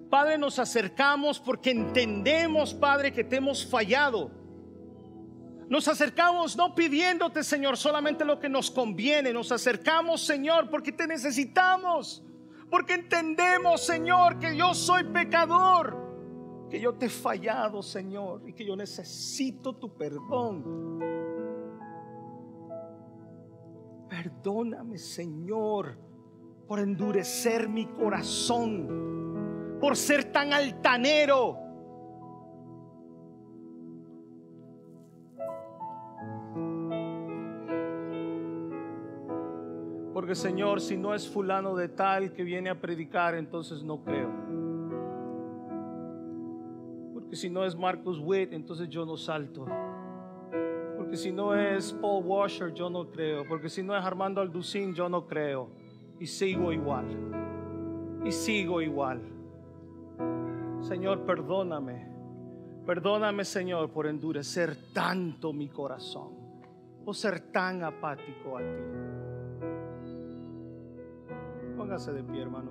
Padre, 0.09 0.39
nos 0.39 0.59
acercamos 0.59 1.41
porque 1.41 1.71
entendemos, 1.71 2.73
Padre, 2.73 3.13
que 3.13 3.25
te 3.25 3.37
hemos 3.37 3.67
fallado. 3.67 4.31
Nos 5.69 5.89
acercamos 5.89 6.57
no 6.57 6.75
pidiéndote, 6.75 7.43
Señor, 7.43 7.77
solamente 7.77 8.25
lo 8.25 8.39
que 8.39 8.49
nos 8.49 8.71
conviene. 8.71 9.33
Nos 9.33 9.51
acercamos, 9.51 10.25
Señor, 10.25 10.71
porque 10.71 10.93
te 10.93 11.07
necesitamos. 11.07 12.23
Porque 12.71 12.95
entendemos, 12.95 13.85
Señor, 13.85 14.39
que 14.39 14.57
yo 14.57 14.75
soy 14.75 15.05
pecador 15.05 16.04
que 16.75 16.81
yo 16.81 16.93
te 16.93 17.07
he 17.07 17.09
fallado, 17.09 17.81
Señor, 17.85 18.43
y 18.49 18.53
que 18.53 18.65
yo 18.65 18.75
necesito 18.75 19.77
tu 19.77 19.97
perdón. 19.97 20.99
Perdóname, 24.09 24.99
Señor, 24.99 25.97
por 26.67 26.81
endurecer 26.81 27.69
mi 27.69 27.87
corazón, 27.87 29.79
por 29.81 29.97
ser 29.97 30.33
tan 30.33 30.53
altanero. 30.53 31.61
Porque 40.13 40.35
Señor, 40.35 40.81
si 40.81 40.97
no 40.97 41.15
es 41.15 41.29
fulano 41.29 41.77
de 41.77 41.89
tal 41.89 42.33
que 42.33 42.43
viene 42.43 42.69
a 42.69 42.81
predicar, 42.81 43.37
entonces 43.37 43.85
no 43.85 44.03
creo. 44.03 44.54
Porque 47.35 47.41
si 47.41 47.51
no 47.51 47.65
es 47.65 47.75
Marcus 47.75 48.21
Witt, 48.21 48.53
entonces 48.53 48.89
yo 48.89 49.05
no 49.05 49.17
salto. 49.17 49.67
Porque 50.97 51.17
si 51.17 51.33
no 51.33 51.53
es 51.53 51.93
Paul 51.93 52.25
Washer, 52.25 52.73
yo 52.73 52.89
no 52.89 53.11
creo. 53.11 53.45
Porque 53.49 53.69
si 53.69 53.83
no 53.83 53.97
es 53.97 54.05
Armando 54.05 54.41
Alducín, 54.41 54.95
yo 54.95 55.09
no 55.09 55.27
creo. 55.27 55.69
Y 56.21 56.29
sigo 56.29 56.73
igual. 56.73 57.07
Y 58.25 58.31
sigo 58.31 58.81
igual. 58.81 59.21
Señor, 60.81 61.27
perdóname. 61.27 62.07
Perdóname, 62.87 63.45
Señor, 63.45 63.91
por 63.91 64.07
endurecer 64.07 64.77
tanto 64.93 65.53
mi 65.53 65.69
corazón. 65.69 66.35
Por 67.05 67.17
ser 67.17 67.51
tan 67.51 67.83
apático 67.83 68.59
a 68.59 68.61
ti. 68.61 68.83
Póngase 71.77 72.13
de 72.13 72.23
pie, 72.23 72.43
hermano. 72.43 72.71